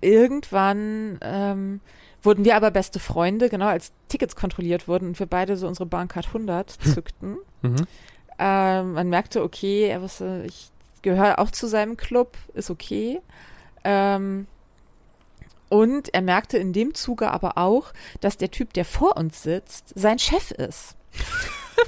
irgendwann 0.01 1.19
ähm, 1.21 1.79
wurden 2.21 2.45
wir 2.45 2.55
aber 2.55 2.71
beste 2.71 2.99
Freunde, 2.99 3.49
genau 3.49 3.67
als 3.67 3.91
Tickets 4.07 4.35
kontrolliert 4.35 4.87
wurden 4.87 5.09
und 5.09 5.19
wir 5.19 5.27
beide 5.27 5.57
so 5.57 5.67
unsere 5.67 5.85
Bahncard 5.85 6.27
100 6.27 6.69
zückten. 6.69 7.37
Mhm. 7.61 7.85
Ähm, 8.39 8.93
man 8.93 9.09
merkte, 9.09 9.43
okay, 9.43 9.87
er 9.87 10.01
wusste, 10.01 10.43
ich 10.47 10.71
gehöre 11.03 11.37
auch 11.39 11.51
zu 11.51 11.67
seinem 11.67 11.95
Club, 11.95 12.35
ist 12.55 12.71
okay. 12.71 13.21
Ähm, 13.83 14.47
und 15.69 16.13
er 16.13 16.21
merkte 16.21 16.57
in 16.57 16.73
dem 16.73 16.93
Zuge 16.95 17.31
aber 17.31 17.57
auch, 17.57 17.93
dass 18.21 18.37
der 18.37 18.51
Typ, 18.51 18.73
der 18.73 18.85
vor 18.85 19.17
uns 19.17 19.43
sitzt, 19.43 19.93
sein 19.95 20.19
Chef 20.19 20.51
ist. 20.51 20.95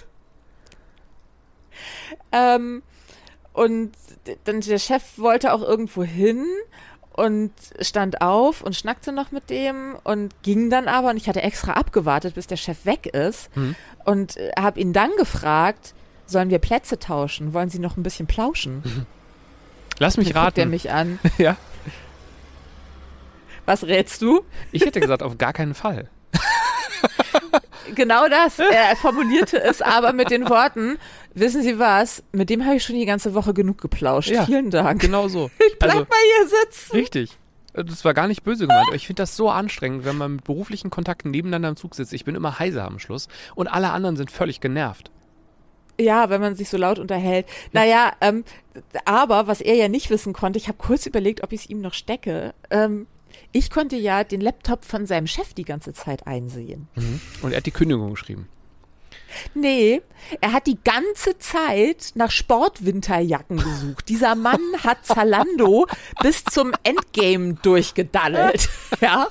ähm, 2.32 2.84
und 3.54 3.92
dann 4.44 4.62
der 4.62 4.80
Chef 4.80 5.18
wollte 5.18 5.54
auch 5.54 5.62
irgendwo 5.62 6.04
hin 6.04 6.46
und 7.14 7.54
stand 7.80 8.22
auf 8.22 8.62
und 8.62 8.76
schnackte 8.76 9.14
noch 9.14 9.32
mit 9.32 9.50
dem 9.50 9.96
und 10.04 10.34
ging 10.44 10.70
dann 10.70 10.90
aber 10.90 11.12
und 11.12 11.18
ich 11.18 11.30
hatte 11.30 11.42
extra 11.42 11.74
abgewartet, 11.74 12.36
bis 12.36 12.48
der 12.48 12.58
Chef 12.58 12.86
weg 12.86 13.06
ist 13.06 13.56
Mhm. 13.56 13.76
und 14.04 14.36
äh, 14.38 14.52
habe 14.60 14.80
ihn 14.82 14.92
dann 14.92 15.12
gefragt, 15.18 15.94
sollen 16.26 16.50
wir 16.50 16.60
Plätze 16.60 17.00
tauschen? 17.00 17.54
Wollen 17.54 17.70
Sie 17.70 17.80
noch 17.80 17.98
ein 17.98 18.04
bisschen 18.04 18.28
plauschen? 18.28 19.06
Lass 20.00 20.18
mich 20.18 20.34
Dann 20.34 20.44
guckt 20.46 20.58
er 20.58 20.64
raten. 20.64 20.70
mich 20.72 20.92
an. 20.92 21.20
ja. 21.38 21.56
Was 23.66 23.84
rätst 23.86 24.22
du? 24.22 24.44
Ich 24.72 24.86
hätte 24.86 25.00
gesagt, 25.00 25.24
auf 25.24 25.38
gar 25.38 25.54
keinen 25.54 25.74
Fall. 25.74 26.10
Genau 27.94 28.28
das. 28.28 28.58
Er 28.60 28.96
formulierte 28.96 29.62
es 29.62 29.82
aber 29.82 30.12
mit 30.12 30.32
den 30.32 30.50
Worten, 30.50 30.98
wissen 31.36 31.62
Sie 31.62 31.78
was, 31.78 32.24
mit 32.32 32.50
dem 32.50 32.66
habe 32.66 32.76
ich 32.78 32.84
schon 32.84 32.96
die 32.96 33.06
ganze 33.06 33.36
Woche 33.36 33.54
genug 33.54 33.80
geplauscht. 33.80 34.30
Ja. 34.32 34.44
Vielen 34.46 34.72
Dank. 34.72 35.00
Genau 35.02 35.28
so. 35.28 35.52
Ich 35.66 35.78
bleib 35.78 35.92
Also, 35.94 36.06
mal 36.06 36.18
hier 36.40 36.48
sitzen. 36.50 36.92
richtig. 36.96 37.38
Das 37.74 38.04
war 38.04 38.14
gar 38.16 38.28
nicht 38.28 38.44
böse 38.44 38.66
gemeint. 38.68 38.88
aber 38.88 38.96
Ich 38.96 39.06
finde 39.06 39.22
das 39.22 39.36
so 39.36 39.50
anstrengend, 39.52 40.04
wenn 40.04 40.18
man 40.18 40.38
mit 40.38 40.46
beruflichen 40.46 40.90
Kontakten 40.90 41.30
nebeneinander 41.30 41.70
im 41.70 41.76
Zug 41.76 41.94
sitzt. 41.94 42.12
Ich 42.14 42.26
bin 42.26 42.34
immer 42.36 42.58
heiser 42.58 42.86
am 42.86 42.98
Schluss 43.00 43.28
und 43.54 43.68
alle 43.68 43.92
anderen 43.92 44.16
sind 44.18 44.32
völlig 44.32 44.62
genervt. 44.62 45.12
Ja, 46.00 46.30
wenn 46.30 46.42
man 46.42 46.56
sich 46.56 46.70
so 46.70 46.78
laut 46.78 47.00
unterhält. 47.00 47.46
Naja, 47.72 48.14
ähm, 48.22 48.44
aber 49.06 49.48
was 49.48 49.62
er 49.62 49.76
ja 49.76 49.88
nicht 49.88 50.10
wissen 50.10 50.34
konnte, 50.34 50.58
ich 50.58 50.68
habe 50.68 50.78
kurz 50.78 51.06
überlegt, 51.06 51.44
ob 51.44 51.54
ich 51.54 51.62
es 51.62 51.70
ihm 51.70 51.82
noch 51.82 51.94
stecke. 51.94 52.54
Ähm, 52.70 53.08
ich 53.52 53.70
konnte 53.70 53.96
ja 53.96 54.24
den 54.24 54.42
Laptop 54.42 54.84
von 54.84 55.06
seinem 55.06 55.28
Chef 55.28 55.54
die 55.54 55.64
ganze 55.64 55.94
Zeit 55.94 56.28
einsehen. 56.28 56.88
Und 57.42 57.52
er 57.52 57.58
hat 57.58 57.66
die 57.66 57.72
Kündigung 57.72 58.12
geschrieben. 58.12 58.50
Nee, 59.54 60.02
er 60.42 60.54
hat 60.54 60.68
die 60.68 60.78
ganze 60.84 61.38
Zeit 61.38 62.12
nach 62.16 62.32
Sportwinterjacken 62.32 63.58
gesucht. 63.58 64.08
Dieser 64.10 64.36
Mann 64.36 64.62
hat 64.84 65.06
Zalando 65.06 65.88
bis 66.22 66.44
zum 66.46 66.74
Endgame 66.84 67.56
durchgedaddelt. 67.56 68.70
Ja. 69.02 69.28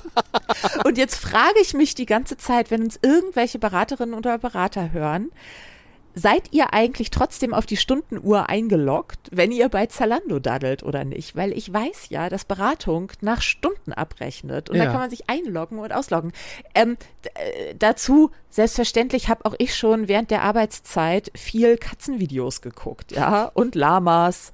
Und 0.83 0.99
jetzt 0.99 1.15
frage 1.15 1.59
ich 1.59 1.73
mich 1.73 1.95
die 1.95 2.05
ganze 2.05 2.37
Zeit, 2.37 2.69
wenn 2.69 2.83
uns 2.83 2.99
irgendwelche 3.01 3.57
Beraterinnen 3.57 4.13
oder 4.13 4.37
Berater 4.37 4.91
hören, 4.91 5.31
seid 6.15 6.53
ihr 6.53 6.73
eigentlich 6.73 7.11
trotzdem 7.11 7.53
auf 7.53 7.65
die 7.65 7.75
Stundenuhr 7.75 8.47
eingeloggt, 8.49 9.19
wenn 9.31 9.51
ihr 9.51 9.67
bei 9.67 9.85
Zalando 9.87 10.39
daddelt 10.39 10.81
oder 10.81 11.03
nicht? 11.03 11.35
Weil 11.35 11.51
ich 11.51 11.71
weiß 11.71 12.07
ja, 12.09 12.29
dass 12.29 12.45
Beratung 12.45 13.11
nach 13.19 13.41
Stunden 13.41 13.91
abrechnet 13.91 14.69
und 14.69 14.77
Ja. 14.77 14.85
da 14.85 14.91
kann 14.91 15.01
man 15.01 15.09
sich 15.09 15.29
einloggen 15.29 15.77
und 15.77 15.91
ausloggen. 15.91 16.31
Ähm, 16.73 16.97
äh, 17.35 17.75
dazu, 17.77 18.31
selbstverständlich 18.49 19.27
habe 19.27 19.45
auch 19.45 19.55
ich 19.57 19.75
schon 19.75 20.07
während 20.07 20.31
der 20.31 20.43
Arbeitszeit 20.43 21.31
viel 21.35 21.77
Katzenvideos 21.77 22.61
geguckt, 22.61 23.11
ja, 23.11 23.51
und 23.53 23.75
Lamas 23.75 24.53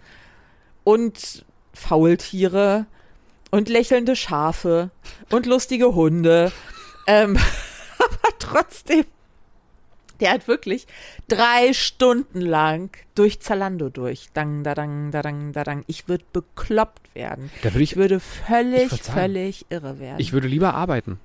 und 0.84 1.46
Faultiere 1.74 2.88
und 3.52 3.70
lächelnde 3.70 4.16
Schafe 4.16 4.90
und 5.30 5.46
lustige 5.46 5.94
Hunde. 5.94 6.52
Ähm, 7.06 7.38
aber 8.00 8.38
trotzdem, 8.40 9.06
der 10.22 10.32
hat 10.32 10.48
wirklich 10.48 10.88
drei 11.28 11.74
Stunden 11.74 12.40
lang 12.42 12.90
durch 13.16 13.40
Zalando 13.42 13.90
durch. 13.90 14.30
Dang, 14.34 14.64
da, 14.64 14.74
dang, 14.76 15.12
da, 15.12 15.22
dang, 15.22 15.52
da, 15.52 15.64
dang. 15.64 15.84
Ich 15.88 16.08
würde 16.08 16.24
bekloppt 16.32 17.14
werden. 17.16 17.50
Da 17.64 17.74
würde 17.74 17.84
ich, 17.84 17.92
Ich 17.92 17.98
würde 17.98 18.20
völlig, 18.20 18.84
Ich 18.86 18.92
würd 18.92 19.04
sagen, 19.04 19.20
völlig 19.20 19.66
irre 19.70 20.00
werden. 20.00 20.20
ich 20.20 20.32
würde 20.32 20.48
lieber 20.48 20.74
arbeiten. 20.76 21.20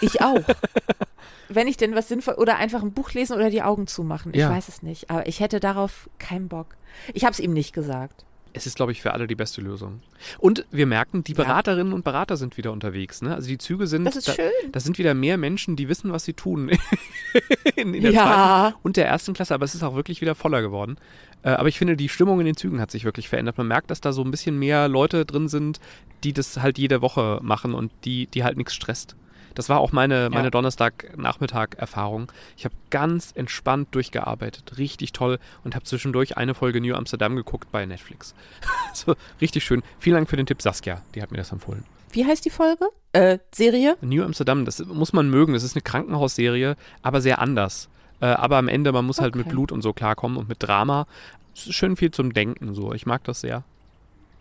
Ich 0.00 0.20
auch. 0.20 0.40
Wenn 1.48 1.68
ich 1.68 1.76
denn 1.76 1.94
was 1.94 2.08
sinnvoll 2.08 2.34
oder 2.34 2.56
einfach 2.56 2.82
ein 2.82 2.92
Buch 2.92 3.12
lesen 3.12 3.36
oder 3.36 3.50
die 3.50 3.62
Augen 3.62 3.86
zumachen. 3.86 4.32
Ich 4.34 4.40
Ja. 4.40 4.50
weiß 4.50 4.68
es 4.68 4.82
nicht. 4.82 5.10
Aber 5.10 5.26
ich 5.26 5.40
hätte 5.40 5.60
darauf 5.60 6.08
keinen 6.18 6.48
Bock. 6.48 6.76
Ich 7.12 7.24
habe 7.24 7.32
es 7.32 7.40
ihm 7.40 7.52
nicht 7.52 7.72
gesagt. 7.72 8.24
Es 8.56 8.66
ist, 8.66 8.76
glaube 8.76 8.92
ich, 8.92 9.02
für 9.02 9.12
alle 9.12 9.26
die 9.26 9.34
beste 9.34 9.60
Lösung. 9.60 10.00
Und 10.38 10.64
wir 10.70 10.86
merken, 10.86 11.24
die 11.24 11.32
Ja. 11.32 11.38
Beraterinnen 11.42 11.92
und 11.92 12.04
Berater 12.04 12.36
sind 12.36 12.56
wieder 12.56 12.70
unterwegs. 12.72 13.20
Ne? 13.20 13.34
Also 13.34 13.48
die 13.48 13.58
Züge 13.58 13.86
sind, 13.88 14.04
Das 14.04 14.14
ist 14.16 14.28
da, 14.28 14.32
schön. 14.32 14.50
da 14.70 14.78
sind 14.80 14.96
wieder 14.96 15.12
mehr 15.12 15.36
Menschen, 15.36 15.74
die 15.74 15.88
wissen, 15.88 16.12
was 16.12 16.24
sie 16.24 16.34
tun. 16.34 16.70
in, 17.76 17.94
in 17.94 18.02
der 18.02 18.12
Ja. 18.12 18.22
zweiten 18.70 18.76
und 18.84 18.96
der 18.96 19.08
ersten 19.08 19.34
Klasse, 19.34 19.54
aber 19.54 19.64
es 19.64 19.74
ist 19.74 19.82
auch 19.82 19.96
wirklich 19.96 20.20
wieder 20.20 20.34
voller 20.34 20.62
geworden. 20.62 20.96
Äh, 21.42 21.50
aber 21.50 21.68
ich 21.68 21.78
finde, 21.78 21.96
die 21.96 22.08
Stimmung 22.08 22.38
in 22.40 22.46
den 22.46 22.56
Zügen 22.56 22.80
hat 22.80 22.90
sich 22.90 23.04
wirklich 23.04 23.28
verändert. 23.28 23.58
Man 23.58 23.66
merkt, 23.66 23.90
dass 23.90 24.00
da 24.00 24.12
so 24.12 24.22
ein 24.22 24.30
bisschen 24.30 24.58
mehr 24.58 24.88
Leute 24.88 25.24
drin 25.26 25.48
sind, 25.48 25.80
die 26.22 26.32
das 26.32 26.56
halt 26.62 26.78
jede 26.78 27.02
Woche 27.02 27.40
machen 27.42 27.74
und 27.74 27.90
die, 28.04 28.28
die 28.28 28.44
halt 28.44 28.56
nichts 28.56 28.74
stresst. 28.74 29.16
Das 29.54 29.68
war 29.68 29.78
auch 29.80 29.92
meine, 29.92 30.30
meine 30.30 30.50
Donnerstag-Nachmittag-Erfahrung. 30.50 32.30
Ich 32.56 32.64
habe 32.64 32.74
ganz 32.90 33.32
entspannt 33.34 33.88
durchgearbeitet. 33.92 34.78
Richtig 34.78 35.12
toll 35.12 35.38
und 35.62 35.74
habe 35.74 35.84
zwischendurch 35.84 36.36
eine 36.36 36.54
Folge 36.54 36.80
New 36.80 36.94
Amsterdam 36.94 37.36
geguckt 37.36 37.70
bei 37.70 37.86
Netflix. 37.86 38.34
so, 38.92 39.14
richtig 39.40 39.64
schön. 39.64 39.82
Vielen 39.98 40.16
Dank 40.16 40.30
für 40.30 40.36
den 40.36 40.46
Tipp, 40.46 40.60
Saskia. 40.62 41.02
Die 41.14 41.22
hat 41.22 41.30
mir 41.30 41.38
das 41.38 41.52
empfohlen. 41.52 41.84
Wie 42.12 42.24
heißt 42.24 42.44
die 42.44 42.50
Folge? 42.50 42.86
Äh, 43.12 43.38
Serie? 43.52 43.96
New 44.00 44.22
Amsterdam, 44.24 44.64
das 44.64 44.84
muss 44.84 45.12
man 45.12 45.30
mögen. 45.30 45.52
Das 45.52 45.64
ist 45.64 45.74
eine 45.74 45.82
Krankenhausserie, 45.82 46.76
aber 47.02 47.20
sehr 47.20 47.40
anders. 47.40 47.88
Äh, 48.20 48.26
aber 48.26 48.56
am 48.56 48.68
Ende, 48.68 48.92
man 48.92 49.04
muss 49.04 49.20
halt 49.20 49.34
mit 49.34 49.46
Okay. 49.46 49.52
Blut 49.52 49.72
und 49.72 49.82
so 49.82 49.92
klarkommen 49.92 50.38
und 50.38 50.48
mit 50.48 50.62
Drama. 50.62 51.06
Es 51.54 51.66
ist 51.66 51.74
schön 51.74 51.96
viel 51.96 52.10
zum 52.10 52.32
Denken 52.32 52.74
so. 52.74 52.92
Ich 52.92 53.06
mag 53.06 53.24
das 53.24 53.40
sehr. 53.40 53.64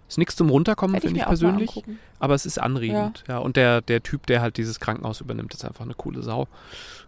Ist 0.08 0.18
nichts 0.18 0.36
zum 0.36 0.50
Runterkommen, 0.50 0.96
ich 0.96 1.02
finde 1.02 1.18
ich 1.18 1.24
mal 1.24 1.30
persönlich. 1.30 1.84
Aber 2.20 2.36
es 2.36 2.46
ist 2.46 2.60
anregend. 2.60 3.24
Ja. 3.28 3.40
Und 3.40 3.56
der, 3.58 3.82
der 3.82 4.04
Typ, 4.04 4.28
der 4.28 4.42
halt 4.42 4.58
dieses 4.58 4.80
Krankenhaus 4.80 5.22
übernimmt, 5.22 5.54
ist 5.54 5.66
einfach 5.66 5.86
eine 5.86 5.94
coole 5.96 6.22
Sau. 6.22 6.48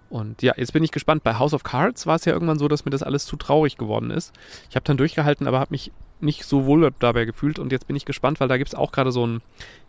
Und 0.10 0.42
ja, 0.42 0.54
jetzt 0.58 0.74
bin 0.74 0.84
ich 0.84 0.92
gespannt. 0.92 1.24
Bei 1.24 1.36
House 1.38 1.54
of 1.54 1.64
Cards 1.64 2.06
war 2.08 2.16
es 2.16 2.26
ja 2.26 2.34
irgendwann 2.34 2.60
so, 2.60 2.68
dass 2.68 2.86
mir 2.86 2.92
das 2.92 3.04
alles 3.04 3.26
zu 3.26 3.36
traurig 3.36 3.78
geworden 3.78 4.12
ist. 4.12 4.34
Ich 4.70 4.76
habe 4.76 4.84
dann 4.86 4.98
durchgehalten, 4.98 5.48
aber 5.48 5.60
habe 5.60 5.72
mich 5.72 5.92
nicht 6.22 6.46
so 6.46 6.66
wohl 6.66 6.92
dabei 7.00 7.26
gefühlt. 7.26 7.60
Und 7.60 7.72
jetzt 7.72 7.88
bin 7.88 7.96
ich 7.96 8.06
gespannt, 8.06 8.40
weil 8.40 8.48
da 8.48 8.58
gibt 8.58 8.70
es 8.70 8.76
auch 8.76 8.92
gerade 8.92 9.12
so 9.12 9.26
ein, 9.26 9.42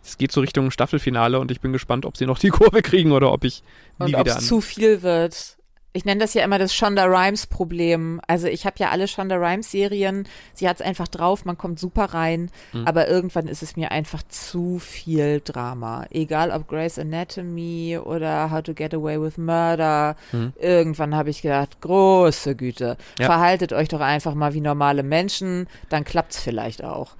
es 0.03 0.17
geht 0.17 0.31
so 0.31 0.41
Richtung 0.41 0.71
Staffelfinale 0.71 1.39
und 1.39 1.51
ich 1.51 1.61
bin 1.61 1.71
gespannt, 1.71 2.05
ob 2.05 2.17
sie 2.17 2.25
noch 2.25 2.39
die 2.39 2.49
Kurve 2.51 2.81
kriegen 2.81 3.11
oder 3.11 3.31
ob 3.31 3.43
ich 3.43 3.63
nie 3.99 4.07
Und 4.07 4.15
ob 4.15 4.21
wieder 4.21 4.31
es 4.31 4.37
an. 4.37 4.43
zu 4.43 4.61
viel 4.61 5.01
wird. 5.01 5.56
Ich 5.97 6.05
nenne 6.05 6.21
das 6.21 6.35
ja 6.35 6.43
immer 6.43 6.59
das 6.59 6.75
Shonda 6.75 7.05
Rhimes 7.05 7.47
Problem. 7.47 8.21
Also 8.27 8.45
ich 8.45 8.67
habe 8.67 8.75
ja 8.77 8.91
alle 8.91 9.07
Shonda 9.07 9.35
Rhimes 9.35 9.71
Serien. 9.71 10.27
Sie 10.53 10.69
hat 10.69 10.75
es 10.79 10.85
einfach 10.85 11.07
drauf, 11.07 11.43
man 11.43 11.57
kommt 11.57 11.79
super 11.79 12.13
rein. 12.13 12.51
Mhm. 12.71 12.85
Aber 12.85 13.07
irgendwann 13.07 13.47
ist 13.47 13.63
es 13.63 13.75
mir 13.75 13.89
einfach 13.89 14.21
zu 14.29 14.77
viel 14.77 15.41
Drama. 15.43 16.05
Egal 16.11 16.51
ob 16.51 16.67
Grey's 16.67 16.99
Anatomy 16.99 17.97
oder 17.97 18.51
How 18.51 18.61
to 18.61 18.75
Get 18.75 18.93
Away 18.93 19.19
with 19.19 19.39
Murder. 19.39 20.15
Mhm. 20.31 20.53
Irgendwann 20.59 21.15
habe 21.15 21.31
ich 21.31 21.41
gedacht, 21.41 21.81
große 21.81 22.55
Güte. 22.55 22.95
Ja. 23.17 23.25
Verhaltet 23.25 23.73
euch 23.73 23.87
doch 23.87 24.01
einfach 24.01 24.35
mal 24.35 24.53
wie 24.53 24.61
normale 24.61 25.01
Menschen. 25.01 25.65
Dann 25.89 26.03
klappt's 26.03 26.39
vielleicht 26.39 26.83
auch. 26.83 27.15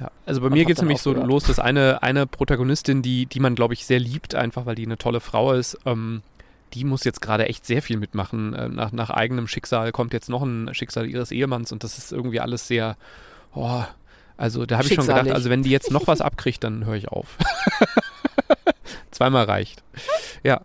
Ja, 0.00 0.10
also 0.24 0.40
bei 0.40 0.46
Und 0.46 0.54
mir 0.54 0.64
geht 0.64 0.76
es 0.76 0.82
nämlich 0.82 1.02
so 1.02 1.12
los, 1.12 1.44
dass 1.44 1.58
eine, 1.58 2.02
eine 2.02 2.26
Protagonistin, 2.26 3.02
die, 3.02 3.26
die 3.26 3.40
man, 3.40 3.54
glaube 3.54 3.74
ich, 3.74 3.84
sehr 3.84 4.00
liebt, 4.00 4.34
einfach 4.34 4.64
weil 4.64 4.74
die 4.74 4.86
eine 4.86 4.96
tolle 4.96 5.20
Frau 5.20 5.52
ist, 5.52 5.78
ähm, 5.84 6.22
die 6.74 6.84
muss 6.84 7.04
jetzt 7.04 7.20
gerade 7.20 7.46
echt 7.46 7.66
sehr 7.66 7.82
viel 7.82 7.96
mitmachen. 7.96 8.54
Äh, 8.54 8.68
nach, 8.68 8.92
nach 8.92 9.10
eigenem 9.10 9.48
Schicksal 9.48 9.92
kommt 9.92 10.12
jetzt 10.12 10.28
noch 10.28 10.42
ein 10.42 10.74
Schicksal 10.74 11.08
ihres 11.08 11.30
Ehemanns 11.30 11.72
und 11.72 11.84
das 11.84 11.98
ist 11.98 12.12
irgendwie 12.12 12.40
alles 12.40 12.66
sehr, 12.66 12.96
oh, 13.54 13.82
also 14.36 14.66
da 14.66 14.78
habe 14.78 14.88
ich 14.88 14.94
schon 14.94 15.06
gedacht, 15.06 15.30
also 15.30 15.50
wenn 15.50 15.62
die 15.62 15.70
jetzt 15.70 15.90
noch 15.90 16.06
was 16.06 16.20
abkriegt, 16.20 16.64
dann 16.64 16.84
höre 16.84 16.96
ich 16.96 17.08
auf. 17.08 17.36
Zweimal 19.10 19.44
reicht. 19.44 19.82
Ja. 20.42 20.62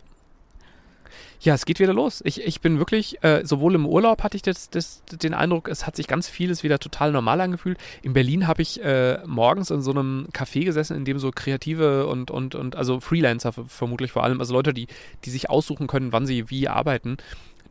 Ja, 1.48 1.54
es 1.54 1.64
geht 1.64 1.80
wieder 1.80 1.94
los. 1.94 2.22
Ich, 2.26 2.46
ich 2.46 2.60
bin 2.60 2.78
wirklich, 2.78 3.24
äh, 3.24 3.46
sowohl 3.46 3.76
im 3.76 3.86
Urlaub 3.86 4.22
hatte 4.22 4.36
ich 4.36 4.42
das, 4.42 4.70
das, 4.70 5.02
den 5.06 5.34
Eindruck, 5.34 5.70
es 5.70 5.88
hat 5.88 5.96
sich 5.96 6.06
ganz 6.06 6.28
vieles 6.28 6.62
wieder 6.62 6.78
total 6.78 7.14
normal 7.14 7.40
angefühlt. 7.40 7.78
In 8.02 8.12
Berlin 8.12 8.48
habe 8.48 8.62
ich 8.62 8.84
äh, 8.84 9.20
morgens 9.26 9.72
in 9.72 9.82
so 9.82 9.92
einem 9.92 10.28
Café 10.34 10.66
gesessen, 10.66 10.98
in 10.98 11.06
dem 11.06 11.20
so 11.20 11.32
Kreative 11.32 12.06
und, 12.08 12.32
und, 12.32 12.54
und 12.54 12.76
also 12.76 13.00
Freelancer 13.00 13.54
vermutlich 13.54 14.12
vor 14.12 14.26
allem, 14.26 14.42
also 14.42 14.54
Leute, 14.54 14.74
die, 14.74 14.88
die 15.24 15.30
sich 15.30 15.50
aussuchen 15.50 15.88
können, 15.88 16.12
wann 16.12 16.26
sie 16.26 16.50
wie 16.50 16.68
arbeiten, 16.68 17.16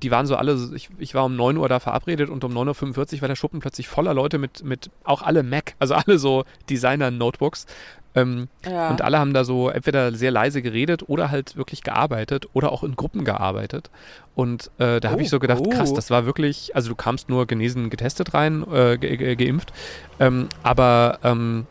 die 0.03 0.11
waren 0.11 0.27
so 0.27 0.37
alle, 0.37 0.59
ich, 0.75 0.89
ich 0.99 1.15
war 1.15 1.25
um 1.25 1.37
9 1.37 1.57
Uhr 1.59 1.69
da 1.69 1.79
verabredet 1.79 2.31
und 2.31 2.45
um 2.45 2.53
9.45 2.53 3.17
Uhr 3.17 3.21
war 3.21 3.29
der 3.29 3.37
Schuppen 3.37 3.61
plötzlich 3.61 3.89
voller 3.89 4.15
Leute 4.15 4.39
mit, 4.39 4.65
mit 4.65 4.91
auch 5.05 5.21
alle 5.21 5.43
Mac, 5.43 5.75
also 5.79 5.95
alle 5.95 6.19
so 6.19 6.45
Designer-Notebooks. 6.71 7.67
Ähm, 8.17 8.49
ja. 8.69 8.89
Und 8.89 9.03
alle 9.03 9.19
haben 9.19 9.35
da 9.35 9.45
so 9.45 9.69
entweder 9.69 10.13
sehr 10.13 10.31
leise 10.31 10.63
geredet 10.63 11.09
oder 11.09 11.31
halt 11.31 11.57
wirklich 11.57 11.83
gearbeitet 11.83 12.49
oder 12.55 12.73
auch 12.73 12.83
in 12.83 12.97
Gruppen 12.97 13.25
gearbeitet. 13.25 13.91
Und 14.35 14.71
äh, 14.79 15.01
da 15.01 15.09
oh, 15.09 15.13
habe 15.13 15.23
ich 15.23 15.29
so 15.29 15.39
gedacht, 15.39 15.63
oh. 15.65 15.69
krass, 15.69 15.93
das 15.93 16.11
war 16.11 16.25
wirklich, 16.25 16.75
also 16.75 16.89
du 16.89 16.95
kamst 16.95 17.29
nur 17.29 17.47
genesen, 17.47 17.91
getestet 17.91 18.33
rein, 18.35 18.65
äh, 18.73 18.97
ge 18.97 19.17
ge 19.17 19.37
geimpft. 19.37 19.73
Ähm, 20.19 20.49
aber 20.63 21.19
ähm, 21.23 21.67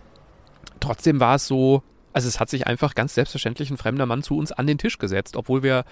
trotzdem 0.80 1.20
war 1.20 1.36
es 1.36 1.48
so, 1.48 1.82
also 2.14 2.28
es 2.28 2.40
hat 2.40 2.50
sich 2.50 2.68
einfach 2.68 2.94
ganz 2.94 3.16
selbstverständlich 3.16 3.72
ein 3.72 3.78
fremder 3.78 4.06
Mann 4.06 4.22
zu 4.24 4.38
uns 4.38 4.52
an 4.52 4.68
den 4.68 4.78
Tisch 4.78 5.00
gesetzt, 5.00 5.36
obwohl 5.36 5.64
wir 5.64 5.84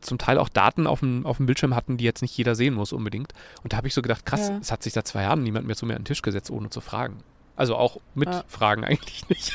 zum 0.00 0.18
Teil 0.18 0.38
auch 0.38 0.48
Daten 0.48 0.86
auf 0.86 1.00
dem, 1.00 1.26
auf 1.26 1.36
dem 1.38 1.46
Bildschirm 1.46 1.74
hatten, 1.74 1.96
die 1.96 2.04
jetzt 2.04 2.22
nicht 2.22 2.36
jeder 2.36 2.54
sehen 2.54 2.74
muss 2.74 2.92
unbedingt. 2.92 3.34
Und 3.62 3.72
da 3.72 3.76
habe 3.76 3.88
ich 3.88 3.94
so 3.94 4.02
gedacht, 4.02 4.24
krass, 4.24 4.48
ja. 4.48 4.58
es 4.60 4.70
hat 4.70 4.82
sich 4.82 4.92
seit 4.92 5.06
zwei 5.06 5.22
Jahren 5.22 5.42
niemand 5.42 5.66
mehr 5.66 5.76
zu 5.76 5.84
mir 5.84 5.94
an 5.94 6.00
den 6.00 6.06
Tisch 6.06 6.22
gesetzt, 6.22 6.50
ohne 6.50 6.70
zu 6.70 6.80
fragen. 6.80 7.18
Also 7.60 7.76
auch 7.76 7.98
mit 8.14 8.30
ja. 8.30 8.42
Fragen 8.48 8.84
eigentlich 8.86 9.28
nicht. 9.28 9.52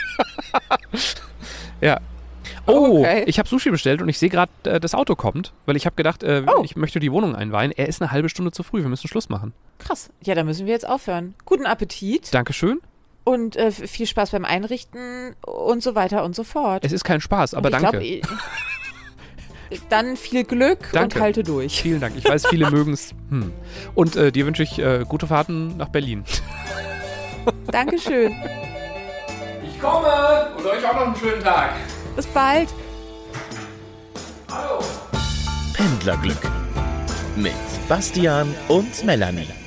ja. 1.81 1.99
Oh, 2.67 2.99
okay. 2.99 3.23
ich 3.25 3.39
habe 3.39 3.49
Sushi 3.49 3.71
bestellt 3.71 3.99
und 3.99 4.09
ich 4.09 4.19
sehe 4.19 4.29
gerade, 4.29 4.51
äh, 4.63 4.79
das 4.79 4.93
Auto 4.93 5.15
kommt, 5.15 5.53
weil 5.65 5.75
ich 5.75 5.87
habe 5.87 5.95
gedacht, 5.95 6.21
äh, 6.21 6.43
oh. 6.45 6.61
ich 6.63 6.75
möchte 6.75 6.99
die 6.99 7.11
Wohnung 7.11 7.35
einweihen. 7.35 7.71
Er 7.71 7.87
ist 7.87 8.03
eine 8.03 8.11
halbe 8.11 8.29
Stunde 8.29 8.51
zu 8.51 8.61
früh, 8.61 8.83
wir 8.83 8.89
müssen 8.89 9.07
Schluss 9.07 9.27
machen. 9.27 9.53
Krass. 9.79 10.11
Ja, 10.21 10.35
dann 10.35 10.45
müssen 10.45 10.67
wir 10.67 10.73
jetzt 10.73 10.87
aufhören. 10.87 11.33
Guten 11.45 11.65
Appetit. 11.65 12.31
Dankeschön. 12.31 12.79
Und 13.23 13.55
äh, 13.55 13.71
viel 13.71 14.05
Spaß 14.05 14.29
beim 14.29 14.45
Einrichten 14.45 15.35
und 15.43 15.81
so 15.81 15.95
weiter 15.95 16.23
und 16.23 16.35
so 16.35 16.43
fort. 16.43 16.85
Es 16.85 16.91
ist 16.91 17.03
kein 17.03 17.21
Spaß, 17.21 17.55
aber 17.55 17.71
danke. 17.71 18.21
Glaub, 18.21 18.39
dann 19.89 20.15
viel 20.15 20.43
Glück 20.43 20.91
Danke. 20.91 21.17
und 21.17 21.23
halte 21.23 21.41
durch. 21.41 21.81
Vielen 21.81 22.01
Dank. 22.01 22.15
Ich 22.17 22.25
weiß, 22.25 22.45
viele 22.45 22.69
mögen 22.71 22.93
es. 22.93 23.15
Hm. 23.29 23.51
Und 23.95 24.15
äh, 24.15 24.31
dir 24.31 24.45
wünsche 24.45 24.61
ich 24.61 24.77
äh, 24.77 25.05
gute 25.09 25.25
Fahrten 25.25 25.75
nach 25.77 25.89
Berlin. 25.89 26.23
Dankeschön. 27.71 28.35
Ich 29.63 29.79
komme 29.81 30.47
und 30.57 30.65
euch 30.65 30.85
auch 30.87 30.93
noch 30.93 31.07
einen 31.07 31.15
schönen 31.15 31.43
Tag. 31.43 31.71
Bis 32.15 32.25
bald. 32.27 32.69
Hallo. 34.51 34.79
Pendlerglück 35.73 36.37
mit 37.35 37.53
Bastian 37.89 38.53
und 38.69 39.03
Melanie. 39.03 39.64